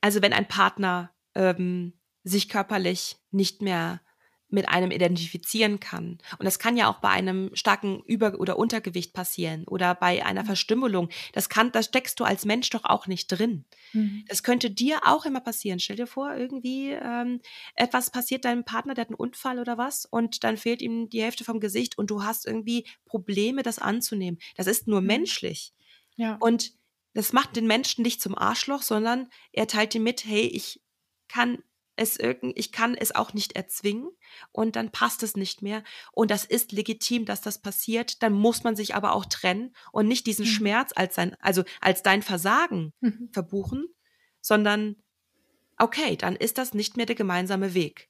Also 0.00 0.22
wenn 0.22 0.32
ein 0.32 0.48
Partner 0.48 1.14
ähm, 1.34 1.92
sich 2.24 2.48
körperlich 2.48 3.16
nicht 3.30 3.60
mehr 3.62 4.00
mit 4.50 4.68
einem 4.68 4.90
identifizieren 4.90 5.80
kann. 5.80 6.18
Und 6.38 6.44
das 6.44 6.58
kann 6.58 6.76
ja 6.76 6.88
auch 6.88 6.98
bei 6.98 7.08
einem 7.08 7.50
starken 7.54 8.02
Über- 8.04 8.38
oder 8.38 8.58
Untergewicht 8.58 9.12
passieren 9.12 9.64
oder 9.66 9.94
bei 9.94 10.24
einer 10.24 10.42
mhm. 10.42 10.46
Verstümmelung. 10.46 11.08
Das 11.32 11.48
kann, 11.48 11.72
da 11.72 11.82
steckst 11.82 12.18
du 12.20 12.24
als 12.24 12.44
Mensch 12.44 12.70
doch 12.70 12.84
auch 12.84 13.06
nicht 13.06 13.28
drin. 13.28 13.64
Mhm. 13.92 14.24
Das 14.28 14.42
könnte 14.42 14.70
dir 14.70 15.00
auch 15.04 15.24
immer 15.24 15.40
passieren. 15.40 15.80
Stell 15.80 15.96
dir 15.96 16.06
vor, 16.06 16.34
irgendwie 16.34 16.90
ähm, 16.90 17.40
etwas 17.74 18.10
passiert 18.10 18.44
deinem 18.44 18.64
Partner, 18.64 18.94
der 18.94 19.02
hat 19.02 19.08
einen 19.08 19.16
Unfall 19.16 19.58
oder 19.58 19.78
was 19.78 20.04
und 20.04 20.44
dann 20.44 20.56
fehlt 20.56 20.82
ihm 20.82 21.08
die 21.08 21.22
Hälfte 21.22 21.44
vom 21.44 21.60
Gesicht 21.60 21.98
und 21.98 22.10
du 22.10 22.22
hast 22.22 22.46
irgendwie 22.46 22.86
Probleme, 23.04 23.62
das 23.62 23.78
anzunehmen. 23.78 24.38
Das 24.56 24.66
ist 24.66 24.88
nur 24.88 25.00
mhm. 25.00 25.06
menschlich. 25.06 25.72
Ja. 26.16 26.36
Und 26.40 26.72
das 27.14 27.32
macht 27.32 27.56
den 27.56 27.66
Menschen 27.66 28.02
nicht 28.02 28.20
zum 28.20 28.36
Arschloch, 28.36 28.82
sondern 28.82 29.28
er 29.52 29.66
teilt 29.66 29.94
dir 29.94 30.00
mit, 30.00 30.24
hey, 30.24 30.46
ich 30.46 30.80
kann 31.28 31.62
es 32.00 32.16
irgend, 32.16 32.58
ich 32.58 32.72
kann 32.72 32.94
es 32.94 33.14
auch 33.14 33.34
nicht 33.34 33.52
erzwingen 33.52 34.10
und 34.52 34.74
dann 34.74 34.90
passt 34.90 35.22
es 35.22 35.36
nicht 35.36 35.60
mehr. 35.60 35.84
Und 36.12 36.30
das 36.30 36.44
ist 36.44 36.72
legitim, 36.72 37.26
dass 37.26 37.42
das 37.42 37.60
passiert. 37.60 38.22
Dann 38.22 38.32
muss 38.32 38.64
man 38.64 38.74
sich 38.74 38.94
aber 38.94 39.12
auch 39.12 39.26
trennen 39.26 39.74
und 39.92 40.08
nicht 40.08 40.26
diesen 40.26 40.46
mhm. 40.46 40.50
Schmerz 40.50 40.92
als 40.96 41.14
sein, 41.14 41.36
also 41.40 41.62
als 41.80 42.02
dein 42.02 42.22
Versagen 42.22 42.92
mhm. 43.00 43.28
verbuchen, 43.32 43.86
sondern 44.40 44.96
okay, 45.76 46.16
dann 46.16 46.36
ist 46.36 46.58
das 46.58 46.74
nicht 46.74 46.96
mehr 46.96 47.06
der 47.06 47.16
gemeinsame 47.16 47.74
Weg. 47.74 48.08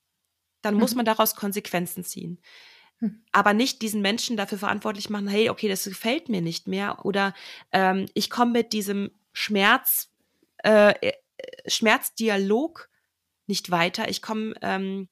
Dann 0.63 0.75
mhm. 0.75 0.81
muss 0.81 0.95
man 0.95 1.05
daraus 1.05 1.35
Konsequenzen 1.35 2.05
ziehen. 2.05 2.41
Mhm. 3.01 3.25
Aber 3.33 3.55
nicht 3.55 3.83
diesen 3.83 4.03
Menschen 4.03 4.37
dafür 4.37 4.59
verantwortlich 4.59 5.11
machen, 5.11 5.27
hey, 5.27 5.51
okay, 5.51 5.69
das 5.69 5.85
gefällt 5.85 6.29
mir 6.29 6.43
nicht 6.43 6.69
mehr 6.69 7.05
oder 7.05 7.35
ähm, 7.73 8.07
ich 8.15 8.31
komme 8.31 8.53
mit 8.53 8.73
diesem 8.73 9.11
Schmerz, 9.33 10.13
äh, 10.63 10.93
äh 11.01 11.13
Schmerzdialog 11.67 12.91
nicht 13.51 13.71
weiter. 13.71 14.09
Ich 14.09 14.23
komme, 14.23 14.55
ähm, 14.63 15.09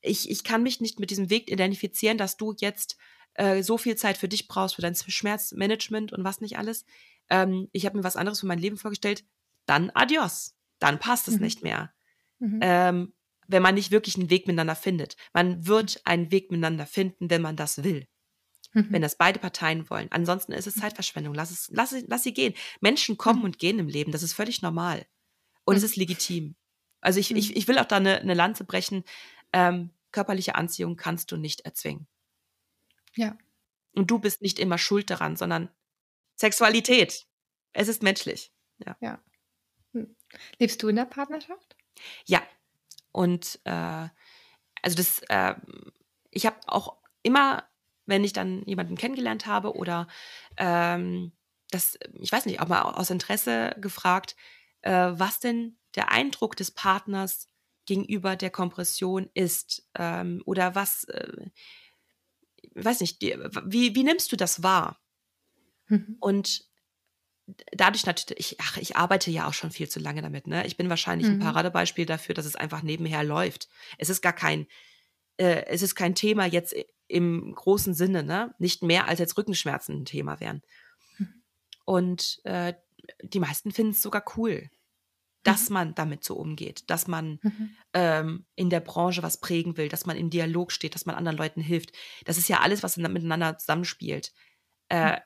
ich, 0.00 0.30
ich 0.30 0.42
kann 0.42 0.62
mich 0.62 0.80
nicht 0.80 0.98
mit 0.98 1.10
diesem 1.10 1.28
Weg 1.28 1.50
identifizieren, 1.50 2.16
dass 2.16 2.38
du 2.38 2.54
jetzt 2.58 2.96
äh, 3.34 3.62
so 3.62 3.76
viel 3.76 3.96
Zeit 3.96 4.16
für 4.16 4.28
dich 4.28 4.48
brauchst, 4.48 4.76
für 4.76 4.82
dein 4.82 4.94
Schmerzmanagement 4.94 6.12
und 6.12 6.24
was 6.24 6.40
nicht 6.40 6.56
alles. 6.56 6.86
Ähm, 7.28 7.68
ich 7.72 7.84
habe 7.84 7.98
mir 7.98 8.04
was 8.04 8.16
anderes 8.16 8.40
für 8.40 8.46
mein 8.46 8.58
Leben 8.58 8.78
vorgestellt. 8.78 9.24
Dann 9.66 9.90
adios. 9.90 10.54
Dann 10.78 10.98
passt 10.98 11.28
es 11.28 11.36
mhm. 11.36 11.42
nicht 11.42 11.62
mehr. 11.62 11.92
Mhm. 12.38 12.58
Ähm, 12.62 13.12
wenn 13.48 13.62
man 13.62 13.74
nicht 13.74 13.90
wirklich 13.90 14.16
einen 14.16 14.30
Weg 14.30 14.46
miteinander 14.46 14.76
findet. 14.76 15.16
Man 15.32 15.66
wird 15.66 16.00
einen 16.04 16.30
Weg 16.30 16.50
miteinander 16.50 16.86
finden, 16.86 17.30
wenn 17.30 17.42
man 17.42 17.56
das 17.56 17.84
will. 17.84 18.06
Mhm. 18.72 18.86
Wenn 18.90 19.02
das 19.02 19.16
beide 19.16 19.38
Parteien 19.38 19.88
wollen. 19.90 20.08
Ansonsten 20.10 20.52
ist 20.52 20.66
es 20.66 20.74
Zeitverschwendung. 20.74 21.34
Lass, 21.34 21.50
es, 21.50 21.68
lass, 21.72 21.94
lass 22.06 22.22
sie 22.22 22.32
gehen. 22.32 22.54
Menschen 22.80 23.18
kommen 23.18 23.40
mhm. 23.40 23.44
und 23.46 23.58
gehen 23.58 23.78
im 23.78 23.88
Leben. 23.88 24.12
Das 24.12 24.22
ist 24.22 24.32
völlig 24.32 24.62
normal. 24.62 25.06
Und 25.64 25.76
es 25.76 25.82
mhm. 25.82 25.86
ist 25.86 25.96
legitim. 25.96 26.54
Also 27.02 27.20
ich, 27.20 27.30
mhm. 27.30 27.36
ich, 27.36 27.56
ich 27.56 27.68
will 27.68 27.78
auch 27.78 27.84
da 27.84 27.96
eine, 27.96 28.20
eine 28.20 28.34
Lanze 28.34 28.64
brechen. 28.64 29.04
Ähm, 29.52 29.90
körperliche 30.12 30.54
Anziehung 30.54 30.96
kannst 30.96 31.30
du 31.30 31.36
nicht 31.36 31.62
erzwingen. 31.62 32.06
Ja. 33.14 33.36
Und 33.94 34.10
du 34.10 34.18
bist 34.18 34.40
nicht 34.40 34.58
immer 34.58 34.78
schuld 34.78 35.10
daran, 35.10 35.36
sondern 35.36 35.68
Sexualität. 36.36 37.26
Es 37.74 37.88
ist 37.88 38.02
menschlich. 38.02 38.52
Ja. 38.78 38.96
ja. 39.00 39.22
Hm. 39.92 40.16
Lebst 40.58 40.82
du 40.82 40.88
in 40.88 40.96
der 40.96 41.04
Partnerschaft? 41.04 41.76
Ja. 42.24 42.42
Und 43.10 43.60
äh, 43.64 44.08
also 44.82 44.96
das, 44.96 45.20
äh, 45.28 45.54
ich 46.30 46.46
habe 46.46 46.56
auch 46.66 46.96
immer, 47.22 47.64
wenn 48.06 48.24
ich 48.24 48.32
dann 48.32 48.62
jemanden 48.64 48.96
kennengelernt 48.96 49.46
habe 49.46 49.76
oder 49.76 50.08
ähm, 50.56 51.32
das, 51.70 51.98
ich 52.14 52.32
weiß 52.32 52.46
nicht, 52.46 52.60
auch 52.60 52.68
mal 52.68 52.82
aus 52.82 53.10
Interesse 53.10 53.76
gefragt, 53.80 54.36
äh, 54.82 55.12
was 55.12 55.40
denn 55.40 55.78
der 55.94 56.10
Eindruck 56.10 56.56
des 56.56 56.70
Partners 56.70 57.48
gegenüber 57.86 58.36
der 58.36 58.50
Kompression 58.50 59.28
ist 59.34 59.88
ähm, 59.94 60.42
oder 60.46 60.74
was, 60.74 61.04
äh, 61.04 61.50
weiß 62.74 63.00
nicht, 63.00 63.20
wie, 63.22 63.94
wie 63.94 64.04
nimmst 64.04 64.30
du 64.32 64.36
das 64.36 64.62
wahr? 64.62 65.00
Mhm. 65.88 66.16
Und 66.20 66.64
dadurch 67.72 68.06
natürlich, 68.06 68.52
ich, 68.52 68.60
ach, 68.60 68.76
ich 68.76 68.96
arbeite 68.96 69.30
ja 69.30 69.48
auch 69.48 69.54
schon 69.54 69.70
viel 69.70 69.88
zu 69.88 70.00
lange 70.00 70.22
damit. 70.22 70.46
Ne? 70.46 70.66
Ich 70.66 70.76
bin 70.76 70.88
wahrscheinlich 70.88 71.28
mhm. 71.28 71.34
ein 71.34 71.38
Paradebeispiel 71.40 72.06
dafür, 72.06 72.34
dass 72.34 72.46
es 72.46 72.56
einfach 72.56 72.82
nebenher 72.82 73.24
läuft. 73.24 73.68
Es 73.98 74.08
ist 74.08 74.22
gar 74.22 74.32
kein, 74.32 74.66
äh, 75.36 75.64
es 75.66 75.82
ist 75.82 75.94
kein 75.94 76.14
Thema 76.14 76.46
jetzt 76.46 76.74
im 77.08 77.54
großen 77.54 77.94
Sinne, 77.94 78.22
ne? 78.22 78.54
Nicht 78.58 78.82
mehr 78.82 79.06
als 79.06 79.18
jetzt 79.18 79.36
Rückenschmerzen 79.36 80.00
ein 80.00 80.04
Thema 80.04 80.40
wären. 80.40 80.62
Mhm. 81.18 81.42
Und 81.84 82.40
äh, 82.44 82.74
die 83.22 83.40
meisten 83.40 83.72
finden 83.72 83.92
es 83.92 84.02
sogar 84.02 84.24
cool, 84.36 84.70
dass 85.42 85.68
mhm. 85.68 85.74
man 85.74 85.94
damit 85.94 86.24
so 86.24 86.36
umgeht, 86.36 86.88
dass 86.88 87.06
man 87.06 87.38
mhm. 87.42 87.76
ähm, 87.94 88.46
in 88.54 88.70
der 88.70 88.80
Branche 88.80 89.22
was 89.22 89.38
prägen 89.38 89.76
will, 89.76 89.88
dass 89.88 90.06
man 90.06 90.16
im 90.16 90.30
Dialog 90.30 90.72
steht, 90.72 90.94
dass 90.94 91.06
man 91.06 91.16
anderen 91.16 91.38
Leuten 91.38 91.60
hilft. 91.60 91.92
Das 92.24 92.38
ist 92.38 92.48
ja 92.48 92.60
alles, 92.60 92.82
was 92.82 92.96
miteinander 92.96 93.58
zusammenspielt. 93.58 94.32
Äh, 94.88 95.12
mhm. 95.12 95.18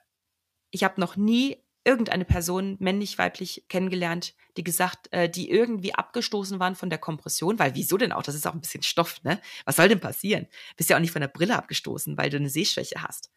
ich 0.70 0.84
habe 0.84 1.00
noch 1.00 1.16
nie 1.16 1.62
irgendeine 1.84 2.24
Person, 2.24 2.76
männlich, 2.80 3.16
weiblich, 3.16 3.64
kennengelernt, 3.68 4.34
die 4.56 4.64
gesagt, 4.64 5.12
äh, 5.12 5.30
die 5.30 5.48
irgendwie 5.48 5.94
abgestoßen 5.94 6.58
waren 6.58 6.74
von 6.74 6.90
der 6.90 6.98
Kompression, 6.98 7.60
weil 7.60 7.76
wieso 7.76 7.96
denn 7.96 8.10
auch? 8.10 8.24
Das 8.24 8.34
ist 8.34 8.46
auch 8.46 8.54
ein 8.54 8.60
bisschen 8.60 8.82
Stoff, 8.82 9.22
ne? 9.22 9.40
Was 9.64 9.76
soll 9.76 9.88
denn 9.88 10.00
passieren? 10.00 10.48
Bist 10.76 10.90
ja 10.90 10.96
auch 10.96 11.00
nicht 11.00 11.12
von 11.12 11.20
der 11.20 11.28
Brille 11.28 11.56
abgestoßen, 11.56 12.18
weil 12.18 12.28
du 12.28 12.38
eine 12.38 12.50
Sehschwäche 12.50 13.02
hast. 13.02 13.30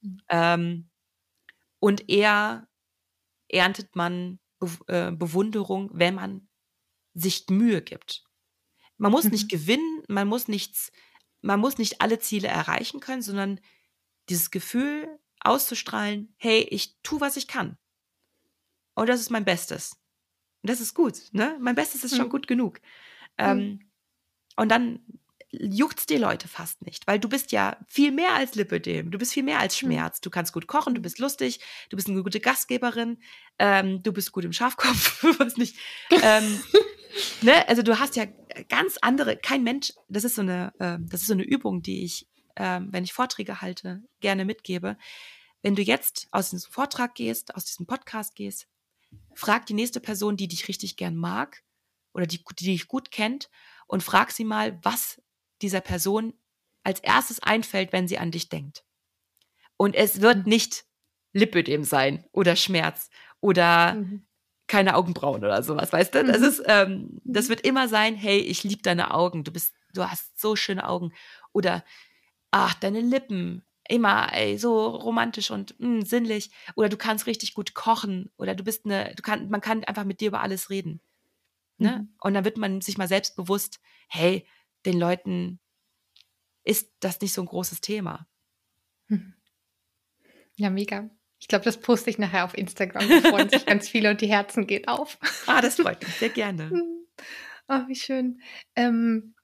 Mhm. 0.00 0.22
Ähm, 0.30 0.90
und 1.78 2.08
eher 2.08 2.66
erntet 3.48 3.94
man 3.94 4.38
Be 4.58 4.68
äh, 4.86 5.12
Bewunderung, 5.12 5.90
wenn 5.92 6.14
man 6.14 6.48
sich 7.14 7.46
Mühe 7.48 7.82
gibt. 7.82 8.24
Man 8.98 9.12
muss 9.12 9.24
mhm. 9.24 9.30
nicht 9.30 9.50
gewinnen, 9.50 10.02
man 10.08 10.28
muss 10.28 10.48
nichts, 10.48 10.92
man 11.42 11.60
muss 11.60 11.78
nicht 11.78 12.00
alle 12.00 12.18
Ziele 12.18 12.48
erreichen 12.48 13.00
können, 13.00 13.22
sondern 13.22 13.60
dieses 14.28 14.50
Gefühl, 14.50 15.18
auszustrahlen, 15.40 16.34
hey, 16.38 16.66
ich 16.70 16.96
tue, 17.02 17.20
was 17.20 17.36
ich 17.36 17.46
kann. 17.46 17.78
Und 18.94 19.08
das 19.08 19.20
ist 19.20 19.30
mein 19.30 19.44
Bestes. 19.44 19.96
Und 20.62 20.70
das 20.70 20.80
ist 20.80 20.94
gut, 20.94 21.28
ne? 21.32 21.56
Mein 21.60 21.74
Bestes 21.74 22.02
ist 22.02 22.16
schon 22.16 22.26
mhm. 22.26 22.30
gut 22.30 22.46
genug. 22.46 22.80
Ähm, 23.38 23.58
mhm. 23.58 23.80
Und 24.56 24.70
dann 24.70 25.00
juckt 25.60 26.00
es 26.00 26.06
die 26.06 26.16
Leute 26.16 26.48
fast 26.48 26.82
nicht, 26.82 27.06
weil 27.06 27.18
du 27.18 27.28
bist 27.28 27.52
ja 27.52 27.76
viel 27.88 28.12
mehr 28.12 28.34
als 28.34 28.54
Lipödem, 28.54 29.10
du 29.10 29.18
bist 29.18 29.32
viel 29.32 29.42
mehr 29.42 29.60
als 29.60 29.74
hm. 29.80 29.88
Schmerz. 29.88 30.20
Du 30.20 30.30
kannst 30.30 30.52
gut 30.52 30.66
kochen, 30.66 30.94
du 30.94 31.00
bist 31.00 31.18
lustig, 31.18 31.60
du 31.90 31.96
bist 31.96 32.08
eine 32.08 32.22
gute 32.22 32.40
Gastgeberin, 32.40 33.18
ähm, 33.58 34.02
du 34.02 34.12
bist 34.12 34.32
gut 34.32 34.44
im 34.44 34.52
Schafkopf, 34.52 35.22
was 35.38 35.56
nicht. 35.56 35.76
Ähm, 36.10 36.60
ne? 37.42 37.68
Also 37.68 37.82
du 37.82 37.98
hast 37.98 38.16
ja 38.16 38.26
ganz 38.68 38.98
andere, 39.02 39.36
kein 39.36 39.62
Mensch, 39.62 39.92
das 40.08 40.24
ist 40.24 40.36
so 40.36 40.42
eine, 40.42 40.72
äh, 40.78 40.98
das 41.00 41.22
ist 41.22 41.28
so 41.28 41.34
eine 41.34 41.44
Übung, 41.44 41.82
die 41.82 42.04
ich 42.04 42.26
ähm, 42.56 42.88
wenn 42.90 43.04
ich 43.04 43.12
Vorträge 43.12 43.60
halte, 43.60 44.02
gerne 44.20 44.44
mitgebe. 44.44 44.96
Wenn 45.62 45.74
du 45.74 45.82
jetzt 45.82 46.28
aus 46.30 46.50
diesem 46.50 46.70
Vortrag 46.70 47.14
gehst, 47.14 47.54
aus 47.54 47.64
diesem 47.66 47.86
Podcast 47.86 48.34
gehst, 48.34 48.66
frag 49.34 49.66
die 49.66 49.74
nächste 49.74 50.00
Person, 50.00 50.36
die 50.36 50.48
dich 50.48 50.68
richtig 50.68 50.96
gern 50.96 51.16
mag 51.16 51.62
oder 52.12 52.26
die, 52.26 52.42
die 52.58 52.64
dich 52.64 52.88
gut 52.88 53.10
kennt 53.10 53.50
und 53.86 54.02
frag 54.02 54.30
sie 54.30 54.44
mal, 54.44 54.78
was 54.82 55.20
dieser 55.62 55.80
Person 55.80 56.34
als 56.82 57.00
erstes 57.00 57.40
einfällt, 57.40 57.92
wenn 57.92 58.08
sie 58.08 58.18
an 58.18 58.30
dich 58.30 58.48
denkt. 58.48 58.84
Und 59.76 59.94
es 59.94 60.20
wird 60.20 60.38
mhm. 60.38 60.50
nicht 60.50 60.84
Lipödem 61.32 61.84
sein 61.84 62.24
oder 62.32 62.56
Schmerz 62.56 63.10
oder 63.40 63.94
mhm. 63.94 64.26
keine 64.66 64.94
Augenbrauen 64.96 65.44
oder 65.44 65.62
sowas, 65.62 65.92
weißt 65.92 66.14
du? 66.14 66.24
Das, 66.24 66.38
mhm. 66.38 66.44
ist, 66.44 66.62
ähm, 66.66 67.20
das 67.24 67.46
mhm. 67.46 67.48
wird 67.50 67.60
immer 67.62 67.88
sein, 67.88 68.14
hey, 68.14 68.38
ich 68.38 68.64
liebe 68.64 68.82
deine 68.82 69.12
Augen, 69.12 69.44
du 69.44 69.52
bist, 69.52 69.74
du 69.92 70.04
hast 70.04 70.40
so 70.40 70.56
schöne 70.56 70.88
Augen. 70.88 71.12
Oder 71.52 71.84
ach, 72.50 72.74
deine 72.74 73.00
Lippen, 73.00 73.64
immer 73.88 74.32
ey, 74.32 74.58
so 74.58 74.88
romantisch 74.88 75.50
und 75.50 75.78
mh, 75.78 75.86
hm, 75.86 76.02
sinnlich. 76.04 76.50
Oder 76.74 76.88
du 76.88 76.96
kannst 76.96 77.26
richtig 77.26 77.54
gut 77.54 77.74
kochen. 77.74 78.30
Oder 78.36 78.54
du 78.54 78.64
bist 78.64 78.84
eine, 78.84 79.14
du 79.14 79.22
kann, 79.22 79.48
man 79.48 79.60
kann 79.60 79.84
einfach 79.84 80.04
mit 80.04 80.20
dir 80.20 80.28
über 80.28 80.40
alles 80.40 80.70
reden. 80.70 81.00
Ne? 81.78 81.98
Mhm. 81.98 82.14
Und 82.20 82.34
dann 82.34 82.44
wird 82.44 82.56
man 82.56 82.80
sich 82.80 82.98
mal 82.98 83.08
selbst 83.08 83.36
bewusst, 83.36 83.80
hey, 84.08 84.46
den 84.86 84.98
Leuten 84.98 85.60
ist 86.64 86.90
das 87.00 87.20
nicht 87.20 87.32
so 87.32 87.42
ein 87.42 87.46
großes 87.46 87.80
Thema. 87.80 88.26
Mhm. 89.08 89.34
Ja, 90.56 90.70
mega. 90.70 91.10
Ich 91.38 91.48
glaube, 91.48 91.64
das 91.64 91.80
poste 91.80 92.10
ich 92.10 92.18
nachher 92.18 92.44
auf 92.44 92.56
Instagram. 92.56 93.08
Da 93.08 93.30
freuen 93.30 93.50
sich 93.50 93.66
ganz 93.66 93.88
viele 93.88 94.10
und 94.10 94.20
die 94.20 94.28
Herzen 94.28 94.66
geht 94.66 94.88
auf. 94.88 95.18
Ah, 95.46 95.60
das 95.60 95.76
freut 95.76 96.02
mich 96.02 96.14
sehr 96.14 96.30
gerne. 96.30 96.70
Oh, 97.68 97.88
wie 97.88 97.96
schön. 97.96 98.40
Ähm, 98.76 99.34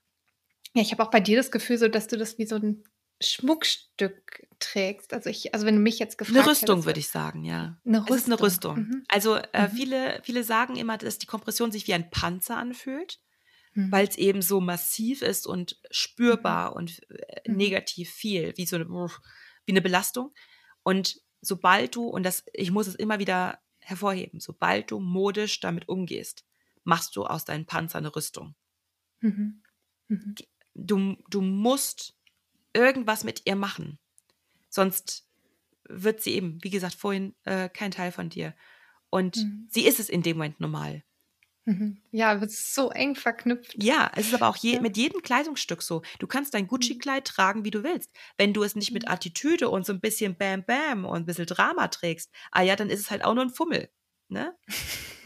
ja, 0.75 0.83
ich 0.83 0.93
habe 0.93 1.03
auch 1.03 1.11
bei 1.11 1.19
dir 1.19 1.37
das 1.37 1.51
Gefühl, 1.51 1.77
so 1.77 1.89
dass 1.89 2.07
du 2.07 2.17
das 2.17 2.39
wie 2.39 2.47
so 2.47 2.55
ein 2.55 2.85
Schmuckstück 3.21 4.47
trägst. 4.61 5.13
Also 5.13 5.29
ich, 5.29 5.53
also 5.55 5.67
wenn 5.67 5.75
du 5.75 5.81
mich 5.81 5.99
jetzt 5.99 6.19
gefragt 6.19 6.39
Eine 6.39 6.47
Rüstung, 6.49 6.85
würde 6.85 7.01
ich 7.01 7.09
sagen, 7.09 7.45
ja. 7.45 7.81
Eine 7.85 8.03
Rüstung. 8.03 8.17
Es 8.17 8.23
ist 8.23 8.27
eine 8.29 8.41
Rüstung. 8.41 8.77
Mhm. 8.77 9.05
Also 9.09 9.37
äh, 9.37 9.67
mhm. 9.67 9.71
viele, 9.73 10.21
viele 10.23 10.45
sagen 10.45 10.77
immer, 10.77 10.99
dass 10.99 11.19
die 11.19 11.27
Kompression 11.27 11.73
sich 11.73 11.89
wie 11.89 11.95
ein 11.95 12.11
Panzer 12.11 12.57
anfühlt, 12.57 13.19
mhm. 13.75 13.93
weil 13.93 14.07
es 14.07 14.17
eben 14.17 14.43
so 14.43 14.61
massiv 14.61 15.23
ist 15.23 15.47
und 15.47 15.81
spürbar 15.91 16.71
mhm. 16.71 16.77
und 16.77 17.11
äh, 17.11 17.51
mhm. 17.51 17.57
negativ 17.57 18.11
viel, 18.11 18.53
wie 18.57 18.67
so 18.67 18.77
eine, 18.77 18.89
wie 18.89 19.73
eine 19.73 19.83
Belastung. 19.83 20.33
Und 20.83 21.21
sobald 21.41 21.97
du, 21.97 22.07
und 22.07 22.23
das, 22.23 22.45
ich 22.53 22.71
muss 22.71 22.87
es 22.87 22.95
immer 22.95 23.19
wieder 23.19 23.59
hervorheben, 23.79 24.41
sobald 24.41 24.91
du 24.91 25.01
modisch 25.01 25.61
damit 25.61 25.89
umgehst, 25.89 26.45
machst 26.85 27.17
du 27.17 27.25
aus 27.25 27.45
deinem 27.45 27.67
Panzer 27.67 27.99
eine 27.99 28.15
Rüstung. 28.15 28.55
Mhm. 30.09 30.35
Du, 30.75 31.17
du 31.29 31.41
musst 31.41 32.17
irgendwas 32.73 33.25
mit 33.25 33.43
ihr 33.45 33.57
machen. 33.57 33.99
Sonst 34.69 35.29
wird 35.85 36.23
sie 36.23 36.33
eben, 36.33 36.63
wie 36.63 36.71
gesagt, 36.71 36.95
vorhin 36.95 37.35
äh, 37.45 37.69
kein 37.69 37.91
Teil 37.91 38.13
von 38.13 38.31
dir. 38.31 38.55
Und 39.11 39.37
mhm. 39.37 39.69
sie 39.71 39.87
ist 39.87 40.01
es 40.01 40.09
in 40.09 40.23
dem 40.23 40.39
Moment 40.39 40.61
normal. 40.61 41.05
Mhm. 41.65 41.99
Ja, 42.11 42.41
wird 42.41 42.51
so 42.51 42.91
eng 42.91 43.15
verknüpft. 43.15 43.75
Ja, 43.81 44.11
es 44.17 44.29
ist 44.29 44.35
aber 44.35 44.49
auch 44.49 44.57
je, 44.57 44.75
ja. 44.75 44.81
mit 44.81 44.97
jedem 44.97 45.23
Kleidungsstück 45.23 45.83
so. 45.83 46.03
Du 46.19 46.27
kannst 46.27 46.55
dein 46.55 46.65
mhm. 46.65 46.69
Gucci-Kleid 46.69 47.25
tragen, 47.25 47.65
wie 47.65 47.71
du 47.71 47.85
willst. 47.85 48.11
Wenn 48.37 48.53
du 48.53 48.63
es 48.65 48.75
nicht 48.75 48.93
mit 48.93 49.05
mhm. 49.05 49.13
Attitüde 49.13 49.69
und 49.69 49.87
so 49.87 49.93
ein 49.93 50.01
bisschen 50.01 50.37
Bam 50.37 50.65
Bam 50.65 51.05
und 51.05 51.23
ein 51.23 51.27
bisschen 51.27 51.47
Drama 51.47 51.89
trägst, 51.89 52.31
ah 52.51 52.63
ja, 52.63 52.75
dann 52.75 52.91
ist 52.91 53.01
es 53.01 53.11
halt 53.11 53.25
auch 53.25 53.35
nur 53.35 53.45
ein 53.45 53.51
Fummel. 53.51 53.91
Ne? 54.29 54.57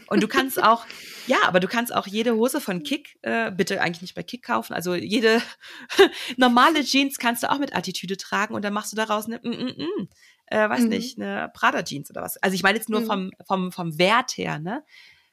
Und 0.07 0.21
du 0.21 0.27
kannst 0.27 0.61
auch, 0.61 0.85
ja, 1.27 1.37
aber 1.45 1.59
du 1.59 1.67
kannst 1.67 1.93
auch 1.93 2.07
jede 2.07 2.35
Hose 2.35 2.61
von 2.61 2.83
Kick, 2.83 3.17
äh, 3.23 3.51
bitte 3.51 3.81
eigentlich 3.81 4.01
nicht 4.01 4.15
bei 4.15 4.23
Kick 4.23 4.43
kaufen, 4.43 4.73
also 4.73 4.95
jede 4.95 5.41
normale 6.37 6.83
Jeans 6.83 7.17
kannst 7.17 7.43
du 7.43 7.51
auch 7.51 7.59
mit 7.59 7.75
Attitüde 7.75 8.17
tragen 8.17 8.53
und 8.53 8.63
dann 8.63 8.73
machst 8.73 8.91
du 8.91 8.95
daraus 8.95 9.25
eine, 9.25 9.39
mm, 9.39 9.49
mm, 9.49 9.83
mm, 9.83 10.07
äh, 10.47 10.69
weiß 10.69 10.81
mhm. 10.81 10.89
nicht, 10.89 11.19
eine 11.19 11.51
Prada-Jeans 11.53 12.09
oder 12.09 12.21
was. 12.21 12.37
Also 12.37 12.55
ich 12.55 12.63
meine 12.63 12.77
jetzt 12.77 12.89
nur 12.89 13.01
mhm. 13.01 13.05
vom, 13.05 13.31
vom, 13.45 13.71
vom 13.71 13.97
Wert 13.97 14.37
her, 14.37 14.59
ne? 14.59 14.83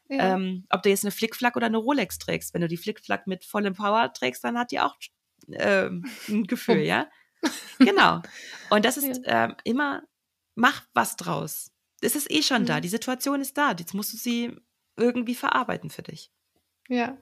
Ja. 0.09 0.35
Ähm, 0.35 0.67
ob 0.71 0.83
du 0.83 0.91
jetzt 0.91 1.05
eine 1.05 1.13
Flickflack 1.13 1.57
oder 1.57 1.67
eine 1.67 1.79
Rolex 1.79 2.19
trägst. 2.19 2.53
Wenn 2.53 2.61
du 2.61 2.69
die 2.69 2.77
Flickflack 2.77 3.27
mit 3.27 3.45
vollem 3.45 3.75
Power 3.75 4.13
trägst, 4.13 4.45
dann 4.45 4.59
hat 4.59 4.71
die 4.71 4.81
auch 4.81 4.97
ähm, 5.53 6.05
ein 6.29 6.45
Gefühl, 6.47 6.81
ja? 6.81 7.09
genau. 7.79 8.23
Und 8.71 8.85
das 8.85 8.97
ist 8.97 9.25
ja. 9.25 9.45
ähm, 9.45 9.57
immer, 9.65 10.03
mach 10.55 10.83
was 10.95 11.17
draus. 11.17 11.71
Es 12.01 12.17
ist 12.17 12.31
eh 12.31 12.43
schon 12.43 12.63
mhm. 12.63 12.67
da. 12.67 12.81
Die 12.81 12.89
Situation 12.89 13.41
ist 13.41 13.57
da. 13.57 13.75
Jetzt 13.79 13.95
musst 13.95 14.13
du 14.13 14.17
sie 14.17 14.57
irgendwie 14.97 15.35
verarbeiten 15.35 15.91
für 15.91 16.03
dich. 16.03 16.31
Ja. 16.89 17.17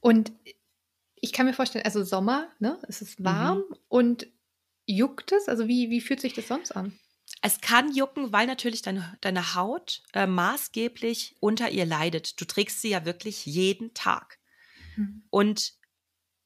Und 0.00 0.32
ich 1.16 1.32
kann 1.32 1.46
mir 1.46 1.54
vorstellen, 1.54 1.84
also 1.84 2.02
Sommer, 2.02 2.48
ne? 2.58 2.78
Es 2.88 3.00
ist 3.00 3.22
warm 3.24 3.58
mhm. 3.58 3.76
und 3.88 4.26
juckt 4.86 5.32
es? 5.32 5.48
Also 5.48 5.68
wie, 5.68 5.90
wie 5.90 6.00
fühlt 6.00 6.20
sich 6.20 6.34
das 6.34 6.48
sonst 6.48 6.72
an? 6.72 6.98
Es 7.42 7.60
kann 7.60 7.92
jucken, 7.92 8.32
weil 8.32 8.46
natürlich 8.46 8.82
deine, 8.82 9.18
deine 9.20 9.56
Haut 9.56 10.02
äh, 10.12 10.26
maßgeblich 10.26 11.34
unter 11.40 11.70
ihr 11.70 11.84
leidet. 11.84 12.40
Du 12.40 12.44
trägst 12.44 12.80
sie 12.80 12.90
ja 12.90 13.04
wirklich 13.04 13.44
jeden 13.44 13.94
Tag. 13.94 14.38
Mhm. 14.96 15.24
Und 15.28 15.72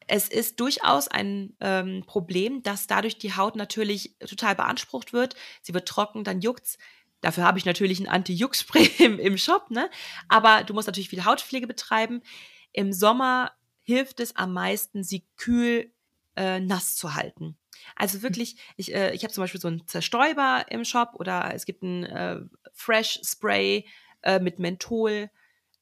es 0.09 0.29
ist 0.29 0.59
durchaus 0.59 1.09
ein 1.09 1.55
ähm, 1.61 2.05
Problem, 2.07 2.63
dass 2.63 2.87
dadurch 2.87 3.19
die 3.19 3.35
Haut 3.35 3.57
natürlich 3.57 4.17
total 4.21 4.55
beansprucht 4.55 5.13
wird. 5.13 5.37
Sie 5.61 5.75
wird 5.75 5.87
trocken, 5.87 6.25
dann 6.25 6.41
juckt's. 6.41 6.79
Dafür 7.21 7.45
habe 7.45 7.59
ich 7.59 7.67
natürlich 7.67 8.01
ein 8.01 8.09
Anti-Juck-Spray 8.09 8.91
im, 8.99 9.19
im 9.19 9.37
Shop, 9.37 9.71
ne? 9.71 9.91
Aber 10.29 10.65
du 10.65 10.73
musst 10.73 10.87
natürlich 10.87 11.11
viel 11.11 11.25
Hautpflege 11.25 11.67
betreiben. 11.67 12.23
Im 12.73 12.93
Sommer 12.93 13.53
hilft 13.83 14.21
es 14.21 14.35
am 14.37 14.55
meisten, 14.55 15.05
sie 15.05 15.27
kühl 15.37 15.93
äh, 16.37 16.61
nass 16.61 16.97
zu 16.97 17.15
halten. 17.15 17.59
Also 17.95 18.23
wirklich, 18.23 18.57
ich, 18.77 18.95
äh, 18.95 19.15
ich 19.15 19.23
habe 19.23 19.33
zum 19.33 19.43
Beispiel 19.43 19.61
so 19.61 19.69
einen 19.69 19.87
Zerstäuber 19.87 20.67
im 20.71 20.85
Shop 20.85 21.11
oder 21.15 21.55
es 21.55 21.65
gibt 21.65 21.83
ein 21.83 22.05
äh, 22.05 22.41
Fresh 22.73 23.21
Spray 23.23 23.87
äh, 24.23 24.41
mit 24.41 24.59
Menthol. 24.59 25.31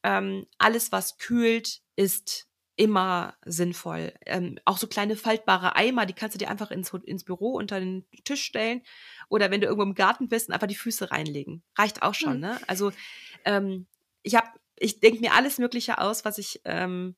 Ähm, 0.03 0.47
alles, 0.59 0.93
was 0.93 1.17
kühlt, 1.19 1.81
ist 1.97 2.49
immer 2.77 3.35
sinnvoll. 3.45 4.13
Ähm, 4.27 4.59
auch 4.65 4.79
so 4.79 4.87
kleine 4.87 5.17
faltbare 5.17 5.77
Eimer, 5.77 6.07
die 6.07 6.13
kannst 6.13 6.35
du 6.35 6.39
dir 6.39 6.51
einfach 6.51 6.71
ins, 6.71 6.93
ins 7.05 7.25
Büro 7.25 7.53
unter 7.53 7.79
den 7.79 8.05
Tisch 8.25 8.43
stellen 8.43 8.83
oder 9.29 9.51
wenn 9.51 9.61
du 9.61 9.67
irgendwo 9.67 9.85
im 9.85 9.95
Garten 9.95 10.29
bist, 10.29 10.51
einfach 10.51 10.67
die 10.67 10.75
Füße 10.75 11.11
reinlegen. 11.11 11.63
Reicht 11.77 12.03
auch 12.03 12.15
schon, 12.15 12.35
mhm. 12.35 12.41
ne? 12.41 12.61
Also 12.67 12.93
ähm, 13.45 13.87
ich 14.23 14.35
habe, 14.35 14.49
ich 14.77 15.01
denke 15.01 15.21
mir 15.21 15.35
alles 15.35 15.59
Mögliche 15.59 15.99
aus, 15.99 16.25
was 16.25 16.39
ich 16.39 16.61
ähm, 16.65 17.15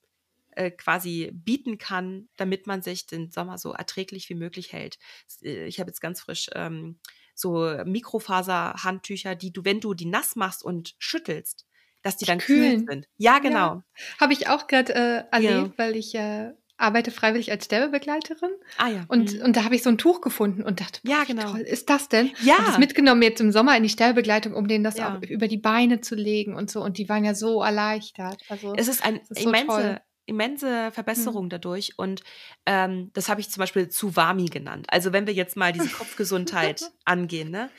äh, 0.57 0.71
quasi 0.71 1.31
bieten 1.33 1.77
kann, 1.77 2.29
damit 2.35 2.67
man 2.67 2.81
sich 2.81 3.05
den 3.05 3.31
Sommer 3.31 3.57
so 3.57 3.73
erträglich 3.73 4.29
wie 4.29 4.35
möglich 4.35 4.73
hält. 4.73 4.97
Äh, 5.43 5.65
ich 5.65 5.79
habe 5.79 5.89
jetzt 5.89 6.01
ganz 6.01 6.21
frisch 6.21 6.49
ähm, 6.53 6.99
so 7.35 7.77
Mikrofaserhandtücher, 7.85 9.35
die 9.35 9.53
du, 9.53 9.63
wenn 9.63 9.79
du 9.79 9.93
die 9.93 10.07
nass 10.07 10.35
machst 10.35 10.63
und 10.63 10.95
schüttelst, 10.97 11.67
dass 12.01 12.17
die 12.17 12.25
dann 12.25 12.39
kühl 12.39 12.83
sind. 12.87 13.07
Ja, 13.17 13.39
genau. 13.39 13.57
Ja. 13.57 13.83
Habe 14.19 14.33
ich 14.33 14.47
auch 14.47 14.67
gerade 14.67 14.95
äh, 14.95 15.23
erlebt, 15.31 15.67
ja. 15.67 15.73
weil 15.77 15.95
ich 15.95 16.15
äh, 16.15 16.53
arbeite 16.77 17.11
freiwillig 17.11 17.51
als 17.51 17.65
Sterbebegleiterin. 17.65 18.51
Ah 18.77 18.87
ja. 18.89 19.05
Und, 19.07 19.33
mhm. 19.33 19.41
und 19.41 19.57
da 19.57 19.63
habe 19.63 19.75
ich 19.75 19.83
so 19.83 19.89
ein 19.89 19.97
Tuch 19.97 20.21
gefunden 20.21 20.63
und 20.63 20.79
dachte, 20.79 21.01
boah, 21.03 21.11
ja, 21.11 21.23
genau. 21.25 21.51
toll 21.51 21.61
ist 21.61 21.89
das 21.89 22.07
denn? 22.07 22.31
Ja. 22.43 22.59
Habe 22.59 22.71
es 22.71 22.77
mitgenommen 22.77 23.21
jetzt 23.21 23.41
im 23.41 23.51
Sommer 23.51 23.75
in 23.75 23.83
die 23.83 23.89
Sterbebegleitung, 23.89 24.53
um 24.53 24.67
denen 24.67 24.83
das 24.83 24.97
ja. 24.97 25.17
auch 25.17 25.21
über 25.23 25.47
die 25.47 25.57
Beine 25.57 26.01
zu 26.01 26.15
legen 26.15 26.55
und 26.55 26.71
so. 26.71 26.83
Und 26.83 26.97
die 26.97 27.09
waren 27.09 27.25
ja 27.25 27.33
so 27.33 27.61
erleichtert. 27.61 28.41
Also, 28.49 28.73
es 28.75 28.87
ist 28.87 29.03
ein 29.03 29.17
ist 29.17 29.41
so 29.41 29.49
immense, 29.49 30.01
immense 30.27 30.91
Verbesserung 30.91 31.45
mhm. 31.45 31.49
dadurch. 31.49 31.97
Und 31.97 32.21
ähm, 32.65 33.11
das 33.13 33.29
habe 33.29 33.41
ich 33.41 33.49
zum 33.49 33.61
Beispiel 33.61 33.89
Zuwami 33.89 34.45
genannt. 34.45 34.85
Also 34.89 35.13
wenn 35.13 35.25
wir 35.25 35.33
jetzt 35.33 35.55
mal 35.55 35.73
diese 35.73 35.89
Kopfgesundheit 35.89 36.91
angehen, 37.05 37.49
ne? 37.49 37.69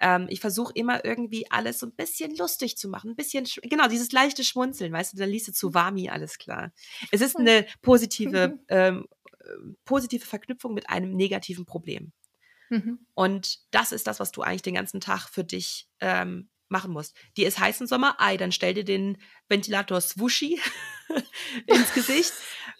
Ähm, 0.00 0.26
ich 0.28 0.40
versuche 0.40 0.72
immer 0.74 1.04
irgendwie 1.04 1.50
alles 1.50 1.80
so 1.80 1.86
ein 1.86 1.92
bisschen 1.92 2.36
lustig 2.36 2.76
zu 2.76 2.88
machen, 2.88 3.10
ein 3.10 3.16
bisschen, 3.16 3.46
genau, 3.62 3.88
dieses 3.88 4.12
leichte 4.12 4.44
Schmunzeln, 4.44 4.92
weißt 4.92 5.12
du, 5.12 5.16
dann 5.16 5.28
liest 5.28 5.48
du 5.48 5.52
zu 5.52 5.74
Wami, 5.74 6.08
alles 6.08 6.38
klar. 6.38 6.72
Es 7.10 7.20
ist 7.20 7.36
eine 7.36 7.66
positive, 7.82 8.60
ähm, 8.68 9.08
positive 9.84 10.24
Verknüpfung 10.24 10.72
mit 10.72 10.88
einem 10.88 11.16
negativen 11.16 11.64
Problem. 11.64 12.12
Mhm. 12.70 13.00
Und 13.14 13.58
das 13.72 13.90
ist 13.90 14.06
das, 14.06 14.20
was 14.20 14.30
du 14.30 14.42
eigentlich 14.42 14.62
den 14.62 14.74
ganzen 14.74 15.00
Tag 15.00 15.28
für 15.28 15.42
dich 15.42 15.88
ähm, 16.00 16.48
machen 16.70 16.92
musst. 16.92 17.16
Die 17.36 17.44
ist 17.44 17.58
heiß 17.58 17.80
im 17.80 17.86
Sommer, 17.86 18.16
ei, 18.18 18.36
dann 18.36 18.52
stell 18.52 18.74
dir 18.74 18.84
den 18.84 19.18
Ventilator 19.48 20.00
Swooshi 20.00 20.60
ins 21.66 21.92
Gesicht, 21.94 22.32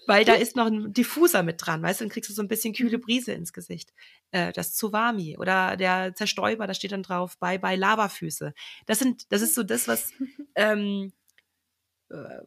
weil 0.06 0.24
da 0.24 0.34
ist 0.34 0.56
noch 0.56 0.66
ein 0.66 0.92
Diffuser 0.92 1.42
mit 1.42 1.56
dran, 1.64 1.82
weißt 1.82 2.00
du, 2.00 2.04
dann 2.04 2.10
kriegst 2.10 2.30
du 2.30 2.34
so 2.34 2.42
ein 2.42 2.48
bisschen 2.48 2.74
kühle 2.74 2.98
mhm. 2.98 3.02
Brise 3.02 3.32
ins 3.32 3.52
Gesicht. 3.52 3.92
Äh, 4.30 4.52
das 4.52 4.74
Tsuwami 4.74 5.36
oder 5.38 5.76
der 5.76 6.14
Zerstäuber, 6.14 6.66
da 6.66 6.74
steht 6.74 6.92
dann 6.92 7.02
drauf, 7.02 7.38
bye 7.38 7.58
bye 7.58 7.76
Lavafüße. 7.76 8.52
Das 8.86 8.98
sind, 8.98 9.30
das 9.32 9.42
ist 9.42 9.54
so 9.54 9.62
das, 9.62 9.88
was 9.88 10.12
ähm, 10.54 11.12
äh, 11.12 11.17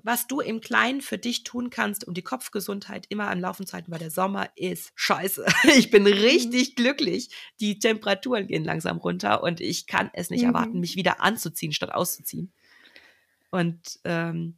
was 0.01 0.27
du 0.27 0.39
im 0.39 0.59
Kleinen 0.59 1.01
für 1.01 1.19
dich 1.19 1.43
tun 1.43 1.69
kannst, 1.69 2.07
um 2.07 2.15
die 2.15 2.23
Kopfgesundheit 2.23 3.05
immer 3.09 3.29
am 3.29 3.39
Laufen 3.39 3.67
zu 3.67 3.73
halten, 3.73 3.91
weil 3.91 3.99
der 3.99 4.09
Sommer 4.09 4.49
ist 4.55 4.91
scheiße. 4.95 5.45
Ich 5.77 5.91
bin 5.91 6.03
mhm. 6.03 6.13
richtig 6.13 6.75
glücklich. 6.75 7.29
Die 7.59 7.79
Temperaturen 7.79 8.47
gehen 8.47 8.63
langsam 8.63 8.97
runter 8.97 9.43
und 9.43 9.61
ich 9.61 9.85
kann 9.85 10.09
es 10.13 10.29
nicht 10.29 10.41
mhm. 10.41 10.49
erwarten, 10.49 10.79
mich 10.79 10.95
wieder 10.95 11.21
anzuziehen, 11.21 11.73
statt 11.73 11.93
auszuziehen. 11.93 12.51
Und 13.51 13.99
ähm, 14.03 14.57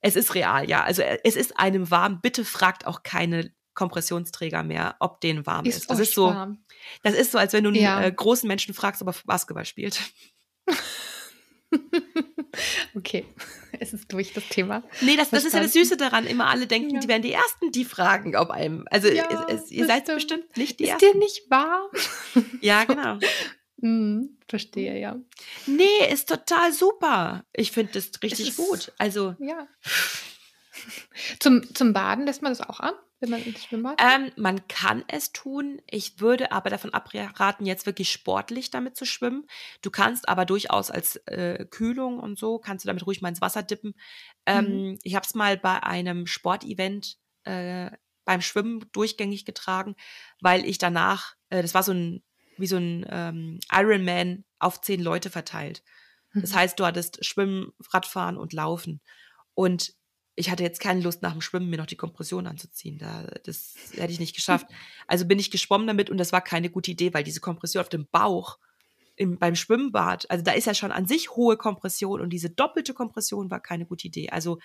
es 0.00 0.16
ist 0.16 0.34
real, 0.34 0.68
ja. 0.68 0.84
Also 0.84 1.02
äh, 1.02 1.18
es 1.24 1.34
ist 1.34 1.58
einem 1.58 1.90
warm. 1.90 2.20
Bitte 2.20 2.44
fragt 2.44 2.86
auch 2.86 3.02
keine 3.02 3.52
Kompressionsträger 3.74 4.62
mehr, 4.62 4.96
ob 5.00 5.20
denen 5.20 5.46
warm 5.46 5.66
ist. 5.66 5.78
ist. 5.78 5.90
Das 5.90 5.98
ist 5.98 6.14
so, 6.14 6.26
warm. 6.26 6.64
das 7.02 7.14
ist 7.14 7.32
so, 7.32 7.38
als 7.38 7.52
wenn 7.52 7.64
du 7.64 7.70
einen 7.70 7.80
ja. 7.80 8.02
äh, 8.02 8.12
großen 8.12 8.46
Menschen 8.46 8.72
fragst, 8.72 9.02
ob 9.02 9.08
er 9.08 9.14
Basketball 9.24 9.64
spielt. 9.64 10.00
okay, 12.94 13.26
es 13.80 13.92
ist 13.92 14.12
durch 14.12 14.32
das 14.32 14.44
Thema. 14.48 14.82
Nee, 15.00 15.16
das, 15.16 15.30
das 15.30 15.44
ist 15.44 15.52
ja 15.52 15.60
das 15.60 15.72
Süße 15.72 15.96
daran. 15.96 16.26
Immer 16.26 16.46
alle 16.46 16.66
denken, 16.66 16.94
ja. 16.94 17.00
die 17.00 17.08
werden 17.08 17.22
die 17.22 17.32
Ersten, 17.32 17.72
die 17.72 17.84
fragen, 17.84 18.36
ob 18.36 18.50
einem. 18.50 18.86
Also 18.90 19.08
ja, 19.08 19.28
es, 19.48 19.64
es, 19.64 19.70
ihr 19.70 19.86
seid 19.86 20.04
stimmt. 20.04 20.16
bestimmt 20.16 20.56
nicht 20.56 20.78
die 20.78 20.84
ist 20.84 20.90
Ersten. 20.90 21.06
Ist 21.06 21.14
dir 21.14 21.18
nicht 21.18 21.50
wahr? 21.50 21.90
Ja, 22.60 22.84
genau. 22.84 23.18
hm, 23.80 24.38
verstehe, 24.48 24.98
ja. 24.98 25.16
Nee, 25.66 26.12
ist 26.12 26.28
total 26.28 26.72
super. 26.72 27.44
Ich 27.52 27.72
finde 27.72 27.92
das 27.92 28.10
richtig 28.22 28.50
ist, 28.50 28.56
gut. 28.56 28.92
Also. 28.98 29.34
Ja. 29.38 29.66
Zum, 31.40 31.74
zum 31.74 31.92
Baden 31.92 32.26
lässt 32.26 32.42
man 32.42 32.52
das 32.52 32.60
auch 32.60 32.80
an? 32.80 32.94
wenn 33.24 33.30
man 33.30 33.42
ins 33.42 33.64
Schwimmbad? 33.64 34.00
Ähm, 34.00 34.30
man 34.36 34.68
kann 34.68 35.04
es 35.08 35.32
tun. 35.32 35.80
Ich 35.90 36.20
würde 36.20 36.52
aber 36.52 36.70
davon 36.70 36.92
abraten, 36.92 37.64
jetzt 37.64 37.86
wirklich 37.86 38.12
sportlich 38.12 38.70
damit 38.70 38.96
zu 38.96 39.06
schwimmen. 39.06 39.46
Du 39.82 39.90
kannst 39.90 40.28
aber 40.28 40.44
durchaus 40.44 40.90
als 40.90 41.16
äh, 41.26 41.64
Kühlung 41.70 42.18
und 42.18 42.38
so, 42.38 42.58
kannst 42.58 42.84
du 42.84 42.86
damit 42.86 43.06
ruhig 43.06 43.22
mal 43.22 43.30
ins 43.30 43.40
Wasser 43.40 43.62
dippen. 43.62 43.94
Ähm, 44.46 44.90
mhm. 44.90 44.98
Ich 45.02 45.14
habe 45.14 45.26
es 45.26 45.34
mal 45.34 45.56
bei 45.56 45.82
einem 45.82 46.26
Sportevent 46.26 47.16
äh, 47.44 47.90
beim 48.24 48.40
Schwimmen 48.40 48.84
durchgängig 48.92 49.44
getragen, 49.44 49.96
weil 50.40 50.64
ich 50.64 50.78
danach, 50.78 51.34
äh, 51.50 51.62
das 51.62 51.74
war 51.74 51.82
so 51.82 51.92
ein, 51.92 52.22
wie 52.56 52.66
so 52.66 52.76
ein 52.76 53.06
ähm, 53.08 53.60
Ironman 53.72 54.44
auf 54.58 54.80
zehn 54.80 55.02
Leute 55.02 55.30
verteilt. 55.30 55.82
Das 56.34 56.52
mhm. 56.52 56.56
heißt, 56.56 56.80
du 56.80 56.84
hattest 56.84 57.24
Schwimmen, 57.24 57.72
Radfahren 57.90 58.36
und 58.36 58.52
Laufen. 58.52 59.00
Und 59.54 59.94
ich 60.36 60.50
hatte 60.50 60.62
jetzt 60.62 60.80
keine 60.80 61.00
Lust 61.00 61.22
nach 61.22 61.32
dem 61.32 61.40
Schwimmen 61.40 61.70
mir 61.70 61.76
noch 61.76 61.86
die 61.86 61.96
Kompression 61.96 62.46
anzuziehen. 62.46 62.98
Da, 62.98 63.22
das 63.44 63.74
hätte 63.92 64.12
ich 64.12 64.20
nicht 64.20 64.34
geschafft. 64.34 64.66
Also 65.06 65.26
bin 65.26 65.38
ich 65.38 65.50
geschwommen 65.50 65.86
damit 65.86 66.10
und 66.10 66.18
das 66.18 66.32
war 66.32 66.40
keine 66.40 66.70
gute 66.70 66.90
Idee, 66.90 67.14
weil 67.14 67.24
diese 67.24 67.40
Kompression 67.40 67.80
auf 67.80 67.88
dem 67.88 68.06
Bauch 68.10 68.58
im, 69.16 69.38
beim 69.38 69.54
Schwimmbad, 69.54 70.28
also 70.30 70.42
da 70.42 70.52
ist 70.52 70.66
ja 70.66 70.74
schon 70.74 70.90
an 70.90 71.06
sich 71.06 71.30
hohe 71.30 71.56
Kompression 71.56 72.20
und 72.20 72.30
diese 72.30 72.50
doppelte 72.50 72.94
Kompression 72.94 73.50
war 73.50 73.60
keine 73.60 73.86
gute 73.86 74.08
Idee. 74.08 74.30
Also 74.30 74.58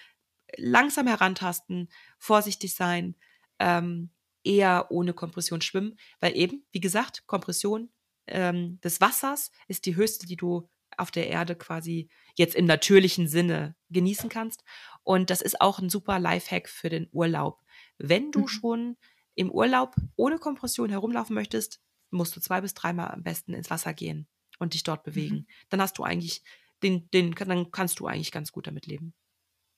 langsam 0.58 1.06
herantasten, 1.06 1.90
vorsichtig 2.18 2.74
sein, 2.74 3.16
ähm, 3.60 4.10
eher 4.44 4.88
ohne 4.90 5.14
Kompression 5.14 5.62
schwimmen, 5.62 6.00
weil 6.20 6.36
eben, 6.36 6.66
wie 6.72 6.80
gesagt, 6.80 7.28
Kompression 7.28 7.90
ähm, 8.26 8.80
des 8.82 9.02
Wassers 9.02 9.52
ist 9.68 9.86
die 9.86 9.96
höchste, 9.96 10.26
die 10.26 10.38
du 10.38 10.68
auf 10.98 11.12
der 11.12 11.28
Erde 11.28 11.56
quasi 11.56 12.10
jetzt 12.36 12.56
im 12.56 12.66
natürlichen 12.66 13.28
Sinne 13.28 13.76
genießen 13.90 14.30
kannst. 14.30 14.64
Und 15.10 15.32
das 15.32 15.42
ist 15.42 15.60
auch 15.60 15.80
ein 15.80 15.90
super 15.90 16.20
Lifehack 16.20 16.70
für 16.70 16.88
den 16.88 17.10
Urlaub. 17.12 17.64
Wenn 17.98 18.30
du 18.30 18.42
mhm. 18.42 18.48
schon 18.48 18.98
im 19.34 19.50
Urlaub 19.50 19.96
ohne 20.16 20.38
Kompression 20.38 20.92
herumlaufen 20.92 21.34
möchtest, 21.34 21.82
musst 22.12 22.36
du 22.36 22.40
zwei 22.40 22.62
bis 22.62 22.76
dreimal 22.76 23.10
am 23.10 23.24
besten 23.24 23.56
ins 23.56 23.72
Wasser 23.72 23.96
gehen 23.96 24.28
und 24.60 24.76
dich 24.76 24.84
dort 24.84 25.02
bewegen. 25.02 25.36
Mhm. 25.36 25.48
Dann 25.70 25.82
hast 25.82 25.98
du 25.98 26.04
eigentlich, 26.04 26.44
den, 26.84 27.10
den, 27.10 27.34
dann 27.34 27.72
kannst 27.72 28.00
du 28.00 28.06
eigentlich 28.06 28.32
ganz 28.32 28.52
gut 28.52 28.68
damit 28.68 28.86
leben. 28.86 29.16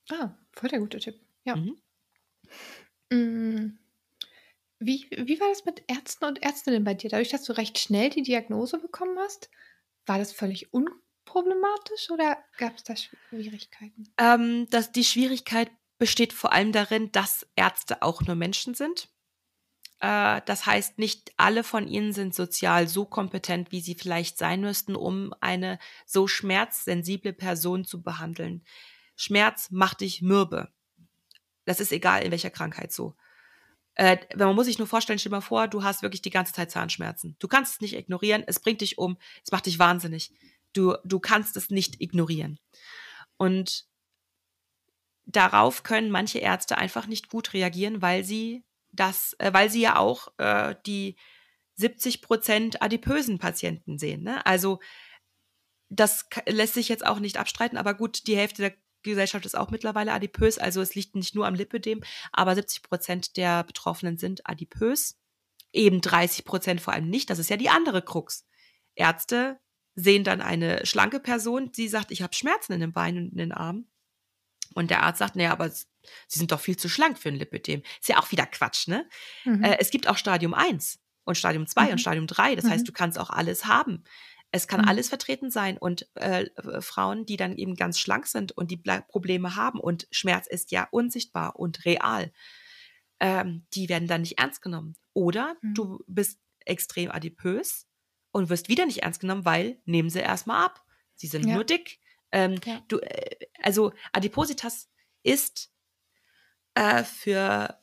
Ah, 0.09 0.35
voll 0.51 0.67
der 0.67 0.79
gute 0.79 0.99
Tipp. 0.99 1.17
Ja. 1.45 1.55
Mhm. 1.55 1.77
Mm. 3.09 3.79
Wie, 4.79 5.07
wie 5.11 5.39
war 5.39 5.47
das 5.47 5.63
mit 5.63 5.81
Ärzten 5.87 6.25
und 6.25 6.43
Ärztinnen 6.43 6.83
bei 6.83 6.93
dir? 6.93 7.09
Dadurch, 7.09 7.29
dass 7.29 7.45
du 7.45 7.53
recht 7.53 7.79
schnell 7.79 8.09
die 8.09 8.23
Diagnose 8.23 8.79
bekommen 8.79 9.17
hast, 9.17 9.49
war 10.05 10.17
das 10.17 10.33
völlig 10.33 10.73
un 10.73 10.89
problematisch 11.25 12.09
oder 12.11 12.37
gab 12.57 12.75
es 12.75 12.83
da 12.83 12.95
Schwierigkeiten? 12.95 14.11
Ähm, 14.17 14.67
dass 14.69 14.91
die 14.91 15.03
Schwierigkeit 15.03 15.71
besteht 15.97 16.33
vor 16.33 16.51
allem 16.51 16.71
darin, 16.71 17.11
dass 17.11 17.47
Ärzte 17.55 18.01
auch 18.01 18.21
nur 18.21 18.35
Menschen 18.35 18.73
sind. 18.73 19.09
Äh, 19.99 20.41
das 20.45 20.65
heißt, 20.65 20.97
nicht 20.97 21.31
alle 21.37 21.63
von 21.63 21.87
ihnen 21.87 22.11
sind 22.11 22.33
sozial 22.33 22.87
so 22.87 23.05
kompetent, 23.05 23.71
wie 23.71 23.81
sie 23.81 23.95
vielleicht 23.95 24.37
sein 24.37 24.61
müssten, 24.61 24.95
um 24.95 25.33
eine 25.39 25.79
so 26.05 26.27
schmerzsensible 26.27 27.33
Person 27.33 27.85
zu 27.85 28.01
behandeln. 28.01 28.65
Schmerz 29.15 29.69
macht 29.69 30.01
dich 30.01 30.21
mürbe. 30.21 30.69
Das 31.65 31.79
ist 31.79 31.91
egal, 31.91 32.23
in 32.23 32.31
welcher 32.31 32.49
Krankheit 32.49 32.91
so. 32.91 33.15
Äh, 33.93 34.17
man 34.35 34.55
muss 34.55 34.65
sich 34.65 34.79
nur 34.79 34.87
vorstellen, 34.87 35.19
stell 35.19 35.29
dir 35.29 35.35
mal 35.35 35.41
vor, 35.41 35.67
du 35.67 35.83
hast 35.83 36.01
wirklich 36.01 36.21
die 36.23 36.29
ganze 36.31 36.53
Zeit 36.53 36.71
Zahnschmerzen. 36.71 37.35
Du 37.39 37.47
kannst 37.47 37.73
es 37.75 37.81
nicht 37.81 37.95
ignorieren, 37.95 38.43
es 38.47 38.59
bringt 38.59 38.81
dich 38.81 38.97
um, 38.97 39.17
es 39.45 39.51
macht 39.51 39.67
dich 39.67 39.77
wahnsinnig. 39.77 40.31
Du, 40.73 40.95
du 41.03 41.19
kannst 41.19 41.57
es 41.57 41.69
nicht 41.69 42.01
ignorieren. 42.01 42.59
Und 43.37 43.85
darauf 45.25 45.83
können 45.83 46.11
manche 46.11 46.39
Ärzte 46.39 46.77
einfach 46.77 47.07
nicht 47.07 47.29
gut 47.29 47.53
reagieren, 47.53 48.01
weil 48.01 48.23
sie 48.23 48.63
das, 48.91 49.35
äh, 49.39 49.53
weil 49.53 49.69
sie 49.69 49.81
ja 49.81 49.97
auch 49.97 50.27
äh, 50.37 50.75
die 50.85 51.15
70 51.75 52.21
Prozent 52.21 52.81
adipösen 52.81 53.39
Patienten 53.39 53.97
sehen. 53.97 54.23
Ne? 54.23 54.45
Also 54.45 54.79
das 55.89 56.27
lässt 56.47 56.73
sich 56.73 56.89
jetzt 56.89 57.05
auch 57.05 57.19
nicht 57.19 57.37
abstreiten, 57.37 57.77
aber 57.77 57.93
gut, 57.93 58.27
die 58.27 58.37
Hälfte 58.37 58.61
der 58.61 58.73
Gesellschaft 59.03 59.45
ist 59.45 59.57
auch 59.57 59.71
mittlerweile 59.71 60.13
adipös, 60.13 60.57
also 60.57 60.79
es 60.81 60.95
liegt 60.95 61.15
nicht 61.15 61.33
nur 61.35 61.47
am 61.47 61.55
Lipödem, 61.55 62.01
aber 62.31 62.55
70 62.55 62.83
Prozent 62.83 63.37
der 63.37 63.63
Betroffenen 63.63 64.17
sind 64.17 64.47
adipös, 64.47 65.19
eben 65.73 66.01
30 66.01 66.45
Prozent 66.45 66.81
vor 66.81 66.93
allem 66.93 67.09
nicht. 67.09 67.29
Das 67.29 67.39
ist 67.39 67.49
ja 67.49 67.57
die 67.57 67.69
andere 67.69 68.03
Krux. 68.03 68.45
Ärzte 68.95 69.59
sehen 69.95 70.23
dann 70.23 70.41
eine 70.41 70.85
schlanke 70.85 71.19
Person, 71.19 71.71
die 71.71 71.87
sagt, 71.87 72.11
ich 72.11 72.21
habe 72.21 72.33
Schmerzen 72.33 72.73
in 72.73 72.79
den 72.79 72.93
Beinen 72.93 73.25
und 73.25 73.31
in 73.31 73.37
den 73.37 73.51
Armen. 73.51 73.87
Und 74.73 74.89
der 74.89 75.03
Arzt 75.03 75.19
sagt, 75.19 75.35
naja, 75.35 75.51
aber 75.51 75.69
sie 75.69 75.85
sind 76.27 76.51
doch 76.51 76.61
viel 76.61 76.77
zu 76.77 76.87
schlank 76.87 77.19
für 77.19 77.29
ein 77.29 77.35
Lipödem. 77.35 77.81
Ist 77.99 78.09
ja 78.09 78.19
auch 78.19 78.31
wieder 78.31 78.45
Quatsch, 78.45 78.87
ne? 78.87 79.07
Mhm. 79.43 79.63
Äh, 79.63 79.77
es 79.79 79.91
gibt 79.91 80.07
auch 80.07 80.17
Stadium 80.17 80.53
1 80.53 80.99
und 81.25 81.37
Stadium 81.37 81.67
2 81.67 81.85
mhm. 81.85 81.91
und 81.91 81.97
Stadium 81.99 82.27
3. 82.27 82.55
Das 82.55 82.65
mhm. 82.65 82.69
heißt, 82.69 82.87
du 82.87 82.93
kannst 82.93 83.19
auch 83.19 83.29
alles 83.29 83.65
haben. 83.65 84.03
Es 84.51 84.67
kann 84.67 84.81
mhm. 84.81 84.87
alles 84.87 85.09
vertreten 85.09 85.49
sein 85.49 85.77
und 85.77 86.07
äh, 86.15 86.45
Frauen, 86.81 87.25
die 87.25 87.37
dann 87.37 87.55
eben 87.55 87.75
ganz 87.75 87.99
schlank 87.99 88.27
sind 88.27 88.51
und 88.51 88.69
die 88.71 88.77
Probleme 88.77 89.55
haben 89.55 89.79
und 89.79 90.07
Schmerz 90.11 90.47
ist 90.47 90.71
ja 90.71 90.87
unsichtbar 90.91 91.57
und 91.57 91.85
real, 91.85 92.31
ähm, 93.19 93.65
die 93.73 93.87
werden 93.87 94.07
dann 94.07 94.21
nicht 94.21 94.39
ernst 94.39 94.61
genommen. 94.61 94.95
Oder 95.13 95.55
mhm. 95.61 95.73
du 95.73 96.03
bist 96.07 96.39
extrem 96.65 97.11
adipös 97.11 97.87
und 98.31 98.49
wirst 98.49 98.69
wieder 98.69 98.85
nicht 98.85 99.03
ernst 99.03 99.19
genommen, 99.19 99.45
weil 99.45 99.79
nehmen 99.85 100.09
sie 100.09 100.19
erstmal 100.19 100.65
ab. 100.65 100.83
Sie 101.15 101.27
sind 101.27 101.45
ja. 101.45 101.55
nur 101.55 101.63
dick. 101.63 101.99
Ähm, 102.31 102.59
ja. 102.65 102.81
du, 102.87 102.99
äh, 102.99 103.47
also 103.61 103.93
Adipositas 104.13 104.89
ist 105.23 105.71
äh, 106.75 107.03
für, 107.03 107.77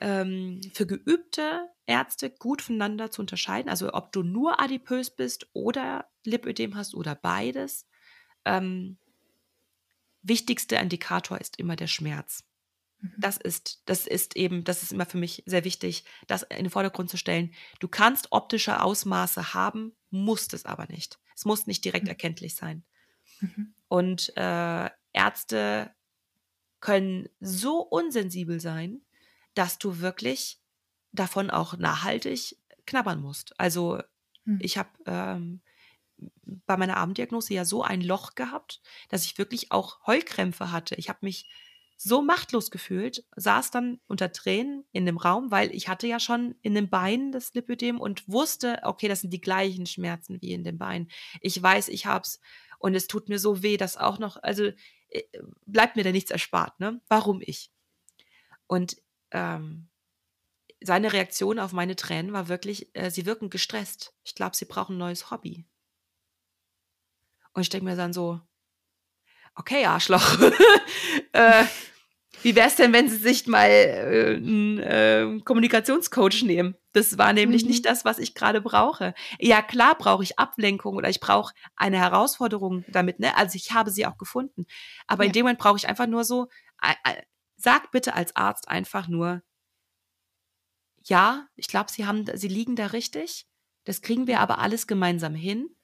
ähm, 0.00 0.60
für 0.74 0.86
geübte 0.86 1.68
Ärzte 1.86 2.30
gut 2.30 2.62
voneinander 2.62 3.10
zu 3.10 3.22
unterscheiden. 3.22 3.70
Also 3.70 3.92
ob 3.94 4.12
du 4.12 4.22
nur 4.22 4.60
adipös 4.60 5.10
bist 5.10 5.48
oder 5.52 6.10
Lipödem 6.24 6.76
hast 6.76 6.94
oder 6.94 7.14
beides. 7.14 7.86
Ähm, 8.44 8.98
wichtigster 10.22 10.80
Indikator 10.80 11.38
ist 11.38 11.58
immer 11.58 11.76
der 11.76 11.86
Schmerz. 11.86 12.44
Mhm. 13.00 13.14
Das 13.18 13.36
ist, 13.36 13.82
das 13.86 14.06
ist 14.06 14.36
eben, 14.36 14.64
das 14.64 14.82
ist 14.82 14.92
immer 14.92 15.06
für 15.06 15.18
mich 15.18 15.42
sehr 15.46 15.64
wichtig, 15.64 16.04
das 16.26 16.42
in 16.42 16.64
den 16.64 16.70
Vordergrund 16.70 17.10
zu 17.10 17.16
stellen. 17.16 17.52
Du 17.80 17.88
kannst 17.88 18.32
optische 18.32 18.82
Ausmaße 18.82 19.54
haben, 19.54 19.94
musst 20.10 20.54
es 20.54 20.64
aber 20.64 20.86
nicht. 20.86 21.18
Es 21.34 21.44
muss 21.44 21.66
nicht 21.66 21.84
direkt 21.84 22.04
mhm. 22.04 22.10
erkenntlich 22.10 22.54
sein. 22.54 22.84
Mhm. 23.40 23.74
Und 23.88 24.36
äh, 24.36 24.90
Ärzte 25.12 25.94
können 26.80 27.28
so 27.40 27.80
unsensibel 27.80 28.60
sein, 28.60 29.00
dass 29.54 29.78
du 29.78 30.00
wirklich 30.00 30.60
davon 31.12 31.50
auch 31.50 31.76
nachhaltig 31.76 32.58
knabbern 32.86 33.20
musst. 33.20 33.58
Also 33.58 34.00
mhm. 34.44 34.58
ich 34.60 34.78
habe 34.78 34.90
ähm, 35.06 35.60
bei 36.44 36.76
meiner 36.76 36.96
Abenddiagnose 36.96 37.54
ja 37.54 37.64
so 37.64 37.82
ein 37.82 38.00
Loch 38.00 38.34
gehabt, 38.34 38.80
dass 39.08 39.24
ich 39.24 39.38
wirklich 39.38 39.72
auch 39.72 40.06
Heulkrämpfe 40.06 40.70
hatte. 40.72 40.94
Ich 40.94 41.08
habe 41.08 41.18
mich 41.22 41.50
so 41.96 42.22
machtlos 42.22 42.70
gefühlt, 42.70 43.24
saß 43.36 43.70
dann 43.70 44.00
unter 44.06 44.32
Tränen 44.32 44.84
in 44.92 45.06
dem 45.06 45.16
Raum, 45.16 45.50
weil 45.50 45.74
ich 45.74 45.88
hatte 45.88 46.06
ja 46.06 46.20
schon 46.20 46.54
in 46.62 46.74
den 46.74 46.90
Beinen 46.90 47.32
das 47.32 47.54
Lipödem 47.54 48.00
und 48.00 48.28
wusste, 48.28 48.80
okay, 48.82 49.08
das 49.08 49.22
sind 49.22 49.32
die 49.32 49.40
gleichen 49.40 49.86
Schmerzen 49.86 50.40
wie 50.42 50.52
in 50.52 50.64
den 50.64 50.78
Beinen. 50.78 51.08
Ich 51.40 51.60
weiß, 51.60 51.88
ich 51.88 52.06
hab's 52.06 52.40
und 52.78 52.94
es 52.94 53.06
tut 53.06 53.28
mir 53.28 53.38
so 53.38 53.62
weh, 53.62 53.76
dass 53.76 53.96
auch 53.96 54.18
noch, 54.18 54.36
also 54.42 54.70
äh, 55.08 55.22
bleibt 55.64 55.96
mir 55.96 56.04
da 56.04 56.12
nichts 56.12 56.30
erspart, 56.30 56.78
ne? 56.80 57.00
Warum 57.08 57.40
ich? 57.40 57.70
Und 58.66 58.96
ähm, 59.30 59.88
seine 60.80 61.12
Reaktion 61.12 61.58
auf 61.58 61.72
meine 61.72 61.96
Tränen 61.96 62.32
war 62.32 62.48
wirklich, 62.48 62.94
äh, 62.94 63.10
sie 63.10 63.26
wirken 63.26 63.50
gestresst. 63.50 64.14
Ich 64.24 64.34
glaube, 64.34 64.56
sie 64.56 64.66
brauchen 64.66 64.96
ein 64.96 64.98
neues 64.98 65.30
Hobby. 65.30 65.66
Und 67.54 67.62
ich 67.62 67.70
denke 67.70 67.86
mir 67.86 67.96
dann 67.96 68.12
so, 68.12 68.40
okay, 69.56 69.84
Arschloch. 69.84 70.38
äh, 71.32 71.64
wie 72.42 72.54
wäre 72.54 72.68
es 72.68 72.76
denn, 72.76 72.92
wenn 72.92 73.08
Sie 73.08 73.16
sich 73.16 73.46
mal 73.46 73.68
äh, 73.68 74.36
einen 74.36 74.78
äh, 74.78 75.40
Kommunikationscoach 75.44 76.42
nehmen? 76.44 76.76
Das 76.92 77.18
war 77.18 77.32
nämlich 77.32 77.64
mhm. 77.64 77.70
nicht 77.70 77.86
das, 77.86 78.04
was 78.04 78.18
ich 78.18 78.34
gerade 78.34 78.60
brauche. 78.60 79.14
Ja, 79.40 79.62
klar 79.62 79.96
brauche 79.98 80.22
ich 80.22 80.38
Ablenkung 80.38 80.94
oder 80.96 81.08
ich 81.08 81.20
brauche 81.20 81.54
eine 81.74 81.98
Herausforderung 81.98 82.84
damit. 82.88 83.18
Ne? 83.18 83.36
Also 83.36 83.56
ich 83.56 83.72
habe 83.72 83.90
sie 83.90 84.06
auch 84.06 84.16
gefunden. 84.16 84.66
Aber 85.06 85.24
ja. 85.24 85.28
in 85.28 85.32
dem 85.32 85.42
Moment 85.42 85.58
brauche 85.58 85.76
ich 85.76 85.88
einfach 85.88 86.06
nur 86.06 86.24
so, 86.24 86.48
äh, 86.82 87.22
sag 87.56 87.90
bitte 87.90 88.14
als 88.14 88.36
Arzt 88.36 88.68
einfach 88.68 89.08
nur, 89.08 89.42
ja, 91.02 91.46
ich 91.54 91.68
glaube, 91.68 91.90
Sie 91.90 92.06
haben, 92.06 92.24
Sie 92.34 92.48
liegen 92.48 92.76
da 92.76 92.86
richtig. 92.86 93.46
Das 93.84 94.02
kriegen 94.02 94.26
wir 94.26 94.40
aber 94.40 94.58
alles 94.58 94.86
gemeinsam 94.86 95.34
hin 95.34 95.75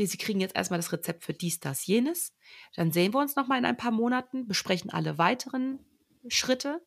wir, 0.00 0.08
Sie 0.08 0.16
kriegen 0.16 0.40
jetzt 0.40 0.56
erstmal 0.56 0.78
das 0.78 0.92
Rezept 0.92 1.24
für 1.24 1.34
dies, 1.34 1.60
das, 1.60 1.86
jenes. 1.86 2.34
Dann 2.74 2.90
sehen 2.90 3.12
wir 3.12 3.20
uns 3.20 3.36
nochmal 3.36 3.58
in 3.58 3.66
ein 3.66 3.76
paar 3.76 3.90
Monaten, 3.90 4.48
besprechen 4.48 4.90
alle 4.90 5.18
weiteren 5.18 5.78
Schritte. 6.26 6.80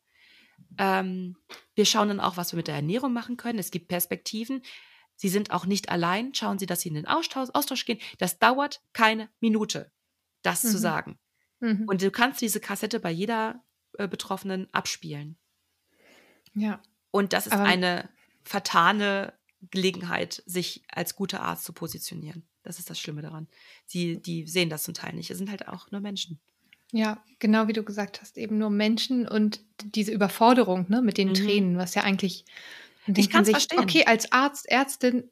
Ähm, 0.78 1.36
wir 1.74 1.86
schauen 1.86 2.08
dann 2.08 2.20
auch, 2.20 2.36
was 2.36 2.52
wir 2.52 2.56
mit 2.56 2.66
der 2.66 2.74
Ernährung 2.74 3.12
machen 3.12 3.36
können. 3.36 3.60
Es 3.60 3.70
gibt 3.70 3.88
Perspektiven. 3.88 4.62
Sie 5.14 5.28
sind 5.28 5.52
auch 5.52 5.64
nicht 5.64 5.90
allein. 5.90 6.34
Schauen 6.34 6.58
Sie, 6.58 6.66
dass 6.66 6.80
Sie 6.80 6.88
in 6.88 6.96
den 6.96 7.06
Austausch, 7.06 7.50
Austausch 7.54 7.86
gehen. 7.86 8.00
Das 8.18 8.40
dauert 8.40 8.82
keine 8.92 9.28
Minute, 9.38 9.92
das 10.42 10.64
mhm. 10.64 10.68
zu 10.68 10.78
sagen. 10.78 11.18
Mhm. 11.60 11.84
Und 11.86 12.02
du 12.02 12.10
kannst 12.10 12.40
diese 12.40 12.58
Kassette 12.58 12.98
bei 12.98 13.12
jeder 13.12 13.64
äh, 13.96 14.08
Betroffenen 14.08 14.68
abspielen. 14.72 15.38
Ja. 16.52 16.82
Und 17.12 17.32
das 17.32 17.46
ist 17.46 17.52
Aber 17.52 17.62
eine 17.62 18.08
vertane 18.42 19.34
Gelegenheit, 19.70 20.42
sich 20.46 20.84
als 20.88 21.14
guter 21.14 21.42
Arzt 21.42 21.64
zu 21.64 21.72
positionieren. 21.72 22.44
Das 22.64 22.78
ist 22.78 22.90
das 22.90 22.98
Schlimme 22.98 23.22
daran. 23.22 23.46
Sie, 23.86 24.20
die 24.20 24.46
sehen 24.46 24.70
das 24.70 24.82
zum 24.82 24.94
Teil 24.94 25.14
nicht. 25.14 25.30
Es 25.30 25.38
sind 25.38 25.50
halt 25.50 25.68
auch 25.68 25.90
nur 25.90 26.00
Menschen. 26.00 26.40
Ja, 26.92 27.22
genau 27.38 27.68
wie 27.68 27.72
du 27.72 27.82
gesagt 27.82 28.20
hast, 28.20 28.38
eben 28.38 28.58
nur 28.58 28.70
Menschen 28.70 29.26
und 29.26 29.60
diese 29.82 30.12
Überforderung 30.12 30.86
ne, 30.88 31.02
mit 31.02 31.18
den 31.18 31.28
mhm. 31.28 31.34
Tränen, 31.34 31.76
was 31.76 31.94
ja 31.94 32.02
eigentlich. 32.02 32.44
Ich 33.06 33.30
kann 33.30 33.42
es 33.42 33.50
verstehen. 33.50 33.80
Okay, 33.80 34.04
als 34.06 34.32
Arzt, 34.32 34.66
Ärztin 34.68 35.28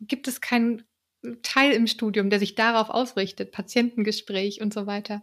gibt 0.00 0.28
es 0.28 0.40
keinen 0.40 0.84
Teil 1.42 1.72
im 1.72 1.86
Studium, 1.86 2.30
der 2.30 2.38
sich 2.38 2.54
darauf 2.54 2.88
ausrichtet, 2.88 3.52
Patientengespräch 3.52 4.60
und 4.60 4.72
so 4.72 4.86
weiter. 4.86 5.22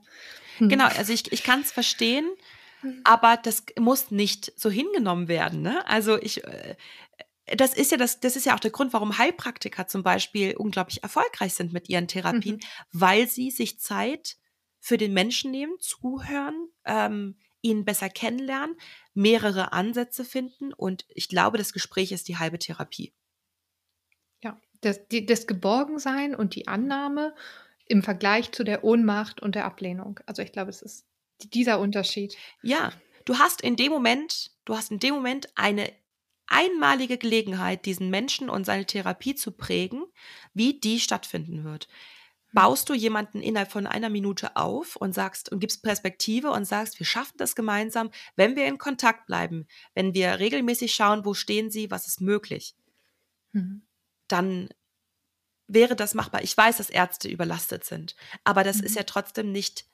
Hm. 0.58 0.70
Genau, 0.70 0.86
also 0.86 1.12
ich, 1.12 1.32
ich 1.32 1.44
kann 1.44 1.62
es 1.62 1.72
verstehen, 1.72 2.30
hm. 2.82 3.02
aber 3.04 3.38
das 3.38 3.64
muss 3.80 4.12
nicht 4.12 4.52
so 4.60 4.70
hingenommen 4.70 5.28
werden. 5.28 5.62
Ne? 5.62 5.88
Also 5.88 6.22
ich, 6.22 6.44
äh, 6.44 6.76
das 7.56 7.74
ist 7.74 7.92
ja 7.92 7.98
das, 7.98 8.20
das 8.20 8.36
ist 8.36 8.46
ja 8.46 8.56
auch 8.56 8.60
der 8.60 8.72
Grund, 8.72 8.94
warum 8.94 9.18
Heilpraktiker 9.18 9.88
zum 9.88 10.04
Beispiel 10.04 10.56
unglaublich 10.56 11.04
erfolgreich 11.04 11.54
sind 11.54 11.74
mit 11.74 11.90
ihren 11.90 12.08
Therapien, 12.08 12.56
mhm. 12.56 12.60
weil 12.92 13.28
sie 13.28 13.52
sich 13.52 13.80
Zeit 13.80 14.38
für 14.80 14.98
den 14.98 15.14
Menschen 15.14 15.52
nehmen, 15.52 15.74
zuhören, 15.80 16.70
ähm, 16.86 17.38
ihn 17.62 17.86
besser 17.86 18.10
kennenlernen, 18.10 18.76
mehrere 19.14 19.74
Ansätze 19.74 20.26
finden 20.26 20.74
und 20.74 21.06
ich 21.10 21.28
glaube, 21.30 21.58
das 21.58 21.74
Gespräch 21.74 22.12
ist 22.12 22.28
die 22.28 22.38
halbe 22.38 22.60
Therapie. 22.60 23.14
Ja, 24.44 24.60
das, 24.82 25.08
die, 25.08 25.26
das 25.26 25.48
Geborgensein 25.48 26.36
und 26.36 26.56
die 26.56 26.68
Annahme 26.68 27.34
im 27.86 28.04
Vergleich 28.04 28.52
zu 28.52 28.64
der 28.64 28.84
Ohnmacht 28.84 29.42
und 29.42 29.56
der 29.56 29.66
Ablehnung. 29.66 30.20
Also 30.26 30.42
ich 30.42 30.52
glaube, 30.52 30.70
es 30.70 30.82
ist 30.82 31.06
dieser 31.42 31.80
Unterschied. 31.80 32.36
Ja, 32.62 32.92
du 33.26 33.40
hast 33.40 33.62
in 33.62 33.76
dem 33.76 33.92
Moment, 33.92 34.52
du 34.66 34.76
hast 34.76 34.92
in 34.92 35.00
dem 35.00 35.16
Moment 35.16 35.50
eine 35.56 35.92
einmalige 36.48 37.18
Gelegenheit, 37.18 37.86
diesen 37.86 38.10
Menschen 38.10 38.50
und 38.50 38.66
seine 38.66 38.86
Therapie 38.86 39.36
zu 39.36 39.52
prägen, 39.52 40.04
wie 40.54 40.80
die 40.80 41.00
stattfinden 41.00 41.64
wird. 41.64 41.86
Hm. 41.86 42.54
Baust 42.54 42.90
du 42.90 42.94
jemanden 42.94 43.42
innerhalb 43.42 43.72
von 43.72 43.88
einer 43.88 44.10
Minute 44.10 44.56
auf 44.56 44.96
und 44.96 45.14
sagst 45.14 45.52
und 45.52 45.60
gibst 45.60 45.84
Perspektive 45.84 46.52
und 46.52 46.66
sagst, 46.66 47.00
wir 47.00 47.06
schaffen 47.06 47.38
das 47.38 47.56
gemeinsam, 47.56 48.10
wenn 48.36 48.56
wir 48.56 48.66
in 48.66 48.78
Kontakt 48.78 49.28
bleiben, 49.28 49.68
wenn 49.94 50.14
wir 50.14 50.40
regelmäßig 50.40 50.94
schauen, 50.94 51.26
wo 51.26 51.34
stehen 51.34 51.70
sie, 51.70 51.92
was 51.92 52.08
ist 52.08 52.22
möglich, 52.22 52.76
mhm. 53.52 53.84
dann 54.28 54.70
wäre 55.68 55.98
das 55.98 56.14
machbar. 56.14 56.42
Ich 56.44 56.56
weiß, 56.56 56.78
dass 56.78 56.90
Ärzte 56.90 57.28
überlastet 57.28 57.84
sind, 57.84 58.16
aber 58.46 58.64
das 58.64 58.78
mhm. 58.78 58.84
ist 58.86 58.96
ja 58.96 59.04
trotzdem 59.04 59.52
nicht 59.52 59.86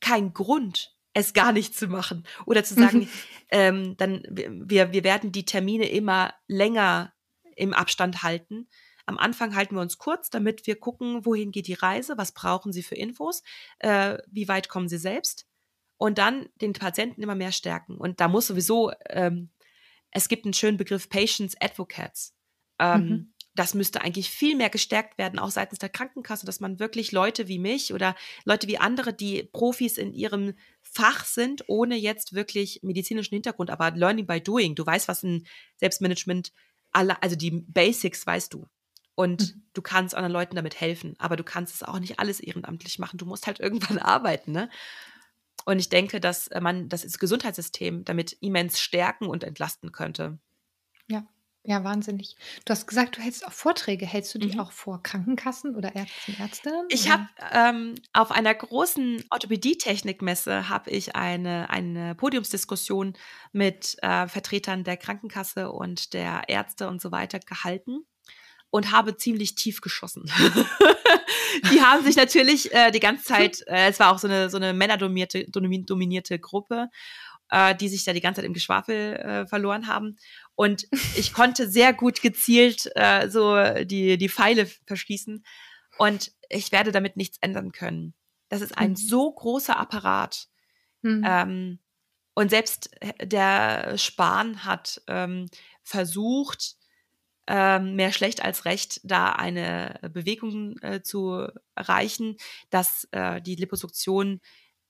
kein 0.00 0.32
Grund, 0.32 0.97
es 1.18 1.32
gar 1.32 1.52
nicht 1.52 1.74
zu 1.74 1.88
machen. 1.88 2.24
Oder 2.46 2.64
zu 2.64 2.74
sagen, 2.74 3.00
mhm. 3.00 3.08
ähm, 3.50 3.96
dann 3.96 4.22
wir, 4.30 4.92
wir 4.92 5.04
werden 5.04 5.32
die 5.32 5.44
Termine 5.44 5.88
immer 5.88 6.34
länger 6.46 7.12
im 7.56 7.72
Abstand 7.72 8.22
halten. 8.22 8.68
Am 9.06 9.18
Anfang 9.18 9.54
halten 9.54 9.74
wir 9.74 9.80
uns 9.80 9.98
kurz, 9.98 10.30
damit 10.30 10.66
wir 10.66 10.78
gucken, 10.78 11.24
wohin 11.24 11.50
geht 11.50 11.66
die 11.66 11.74
Reise, 11.74 12.18
was 12.18 12.32
brauchen 12.32 12.72
sie 12.72 12.82
für 12.82 12.94
Infos, 12.94 13.42
äh, 13.78 14.18
wie 14.30 14.48
weit 14.48 14.68
kommen 14.68 14.88
sie 14.88 14.98
selbst. 14.98 15.46
Und 15.96 16.18
dann 16.18 16.48
den 16.60 16.74
Patienten 16.74 17.22
immer 17.22 17.34
mehr 17.34 17.52
stärken. 17.52 17.96
Und 17.96 18.20
da 18.20 18.28
muss 18.28 18.46
sowieso, 18.46 18.92
ähm, 19.08 19.50
es 20.10 20.28
gibt 20.28 20.44
einen 20.44 20.54
schönen 20.54 20.76
Begriff 20.76 21.08
Patients 21.08 21.56
Advocates. 21.60 22.34
Ähm, 22.78 23.08
mhm 23.08 23.32
das 23.58 23.74
müsste 23.74 24.02
eigentlich 24.02 24.30
viel 24.30 24.54
mehr 24.54 24.70
gestärkt 24.70 25.18
werden, 25.18 25.40
auch 25.40 25.50
seitens 25.50 25.80
der 25.80 25.88
Krankenkasse, 25.88 26.46
dass 26.46 26.60
man 26.60 26.78
wirklich 26.78 27.10
Leute 27.10 27.48
wie 27.48 27.58
mich 27.58 27.92
oder 27.92 28.14
Leute 28.44 28.68
wie 28.68 28.78
andere, 28.78 29.12
die 29.12 29.42
Profis 29.52 29.98
in 29.98 30.12
ihrem 30.12 30.54
Fach 30.80 31.24
sind, 31.24 31.64
ohne 31.66 31.96
jetzt 31.96 32.34
wirklich 32.34 32.80
medizinischen 32.82 33.34
Hintergrund, 33.34 33.70
aber 33.70 33.90
Learning 33.90 34.26
by 34.26 34.40
Doing. 34.40 34.76
Du 34.76 34.86
weißt, 34.86 35.08
was 35.08 35.24
ein 35.24 35.44
Selbstmanagement, 35.76 36.52
also 36.92 37.34
die 37.34 37.50
Basics 37.50 38.24
weißt 38.24 38.54
du. 38.54 38.68
Und 39.16 39.40
mhm. 39.40 39.62
du 39.74 39.82
kannst 39.82 40.14
anderen 40.14 40.32
Leuten 40.32 40.54
damit 40.54 40.80
helfen, 40.80 41.16
aber 41.18 41.34
du 41.34 41.42
kannst 41.42 41.74
es 41.74 41.82
auch 41.82 41.98
nicht 41.98 42.20
alles 42.20 42.38
ehrenamtlich 42.38 43.00
machen. 43.00 43.18
Du 43.18 43.26
musst 43.26 43.48
halt 43.48 43.58
irgendwann 43.60 43.98
arbeiten, 43.98 44.52
ne? 44.52 44.70
Und 45.64 45.80
ich 45.80 45.88
denke, 45.88 46.20
dass 46.20 46.48
man 46.60 46.88
das 46.88 47.18
Gesundheitssystem 47.18 48.04
damit 48.04 48.34
immens 48.40 48.80
stärken 48.80 49.26
und 49.26 49.42
entlasten 49.42 49.90
könnte. 49.90 50.38
Ja, 51.64 51.84
wahnsinnig. 51.84 52.36
Du 52.64 52.70
hast 52.70 52.86
gesagt, 52.86 53.16
du 53.16 53.20
hältst 53.20 53.46
auch 53.46 53.52
Vorträge. 53.52 54.06
Hältst 54.06 54.34
du 54.34 54.38
die 54.38 54.54
mhm. 54.54 54.60
auch 54.60 54.72
vor 54.72 55.02
Krankenkassen 55.02 55.76
oder 55.76 55.94
Ärzten, 55.94 56.34
Ärztinnen? 56.38 56.86
Ich 56.88 57.10
habe 57.10 57.26
ähm, 57.52 57.94
auf 58.12 58.30
einer 58.30 58.54
großen 58.54 59.24
Orthopädie-Technikmesse 59.30 60.68
habe 60.68 60.90
ich 60.90 61.14
eine, 61.14 61.68
eine 61.68 62.14
Podiumsdiskussion 62.14 63.14
mit 63.52 63.96
äh, 64.02 64.28
Vertretern 64.28 64.84
der 64.84 64.96
Krankenkasse 64.96 65.70
und 65.70 66.14
der 66.14 66.48
Ärzte 66.48 66.88
und 66.88 67.02
so 67.02 67.12
weiter 67.12 67.38
gehalten. 67.38 68.06
und 68.70 68.92
habe 68.92 69.16
ziemlich 69.16 69.54
tief 69.54 69.80
geschossen. 69.80 70.24
die 71.72 71.80
haben 71.80 72.04
sich 72.04 72.16
natürlich 72.16 72.72
äh, 72.72 72.90
die 72.90 73.00
ganze 73.00 73.24
Zeit, 73.24 73.62
äh, 73.66 73.88
es 73.88 73.98
war 73.98 74.12
auch 74.12 74.18
so 74.18 74.28
eine, 74.28 74.50
so 74.50 74.56
eine 74.56 74.74
männerdominierte 74.74 75.46
dominierte 75.50 76.38
Gruppe, 76.38 76.88
äh, 77.50 77.74
die 77.74 77.88
sich 77.88 78.04
da 78.04 78.12
die 78.12 78.20
ganze 78.20 78.40
Zeit 78.40 78.46
im 78.46 78.54
Geschwafel 78.54 79.14
äh, 79.16 79.46
verloren 79.46 79.86
haben. 79.86 80.16
Und 80.58 80.88
ich 81.14 81.32
konnte 81.32 81.70
sehr 81.70 81.92
gut 81.92 82.20
gezielt 82.20 82.90
äh, 82.96 83.28
so 83.30 83.56
die, 83.84 84.18
die 84.18 84.28
Pfeile 84.28 84.66
verschießen. 84.86 85.44
Und 85.98 86.32
ich 86.48 86.72
werde 86.72 86.90
damit 86.90 87.16
nichts 87.16 87.38
ändern 87.40 87.70
können. 87.70 88.12
Das 88.48 88.60
ist 88.60 88.76
ein 88.76 88.90
mhm. 88.90 88.96
so 88.96 89.30
großer 89.30 89.78
Apparat. 89.78 90.48
Mhm. 91.02 91.22
Ähm, 91.24 91.78
und 92.34 92.50
selbst 92.50 92.90
äh, 93.00 93.24
der 93.24 93.96
Spahn 93.98 94.64
hat 94.64 95.00
ähm, 95.06 95.46
versucht, 95.84 96.74
ähm, 97.46 97.94
mehr 97.94 98.10
schlecht 98.10 98.44
als 98.44 98.64
recht, 98.64 99.00
da 99.04 99.30
eine 99.30 100.00
Bewegung 100.12 100.76
äh, 100.78 101.02
zu 101.04 101.46
erreichen, 101.76 102.36
dass 102.70 103.06
äh, 103.12 103.40
die 103.40 103.54
Liposuktion 103.54 104.40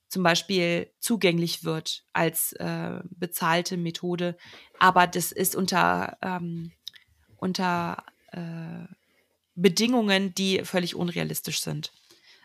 zum 0.09 0.23
Beispiel 0.23 0.91
zugänglich 0.99 1.65
wird 1.65 2.05
als 2.13 2.53
äh, 2.55 3.01
bezahlte 3.11 3.77
Methode. 3.77 4.37
Aber 4.79 5.07
das 5.07 5.33
ist 5.33 5.55
unter, 5.55 6.17
ähm, 6.23 6.73
unter 7.37 8.05
äh, 8.33 8.87
Bedingungen, 9.55 10.35
die 10.35 10.65
völlig 10.65 10.95
unrealistisch 10.95 11.61
sind. 11.61 11.93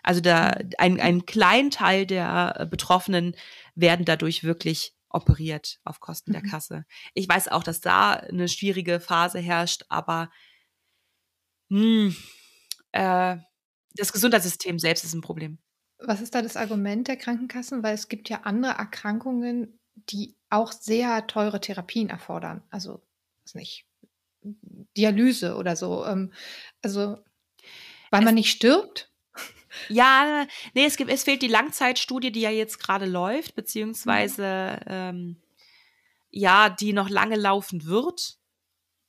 Also 0.01 0.19
da 0.19 0.57
ein, 0.77 0.99
ein 0.99 1.25
kleinen 1.25 1.71
Teil 1.71 2.05
der 2.05 2.67
Betroffenen 2.69 3.35
werden 3.75 4.03
dadurch 4.03 4.43
wirklich 4.43 4.93
operiert 5.09 5.79
auf 5.85 5.99
Kosten 6.01 6.31
mhm. 6.31 6.33
der 6.33 6.43
Kasse. 6.43 6.85
Ich 7.13 7.29
weiß 7.29 7.47
auch, 7.47 7.63
dass 7.63 7.79
da 7.79 8.13
eine 8.13 8.49
schwierige 8.49 8.99
Phase 8.99 9.39
herrscht, 9.39 9.83
aber 9.87 10.29
mh, 11.69 11.79
hm, 11.79 12.15
äh, 12.91 13.37
das 13.95 14.11
Gesundheitssystem 14.11 14.79
selbst 14.79 15.03
ist 15.03 15.13
ein 15.13 15.21
Problem. 15.21 15.59
Was 15.99 16.21
ist 16.21 16.35
da 16.35 16.41
das 16.41 16.57
Argument 16.57 17.07
der 17.07 17.17
Krankenkassen? 17.17 17.83
Weil 17.83 17.93
es 17.93 18.09
gibt 18.09 18.29
ja 18.29 18.41
andere 18.43 18.73
Erkrankungen, 18.73 19.79
die 19.95 20.35
auch 20.49 20.71
sehr 20.71 21.27
teure 21.27 21.61
Therapien 21.61 22.09
erfordern. 22.09 22.63
Also, 22.69 23.01
ist 23.45 23.55
nicht, 23.55 23.85
Dialyse 24.97 25.55
oder 25.55 25.75
so. 25.75 26.05
Ähm, 26.05 26.33
also, 26.81 27.17
weil 28.11 28.21
es 28.21 28.25
man 28.25 28.35
nicht 28.35 28.51
stirbt? 28.51 29.09
Ja, 29.89 30.45
nee, 30.75 30.85
es, 30.85 30.97
gibt, 30.97 31.09
es 31.09 31.23
fehlt 31.23 31.41
die 31.41 31.47
Langzeitstudie, 31.47 32.31
die 32.31 32.41
ja 32.41 32.51
jetzt 32.51 32.79
gerade 32.79 33.05
läuft, 33.05 33.55
beziehungsweise 33.55 34.79
mhm. 34.85 34.91
ähm, 34.91 35.41
ja, 36.29 36.69
die 36.69 36.93
noch 36.93 37.09
lange 37.09 37.35
laufen 37.35 37.85
wird. 37.85 38.37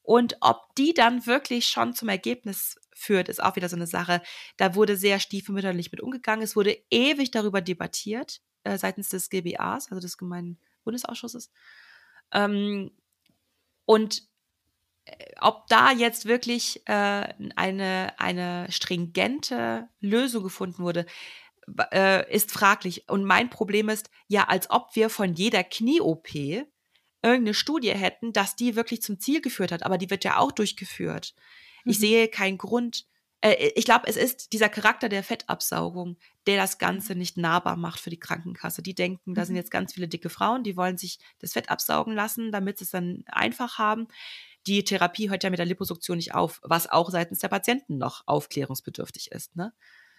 Und 0.03 0.37
ob 0.41 0.75
die 0.77 0.93
dann 0.93 1.27
wirklich 1.27 1.67
schon 1.67 1.95
zum 1.95 2.09
Ergebnis 2.09 2.79
führt, 2.95 3.29
ist 3.29 3.43
auch 3.43 3.57
wieder 3.57 3.69
so 3.69 3.77
eine 3.77 3.87
Sache. 3.87 4.23
Da 4.57 4.75
wurde 4.75 4.97
sehr 4.97 5.21
stiefmütterlich 5.21 5.93
mit 5.93 6.01
umgegangen. 6.01 6.43
Es 6.43 6.57
wurde 6.57 6.79
ewig 6.91 7.31
darüber 7.31 7.61
debattiert, 7.61 8.41
äh, 8.63 8.79
seitens 8.79 9.11
des 9.11 9.29
GBAs, 9.29 9.91
also 9.91 10.01
des 10.01 10.17
Gemeinen 10.17 10.59
Bundesausschusses. 10.85 11.51
Ähm, 12.33 12.91
und 13.85 14.23
ob 15.41 15.67
da 15.69 15.93
jetzt 15.93 16.27
wirklich 16.27 16.83
äh, 16.87 17.29
eine, 17.57 18.15
eine 18.19 18.67
stringente 18.71 19.89
Lösung 20.01 20.43
gefunden 20.43 20.83
wurde, 20.83 21.07
äh, 21.93 22.33
ist 22.35 22.53
fraglich. 22.53 23.09
Und 23.09 23.25
mein 23.25 23.51
Problem 23.51 23.89
ist, 23.89 24.11
ja, 24.29 24.45
als 24.45 24.71
ob 24.71 24.95
wir 24.95 25.11
von 25.11 25.35
jeder 25.35 25.65
Knie-OP 25.65 26.35
irgendeine 26.35 27.55
Studie 27.55 27.91
hätten, 27.91 28.33
dass 28.33 28.57
die 28.57 28.77
wirklich 28.77 29.03
zum 29.03 29.19
Ziel 29.19 29.41
geführt 29.41 29.73
hat. 29.73 29.85
Aber 29.85 29.99
die 29.99 30.11
wird 30.11 30.25
ja 30.25 30.39
auch 30.39 30.53
durchgeführt. 30.53 31.35
Mhm. 31.85 31.91
Ich 31.91 31.99
sehe 31.99 32.29
keinen 32.29 32.59
Grund. 32.59 33.07
Äh, 33.41 33.71
ich 33.75 33.85
glaube, 33.85 34.07
es 34.09 34.17
ist 34.17 34.53
dieser 34.53 34.69
Charakter 34.69 35.09
der 35.09 35.23
Fettabsaugung, 35.23 36.17
der 36.47 36.57
das 36.57 36.79
Ganze 36.79 37.15
mhm. 37.15 37.21
nicht 37.21 37.37
nahbar 37.37 37.77
macht 37.77 38.01
für 38.01 38.11
die 38.11 38.21
Krankenkasse. 38.21 38.83
Die 38.83 38.95
denken, 38.95 39.35
da 39.35 39.45
sind 39.45 39.55
mhm. 39.55 39.59
jetzt 39.59 39.71
ganz 39.71 39.95
viele 39.95 40.09
dicke 40.09 40.31
Frauen, 40.31 40.65
die 40.65 40.77
wollen 40.77 40.99
sich 40.99 41.19
das 41.39 41.53
Fett 41.53 41.71
absaugen 41.71 42.15
lassen, 42.15 42.53
damit 42.53 42.79
sie 42.79 42.85
es 42.85 42.91
dann 42.91 43.25
einfach 43.27 43.79
haben 43.79 44.09
die 44.67 44.85
Therapie 44.85 45.31
hört 45.31 45.45
ja 45.45 45.51
mit 45.51 45.59
der 45.59 45.67
Liposuktion 45.67 46.17
nicht 46.17 46.35
auf, 46.35 46.61
was 46.63 46.91
auch 46.91 47.11
seitens 47.11 47.41
der 47.41 47.49
Patienten 47.49 47.99
noch 47.99 48.23
aufklärungsbedürftig 48.27 49.31
ist. 49.33 49.57
Ne? 49.57 49.73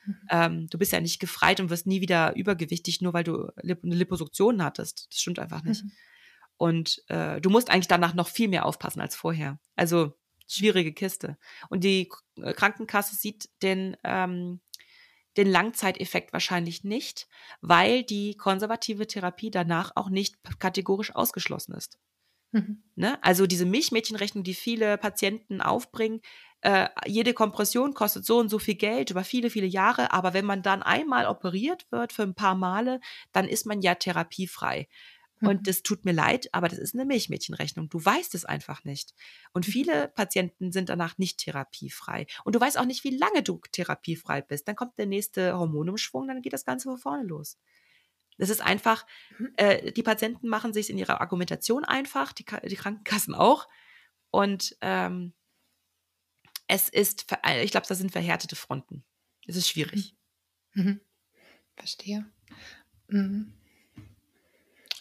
Mhm. 0.05 0.15
Ähm, 0.29 0.67
du 0.69 0.77
bist 0.77 0.91
ja 0.91 1.01
nicht 1.01 1.19
gefreit 1.19 1.59
und 1.59 1.69
wirst 1.69 1.87
nie 1.87 2.01
wieder 2.01 2.35
übergewichtig, 2.35 3.01
nur 3.01 3.13
weil 3.13 3.23
du 3.23 3.51
eine 3.57 3.95
Liposuktion 3.95 4.63
hattest. 4.63 5.07
Das 5.11 5.19
stimmt 5.19 5.39
einfach 5.39 5.63
nicht. 5.63 5.83
Mhm. 5.83 5.91
Und 6.57 7.03
äh, 7.07 7.41
du 7.41 7.49
musst 7.49 7.69
eigentlich 7.69 7.87
danach 7.87 8.13
noch 8.13 8.27
viel 8.27 8.47
mehr 8.47 8.65
aufpassen 8.65 9.01
als 9.01 9.15
vorher. 9.15 9.59
Also 9.75 10.15
schwierige 10.47 10.93
Kiste. 10.93 11.37
Und 11.69 11.83
die 11.83 12.09
äh, 12.41 12.53
Krankenkasse 12.53 13.15
sieht 13.15 13.49
den, 13.61 13.97
ähm, 14.03 14.59
den 15.37 15.47
Langzeiteffekt 15.47 16.33
wahrscheinlich 16.33 16.83
nicht, 16.83 17.27
weil 17.61 18.03
die 18.03 18.35
konservative 18.35 19.07
Therapie 19.07 19.51
danach 19.51 19.91
auch 19.95 20.09
nicht 20.09 20.35
kategorisch 20.59 21.13
ausgeschlossen 21.15 21.73
ist. 21.73 21.97
Mhm. 22.51 22.83
Ne? 22.95 23.21
Also 23.21 23.47
diese 23.47 23.65
Milchmädchenrechnung, 23.65 24.43
die 24.43 24.53
viele 24.53 24.97
Patienten 24.97 25.61
aufbringen, 25.61 26.21
äh, 26.61 26.87
jede 27.05 27.33
Kompression 27.33 27.93
kostet 27.93 28.25
so 28.25 28.39
und 28.39 28.49
so 28.49 28.59
viel 28.59 28.75
Geld 28.75 29.11
über 29.11 29.23
viele, 29.23 29.49
viele 29.49 29.67
Jahre, 29.67 30.11
aber 30.11 30.33
wenn 30.33 30.45
man 30.45 30.63
dann 30.63 30.81
einmal 30.81 31.27
operiert 31.27 31.85
wird 31.91 32.11
für 32.11 32.23
ein 32.23 32.33
paar 32.33 32.55
Male, 32.55 33.01
dann 33.33 33.47
ist 33.47 33.65
man 33.65 33.81
ja 33.81 33.93
therapiefrei. 33.93 34.87
Mhm. 35.45 35.49
Und 35.49 35.67
das 35.67 35.83
tut 35.83 36.05
mir 36.05 36.11
leid, 36.11 36.49
aber 36.51 36.67
das 36.67 36.79
ist 36.79 36.93
eine 36.93 37.05
Milchmädchenrechnung. 37.05 37.89
Du 37.89 38.03
weißt 38.03 38.35
es 38.35 38.45
einfach 38.45 38.83
nicht. 38.83 39.13
Und 39.53 39.67
mhm. 39.67 39.71
viele 39.71 40.07
Patienten 40.09 40.71
sind 40.71 40.89
danach 40.89 41.17
nicht 41.17 41.39
therapiefrei. 41.39 42.27
Und 42.43 42.55
du 42.55 42.59
weißt 42.59 42.77
auch 42.77 42.85
nicht, 42.85 43.03
wie 43.03 43.17
lange 43.17 43.43
du 43.43 43.59
therapiefrei 43.71 44.41
bist. 44.41 44.67
Dann 44.67 44.75
kommt 44.75 44.97
der 44.97 45.05
nächste 45.05 45.57
Hormonumschwung, 45.57 46.27
dann 46.27 46.41
geht 46.41 46.53
das 46.53 46.65
Ganze 46.65 46.89
von 46.89 46.97
vorne 46.97 47.23
los. 47.23 47.57
Das 48.37 48.49
ist 48.49 48.61
einfach, 48.61 49.05
mhm. 49.37 49.53
äh, 49.57 49.91
die 49.91 50.03
Patienten 50.03 50.49
machen 50.49 50.73
sich 50.73 50.89
in 50.89 50.97
ihrer 50.97 51.21
Argumentation 51.21 51.85
einfach, 51.85 52.33
die, 52.33 52.45
die 52.65 52.75
Krankenkassen 52.75 53.33
auch. 53.33 53.67
Und 54.29 54.75
ähm, 54.81 55.33
es 56.67 56.89
ist, 56.89 57.27
äh, 57.43 57.63
ich 57.63 57.71
glaube, 57.71 57.87
da 57.87 57.95
sind 57.95 58.11
verhärtete 58.11 58.55
Fronten. 58.55 59.03
Es 59.47 59.55
ist 59.55 59.69
schwierig. 59.69 60.15
Mhm. 60.73 60.83
mhm. 60.83 61.01
Verstehe. 61.77 62.25
Mhm. 63.09 63.53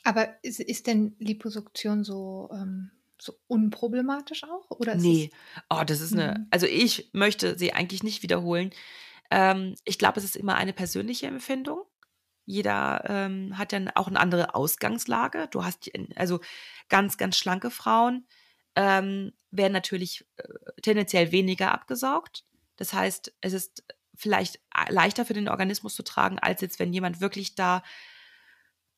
Aber 0.05 0.29
ist, 0.43 0.61
ist 0.61 0.87
denn 0.87 1.17
Liposuktion 1.19 2.05
so, 2.05 2.51
ähm, 2.53 2.91
so 3.21 3.35
unproblematisch 3.47 4.45
auch? 4.45 4.71
Oder 4.71 4.95
nee, 4.95 5.31
oh, 5.71 5.83
das 5.85 6.01
ist 6.01 6.13
eine, 6.13 6.39
mhm. 6.39 6.47
also 6.51 6.67
ich 6.67 7.11
möchte 7.13 7.59
sie 7.59 7.73
eigentlich 7.73 8.03
nicht 8.03 8.23
wiederholen. 8.23 8.71
Ähm, 9.31 9.75
ich 9.85 9.99
glaube, 9.99 10.19
es 10.19 10.25
ist 10.25 10.37
immer 10.37 10.57
eine 10.57 10.73
persönliche 10.73 11.27
Empfindung. 11.27 11.83
Jeder 12.47 13.03
ähm, 13.07 13.57
hat 13.57 13.73
dann 13.73 13.89
auch 13.89 14.07
eine 14.07 14.21
andere 14.21 14.55
Ausgangslage. 14.55 15.49
Du 15.51 15.65
hast 15.65 15.91
also 16.17 16.41
ganz, 16.91 17.17
ganz 17.17 17.39
schlanke 17.39 17.71
Frauen 17.71 18.27
ähm, 18.77 19.33
werden 19.51 19.73
natürlich 19.73 20.27
äh, 20.37 20.43
tendenziell 20.83 21.33
weniger 21.33 21.73
abgesaugt. 21.73 22.45
Das 22.77 22.93
heißt, 22.93 23.33
es 23.41 23.53
ist 23.53 23.85
vielleicht 24.15 24.61
leichter 24.89 25.25
für 25.25 25.35
den 25.35 25.49
Organismus 25.49 25.95
zu 25.95 26.03
tragen, 26.03 26.39
als 26.39 26.61
jetzt, 26.61 26.79
wenn 26.79 26.93
jemand 26.93 27.21
wirklich 27.21 27.55
da 27.55 27.83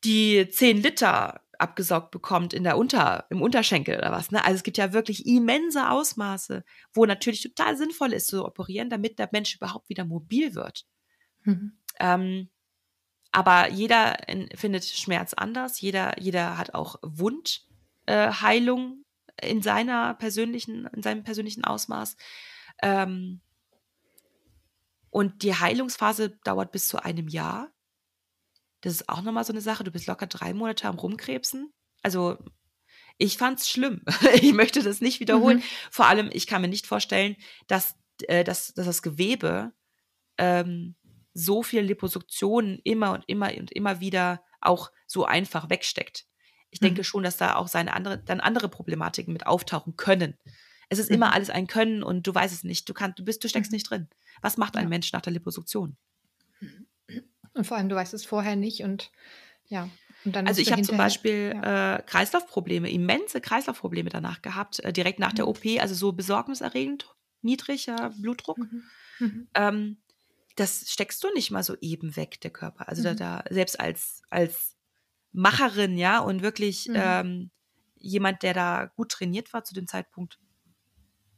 die 0.03 0.49
10 0.49 0.81
Liter 0.81 1.41
abgesaugt 1.59 2.11
bekommt 2.11 2.53
in 2.53 2.63
der 2.63 2.77
Unter, 2.77 3.25
im 3.29 3.41
Unterschenkel 3.41 3.97
oder 3.97 4.11
was. 4.11 4.31
Ne? 4.31 4.43
Also 4.43 4.57
es 4.57 4.63
gibt 4.63 4.77
ja 4.77 4.93
wirklich 4.93 5.25
immense 5.25 5.89
Ausmaße, 5.89 6.63
wo 6.93 7.05
natürlich 7.05 7.41
total 7.41 7.77
sinnvoll 7.77 8.13
ist 8.13 8.27
zu 8.27 8.45
operieren, 8.45 8.89
damit 8.89 9.19
der 9.19 9.29
Mensch 9.31 9.55
überhaupt 9.55 9.89
wieder 9.89 10.05
mobil 10.05 10.55
wird. 10.55 10.85
Mhm. 11.43 11.77
Ähm, 11.99 12.49
aber 13.31 13.69
jeder 13.69 14.17
findet 14.55 14.85
Schmerz 14.85 15.33
anders. 15.33 15.81
Jeder, 15.81 16.19
jeder 16.19 16.57
hat 16.57 16.73
auch 16.73 16.95
Wundheilung 17.01 19.03
äh, 19.37 19.49
in 19.49 19.61
seiner 19.61 20.13
persönlichen, 20.15 20.87
in 20.87 21.03
seinem 21.03 21.23
persönlichen 21.23 21.63
Ausmaß. 21.63 22.17
Ähm, 22.81 23.41
und 25.09 25.43
die 25.43 25.55
Heilungsphase 25.55 26.37
dauert 26.43 26.71
bis 26.71 26.87
zu 26.87 27.03
einem 27.03 27.27
Jahr. 27.27 27.71
Das 28.81 28.93
ist 28.93 29.09
auch 29.09 29.21
nochmal 29.21 29.43
so 29.43 29.53
eine 29.53 29.61
Sache. 29.61 29.83
Du 29.83 29.91
bist 29.91 30.07
locker 30.07 30.27
drei 30.27 30.53
Monate 30.53 30.87
am 30.87 30.99
Rumkrebsen. 30.99 31.73
Also, 32.03 32.37
ich 33.17 33.37
fand's 33.37 33.69
schlimm. 33.69 34.03
ich 34.35 34.53
möchte 34.53 34.83
das 34.83 35.01
nicht 35.01 35.19
wiederholen. 35.19 35.57
Mhm. 35.57 35.63
Vor 35.91 36.07
allem, 36.07 36.29
ich 36.31 36.47
kann 36.47 36.61
mir 36.61 36.67
nicht 36.67 36.87
vorstellen, 36.87 37.35
dass, 37.67 37.95
äh, 38.23 38.43
dass, 38.43 38.73
dass 38.73 38.85
das 38.85 39.01
Gewebe 39.01 39.73
ähm, 40.37 40.95
so 41.33 41.63
viel 41.63 41.81
Liposuktion 41.81 42.79
immer 42.83 43.13
und 43.13 43.23
immer 43.27 43.55
und 43.57 43.71
immer 43.71 43.99
wieder 43.99 44.43
auch 44.61 44.91
so 45.05 45.25
einfach 45.25 45.69
wegsteckt. 45.69 46.25
Ich 46.69 46.79
denke 46.79 47.01
mhm. 47.01 47.05
schon, 47.05 47.23
dass 47.23 47.37
da 47.37 47.55
auch 47.55 47.67
seine 47.67 47.93
andere, 47.93 48.17
dann 48.17 48.39
andere 48.39 48.69
Problematiken 48.69 49.33
mit 49.33 49.45
auftauchen 49.45 49.95
können. 49.95 50.35
Es 50.89 50.99
ist 50.99 51.09
mhm. 51.09 51.15
immer 51.15 51.33
alles 51.33 51.49
ein 51.49 51.67
Können 51.67 52.03
und 52.03 52.27
du 52.27 52.33
weißt 52.33 52.53
es 52.53 52.63
nicht. 52.63 52.87
Du 52.87 52.93
kannst, 52.93 53.19
du 53.19 53.25
bist, 53.25 53.43
du 53.43 53.49
steckst 53.49 53.71
mhm. 53.71 53.75
nicht 53.75 53.89
drin. 53.89 54.09
Was 54.41 54.57
macht 54.57 54.75
ein 54.75 54.83
ja. 54.83 54.89
Mensch 54.89 55.11
nach 55.13 55.21
der 55.21 55.33
Liposuktion? 55.33 55.97
Und 57.57 57.65
vor 57.65 57.77
allem, 57.77 57.89
du 57.89 57.95
weißt 57.95 58.13
es 58.13 58.25
vorher 58.25 58.55
nicht 58.55 58.83
und 58.83 59.11
ja. 59.67 59.89
Und 60.25 60.35
also 60.37 60.61
ich 60.61 60.71
habe 60.71 60.81
zum 60.81 60.97
Beispiel 60.97 61.53
ja. 61.55 61.95
äh, 61.97 62.01
Kreislaufprobleme, 62.03 62.89
immense 62.89 63.39
Kreislaufprobleme 63.41 64.09
danach 64.09 64.41
gehabt, 64.41 64.79
äh, 64.79 64.91
direkt 64.93 65.19
nach 65.19 65.33
der 65.33 65.45
mhm. 65.45 65.51
OP, 65.51 65.65
also 65.79 65.95
so 65.95 66.11
besorgniserregend 66.13 67.13
niedriger 67.41 68.11
Blutdruck. 68.17 68.57
Mhm. 68.57 68.83
Mhm. 69.19 69.47
Ähm, 69.53 69.97
das 70.55 70.91
steckst 70.91 71.23
du 71.23 71.31
nicht 71.33 71.51
mal 71.51 71.63
so 71.63 71.75
eben 71.81 72.15
weg, 72.15 72.41
der 72.41 72.51
Körper. 72.51 72.87
Also 72.89 73.03
da, 73.03 73.11
Mhm. 73.11 73.17
da 73.17 73.43
selbst 73.49 73.79
als, 73.79 74.21
als 74.29 74.75
Macherin, 75.31 75.97
ja, 75.97 76.19
und 76.19 76.41
wirklich 76.41 76.87
Mhm. 76.87 76.95
ähm, 76.97 77.51
jemand, 77.95 78.43
der 78.43 78.53
da 78.53 78.85
gut 78.95 79.09
trainiert 79.11 79.53
war 79.53 79.63
zu 79.63 79.73
dem 79.73 79.87
Zeitpunkt. 79.87 80.39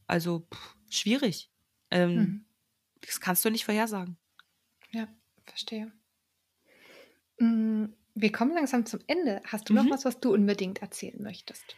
Also 0.07 0.47
pff, 0.53 0.75
schwierig. 0.89 1.51
Ähm, 1.91 2.15
Mhm. 2.15 2.45
Das 3.01 3.19
kannst 3.21 3.45
du 3.45 3.49
nicht 3.49 3.65
vorhersagen. 3.65 4.17
Ja, 4.91 5.07
verstehe. 5.45 5.91
Mm, 7.39 7.85
Wir 8.15 8.31
kommen 8.31 8.53
langsam 8.53 8.85
zum 8.85 8.99
Ende. 9.07 9.41
Hast 9.45 9.69
du 9.69 9.73
noch 9.73 9.85
Mhm. 9.85 9.89
was, 9.89 10.03
was 10.05 10.19
du 10.19 10.33
unbedingt 10.33 10.81
erzählen 10.81 11.21
möchtest? 11.21 11.77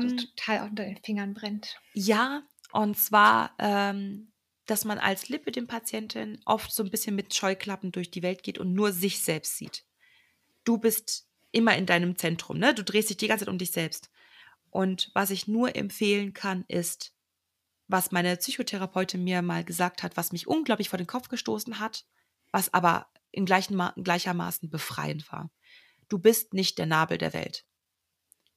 Was 0.00 0.12
Ähm, 0.12 0.16
total 0.16 0.68
unter 0.68 0.84
den 0.84 0.96
Fingern 0.98 1.34
brennt. 1.34 1.80
Ja, 1.92 2.42
und 2.72 2.98
zwar, 2.98 3.54
ähm, 3.58 4.32
dass 4.66 4.84
man 4.84 4.98
als 4.98 5.28
Lipidem-Patientin 5.28 6.40
oft 6.44 6.72
so 6.72 6.82
ein 6.82 6.90
bisschen 6.90 7.14
mit 7.14 7.34
Scheuklappen 7.34 7.92
durch 7.92 8.10
die 8.10 8.22
Welt 8.22 8.42
geht 8.42 8.58
und 8.58 8.72
nur 8.74 8.92
sich 8.92 9.20
selbst 9.22 9.56
sieht. 9.56 9.84
Du 10.64 10.78
bist 10.78 11.28
immer 11.52 11.76
in 11.76 11.86
deinem 11.86 12.16
Zentrum, 12.16 12.58
ne? 12.58 12.74
Du 12.74 12.84
drehst 12.84 13.10
dich 13.10 13.16
die 13.18 13.28
ganze 13.28 13.44
Zeit 13.44 13.52
um 13.52 13.58
dich 13.58 13.72
selbst. 13.72 14.10
Und 14.70 15.10
was 15.14 15.30
ich 15.30 15.48
nur 15.48 15.76
empfehlen 15.76 16.32
kann, 16.34 16.64
ist, 16.68 17.14
was 17.88 18.12
meine 18.12 18.36
Psychotherapeutin 18.36 19.24
mir 19.24 19.42
mal 19.42 19.64
gesagt 19.64 20.02
hat, 20.02 20.16
was 20.16 20.32
mich 20.32 20.46
unglaublich 20.48 20.88
vor 20.90 20.98
den 20.98 21.06
Kopf 21.06 21.28
gestoßen 21.28 21.80
hat, 21.80 22.06
was 22.52 22.74
aber 22.74 23.08
in 23.36 23.46
Ma 23.70 23.92
gleichermaßen 23.96 24.70
befreiend 24.70 25.30
war. 25.30 25.50
Du 26.08 26.18
bist 26.18 26.54
nicht 26.54 26.78
der 26.78 26.86
Nabel 26.86 27.18
der 27.18 27.32
Welt. 27.32 27.64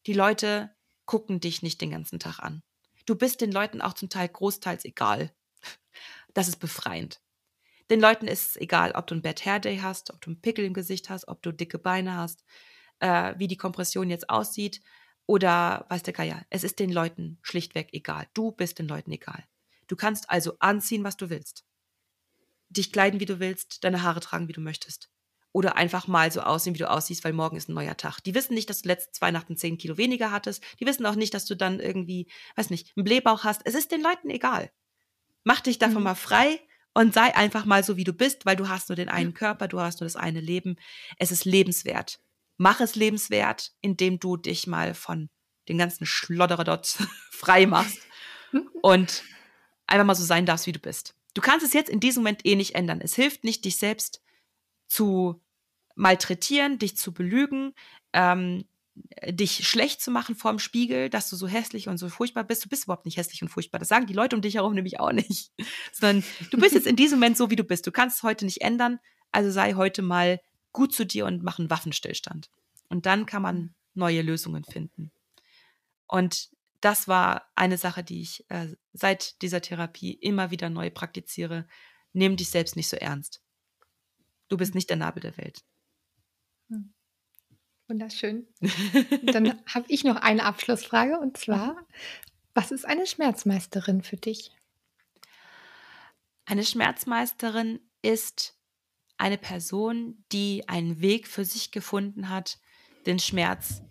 Die 0.06 0.14
Leute 0.14 0.76
gucken 1.06 1.40
dich 1.40 1.62
nicht 1.62 1.82
den 1.82 1.92
ganzen 1.92 2.20
Tag 2.20 2.40
an. 2.40 2.64
Du 3.06 3.16
bist 3.16 3.42
den 3.42 3.52
Leuten 3.52 3.82
auch 3.82 3.94
zum 3.94 4.10
Teil 4.10 4.30
großteils 4.30 4.86
egal. 4.86 5.34
Das 6.36 6.48
ist 6.48 6.58
befreiend. 6.58 7.22
Den 7.90 8.00
Leuten 8.00 8.28
ist 8.28 8.50
es 8.50 8.58
egal, 8.58 8.92
ob 8.92 9.08
du 9.08 9.16
ein 9.16 9.24
Bad 9.24 9.44
Hair 9.44 9.60
Day 9.60 9.78
hast, 9.80 10.14
ob 10.14 10.22
du 10.22 10.30
einen 10.30 10.42
Pickel 10.42 10.64
im 10.64 10.76
Gesicht 10.76 11.10
hast, 11.10 11.28
ob 11.28 11.42
du 11.42 11.52
dicke 11.52 11.80
Beine 11.80 12.16
hast, 12.16 12.44
äh, 13.00 13.34
wie 13.38 13.48
die 13.48 13.58
Kompression 13.58 14.12
jetzt 14.12 14.30
aussieht 14.30 14.82
oder 15.26 15.86
weiß 15.90 16.04
der 16.04 16.14
Geier. 16.14 16.46
Es 16.52 16.64
ist 16.64 16.80
den 16.80 16.92
Leuten 16.92 17.40
schlichtweg 17.42 17.90
egal. 17.94 18.28
Du 18.36 18.52
bist 18.52 18.78
den 18.78 18.88
Leuten 18.88 19.12
egal. 19.12 19.44
Du 19.88 19.96
kannst 19.96 20.30
also 20.30 20.54
anziehen, 20.60 21.04
was 21.04 21.18
du 21.18 21.32
willst. 21.32 21.66
Dich 22.70 22.92
kleiden, 22.92 23.20
wie 23.20 23.26
du 23.26 23.40
willst, 23.40 23.84
deine 23.84 24.04
Haare 24.04 24.20
tragen, 24.20 24.48
wie 24.48 24.54
du 24.54 24.62
möchtest. 24.62 25.10
Oder 25.52 25.76
einfach 25.78 26.08
mal 26.08 26.32
so 26.32 26.42
aussehen, 26.42 26.76
wie 26.76 26.80
du 26.80 26.90
aussiehst, 26.90 27.24
weil 27.24 27.34
morgen 27.34 27.58
ist 27.58 27.70
ein 27.70 27.74
neuer 27.74 27.98
Tag. 27.98 28.20
Die 28.22 28.36
wissen 28.36 28.54
nicht, 28.54 28.70
dass 28.70 28.84
du 28.84 28.88
letzte 28.90 29.12
zwei 29.12 29.32
Nachten 29.32 29.58
zehn 29.58 29.78
Kilo 29.80 29.98
weniger 29.98 30.32
hattest. 30.32 30.64
Die 30.80 30.86
wissen 30.86 31.06
auch 31.08 31.16
nicht, 31.16 31.34
dass 31.34 31.46
du 31.46 31.56
dann 31.56 31.80
irgendwie, 31.80 32.32
weiß 32.56 32.70
nicht, 32.70 32.96
einen 32.96 33.04
Blähbauch 33.04 33.44
hast. 33.44 33.62
Es 33.66 33.74
ist 33.74 33.92
den 33.92 34.02
Leuten 34.02 34.30
egal. 34.30 34.72
Mach 35.44 35.62
dich 35.62 35.80
davon 35.80 35.98
Mhm. 35.98 36.04
mal 36.04 36.16
frei 36.16 36.60
und 36.94 37.14
sei 37.16 37.36
einfach 37.36 37.66
mal 37.66 37.84
so, 37.84 37.98
wie 37.98 38.04
du 38.04 38.14
bist, 38.14 38.46
weil 38.46 38.56
du 38.56 38.70
hast 38.70 38.90
nur 38.90 38.96
den 38.96 39.10
einen 39.10 39.34
Körper, 39.34 39.68
du 39.68 39.80
hast 39.80 40.02
nur 40.02 40.06
das 40.06 40.16
eine 40.16 40.42
Leben. 40.42 40.76
Es 41.18 41.32
ist 41.32 41.46
lebenswert. 41.46 42.20
Mach 42.58 42.80
es 42.82 42.96
lebenswert, 42.96 43.72
indem 43.82 44.20
du 44.20 44.38
dich 44.38 44.68
mal 44.68 44.94
von 44.94 45.30
den 45.68 45.78
ganzen 45.80 46.06
Schlodderer 46.06 46.82
frei 47.32 47.66
machst 47.66 48.00
und 48.84 49.24
einfach 49.88 50.06
mal 50.06 50.16
so 50.16 50.24
sein 50.26 50.46
darfst, 50.46 50.68
wie 50.68 50.74
du 50.74 50.80
bist. 50.80 51.16
Du 51.40 51.46
kannst 51.46 51.66
es 51.66 51.72
jetzt 51.72 51.90
in 51.90 52.02
diesem 52.02 52.24
Moment 52.24 52.46
eh 52.46 52.58
nicht 52.58 52.76
ändern. 52.76 53.00
Es 53.00 53.16
hilft 53.16 53.46
nicht, 53.46 53.64
dich 53.64 53.78
selbst 53.78 54.22
zu 54.90 55.42
malträtieren, 55.96 56.80
dich 56.80 56.98
zu 56.98 57.14
belügen, 57.14 57.74
ähm, 58.12 58.66
dich 59.30 59.66
schlecht 59.66 60.02
zu 60.02 60.12
machen 60.12 60.36
vorm 60.36 60.60
Spiegel, 60.60 61.10
dass 61.10 61.30
du 61.30 61.38
so 61.38 61.48
hässlich 61.48 61.88
und 61.88 61.98
so 61.98 62.10
furchtbar 62.10 62.44
bist. 62.44 62.66
Du 62.66 62.68
bist 62.68 62.84
überhaupt 62.84 63.06
nicht 63.06 63.16
hässlich 63.16 63.42
und 63.42 63.48
furchtbar. 63.48 63.80
Das 63.80 63.88
sagen 63.88 64.06
die 64.06 64.14
Leute 64.14 64.36
um 64.36 64.42
dich 64.42 64.56
herum 64.56 64.74
nämlich 64.74 65.00
auch 65.00 65.14
nicht. 65.14 65.54
Sondern 65.94 66.26
du 66.52 66.58
bist 66.58 66.76
jetzt 66.76 66.88
in 66.88 66.98
diesem 66.98 67.20
Moment 67.20 67.38
so, 67.38 67.50
wie 67.50 67.56
du 67.56 67.64
bist. 67.64 67.88
Du 67.88 67.94
kannst 67.94 68.18
es 68.18 68.24
heute 68.24 68.44
nicht 68.44 68.60
ändern. 68.60 69.00
Also 69.32 69.50
sei 69.50 69.76
heute 69.76 70.02
mal 70.02 70.42
gut 70.74 70.94
zu 70.94 71.06
dir 71.06 71.26
und 71.26 71.42
mach 71.42 71.58
einen 71.58 71.70
Waffenstillstand. 71.70 72.50
Und 72.90 73.06
dann 73.06 73.26
kann 73.26 73.42
man 73.42 73.74
neue 73.94 74.24
Lösungen 74.24 74.66
finden. 74.66 75.14
Und 76.06 76.50
das 76.82 77.08
war 77.08 77.52
eine 77.56 77.78
Sache, 77.78 78.04
die 78.04 78.22
ich 78.22 78.50
äh, 78.50 78.76
seit 78.94 79.42
dieser 79.42 79.62
Therapie 79.62 80.14
immer 80.14 80.52
wieder 80.52 80.70
neu 80.70 80.90
praktiziere. 80.90 81.68
Nimm 82.14 82.38
dich 82.38 82.50
selbst 82.50 82.76
nicht 82.76 82.90
so 82.90 82.98
ernst. 82.98 83.42
Du 84.48 84.58
bist 84.58 84.76
nicht 84.76 84.90
der 84.90 84.98
Nabel 84.98 85.22
der 85.22 85.38
Welt. 85.38 85.64
Wunderschön. 87.88 88.48
Dann 89.24 89.60
habe 89.66 89.86
ich 89.88 90.04
noch 90.04 90.16
eine 90.18 90.44
Abschlussfrage 90.44 91.20
und 91.20 91.38
zwar, 91.38 91.76
was 92.54 92.72
ist 92.72 92.86
eine 92.86 93.08
Schmerzmeisterin 93.08 94.04
für 94.04 94.18
dich? 94.18 94.52
Eine 96.46 96.64
Schmerzmeisterin 96.64 97.80
ist 98.02 98.56
eine 99.18 99.38
Person, 99.38 100.24
die 100.32 100.68
einen 100.70 101.02
Weg 101.02 101.28
für 101.28 101.46
sich 101.46 101.72
gefunden 101.72 102.30
hat, 102.30 102.60
den 103.06 103.20
Schmerz 103.20 103.82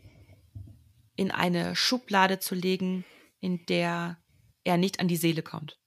in 1.19 1.33
eine 1.33 1.75
Schublade 1.75 2.39
zu 2.39 2.55
legen, 2.55 3.05
in 3.41 3.66
der 3.66 4.23
er 4.64 4.77
nicht 4.77 5.01
an 5.01 5.09
die 5.09 5.16
Seele 5.16 5.43
kommt. 5.43 5.81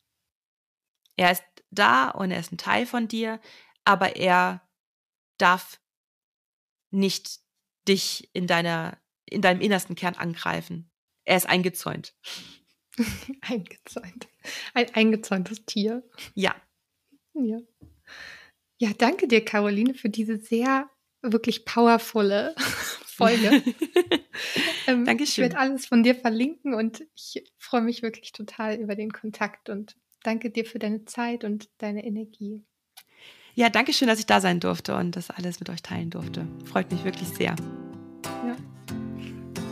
Er 1.15 1.31
ist 1.31 1.43
da 1.69 2.09
und 2.09 2.31
er 2.31 2.39
ist 2.39 2.51
ein 2.51 2.57
Teil 2.57 2.85
von 2.85 3.07
dir, 3.07 3.39
aber 3.85 4.17
er 4.17 4.67
darf 5.37 5.79
nicht 6.91 7.39
dich 7.87 8.29
in 8.33 8.45
deiner 8.45 8.97
in 9.25 9.41
deinem 9.41 9.61
innersten 9.61 9.95
Kern 9.95 10.15
angreifen. 10.15 10.91
Er 11.23 11.37
ist 11.37 11.47
eingezäunt. 11.47 12.13
Eingezäunt. 13.41 14.27
Ein 14.73 14.93
eingezäuntes 14.93 15.65
Tier. 15.65 16.03
Ja, 16.33 16.55
Ja. 17.33 17.59
Ja, 18.77 18.91
danke 18.97 19.27
dir, 19.27 19.45
Caroline, 19.45 19.93
für 19.93 20.09
diese 20.09 20.39
sehr 20.39 20.89
wirklich 21.21 21.65
powervolle 21.65 22.55
Folge. 23.27 23.63
Ähm, 24.87 25.01
Ich 25.01 25.05
Dankeschön. 25.05 25.43
werde 25.43 25.57
alles 25.59 25.85
von 25.85 26.01
dir 26.01 26.15
verlinken 26.15 26.73
und 26.73 27.03
ich 27.15 27.43
freue 27.59 27.81
mich 27.81 28.01
wirklich 28.01 28.31
total 28.31 28.75
über 28.77 28.95
den 28.95 29.11
Kontakt 29.11 29.69
und 29.69 29.95
danke 30.23 30.49
dir 30.49 30.65
für 30.65 30.79
deine 30.79 31.05
Zeit 31.05 31.43
und 31.43 31.69
deine 31.77 32.03
Energie. 32.03 32.63
Ja, 33.53 33.69
danke 33.69 33.93
schön, 33.93 34.07
dass 34.07 34.17
ich 34.19 34.25
da 34.25 34.39
sein 34.41 34.59
durfte 34.59 34.95
und 34.95 35.15
das 35.15 35.29
alles 35.29 35.59
mit 35.59 35.69
euch 35.69 35.83
teilen 35.83 36.09
durfte. 36.09 36.47
Freut 36.65 36.91
mich 36.91 37.03
wirklich 37.03 37.27
sehr. 37.29 37.55
Ja. 38.25 38.55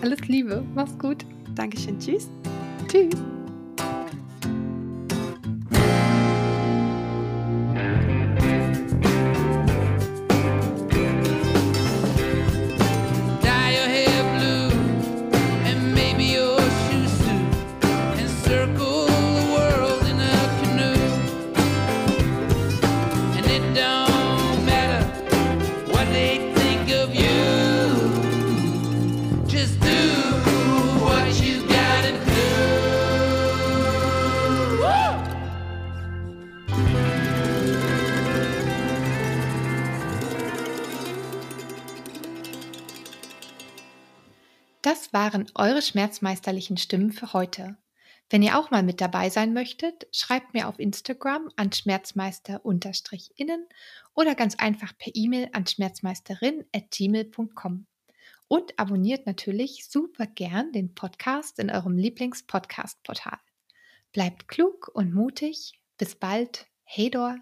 Alles 0.01 0.19
Liebe, 0.27 0.63
mach's 0.75 0.97
gut. 0.99 1.25
Dankeschön, 1.55 1.97
tschüss. 1.99 2.29
Tschüss. 2.87 3.15
Waren 45.11 45.49
eure 45.55 45.81
schmerzmeisterlichen 45.81 46.77
Stimmen 46.77 47.11
für 47.11 47.33
heute. 47.33 47.77
Wenn 48.29 48.43
ihr 48.43 48.59
auch 48.59 48.69
mal 48.69 48.83
mit 48.83 49.01
dabei 49.01 49.29
sein 49.29 49.53
möchtet, 49.53 50.05
schreibt 50.11 50.53
mir 50.53 50.67
auf 50.67 50.77
Instagram 50.77 51.49
an 51.55 51.71
schmerzmeister-innen 51.71 53.65
oder 54.13 54.35
ganz 54.35 54.53
einfach 54.55 54.95
per 54.97 55.13
E-Mail 55.15 55.49
an 55.53 55.65
schmerzmeisterin.gmail.com. 55.65 57.87
Und 58.47 58.79
abonniert 58.79 59.25
natürlich 59.25 59.87
super 59.89 60.27
gern 60.27 60.71
den 60.71 60.93
Podcast 60.93 61.57
in 61.59 61.71
eurem 61.71 61.97
Lieblings-Podcast-Portal. 61.97 63.39
Bleibt 64.11 64.47
klug 64.47 64.91
und 64.93 65.11
mutig. 65.13 65.81
Bis 65.97 66.13
bald. 66.15 66.67
Hey 66.83 67.09
Dor. 67.09 67.39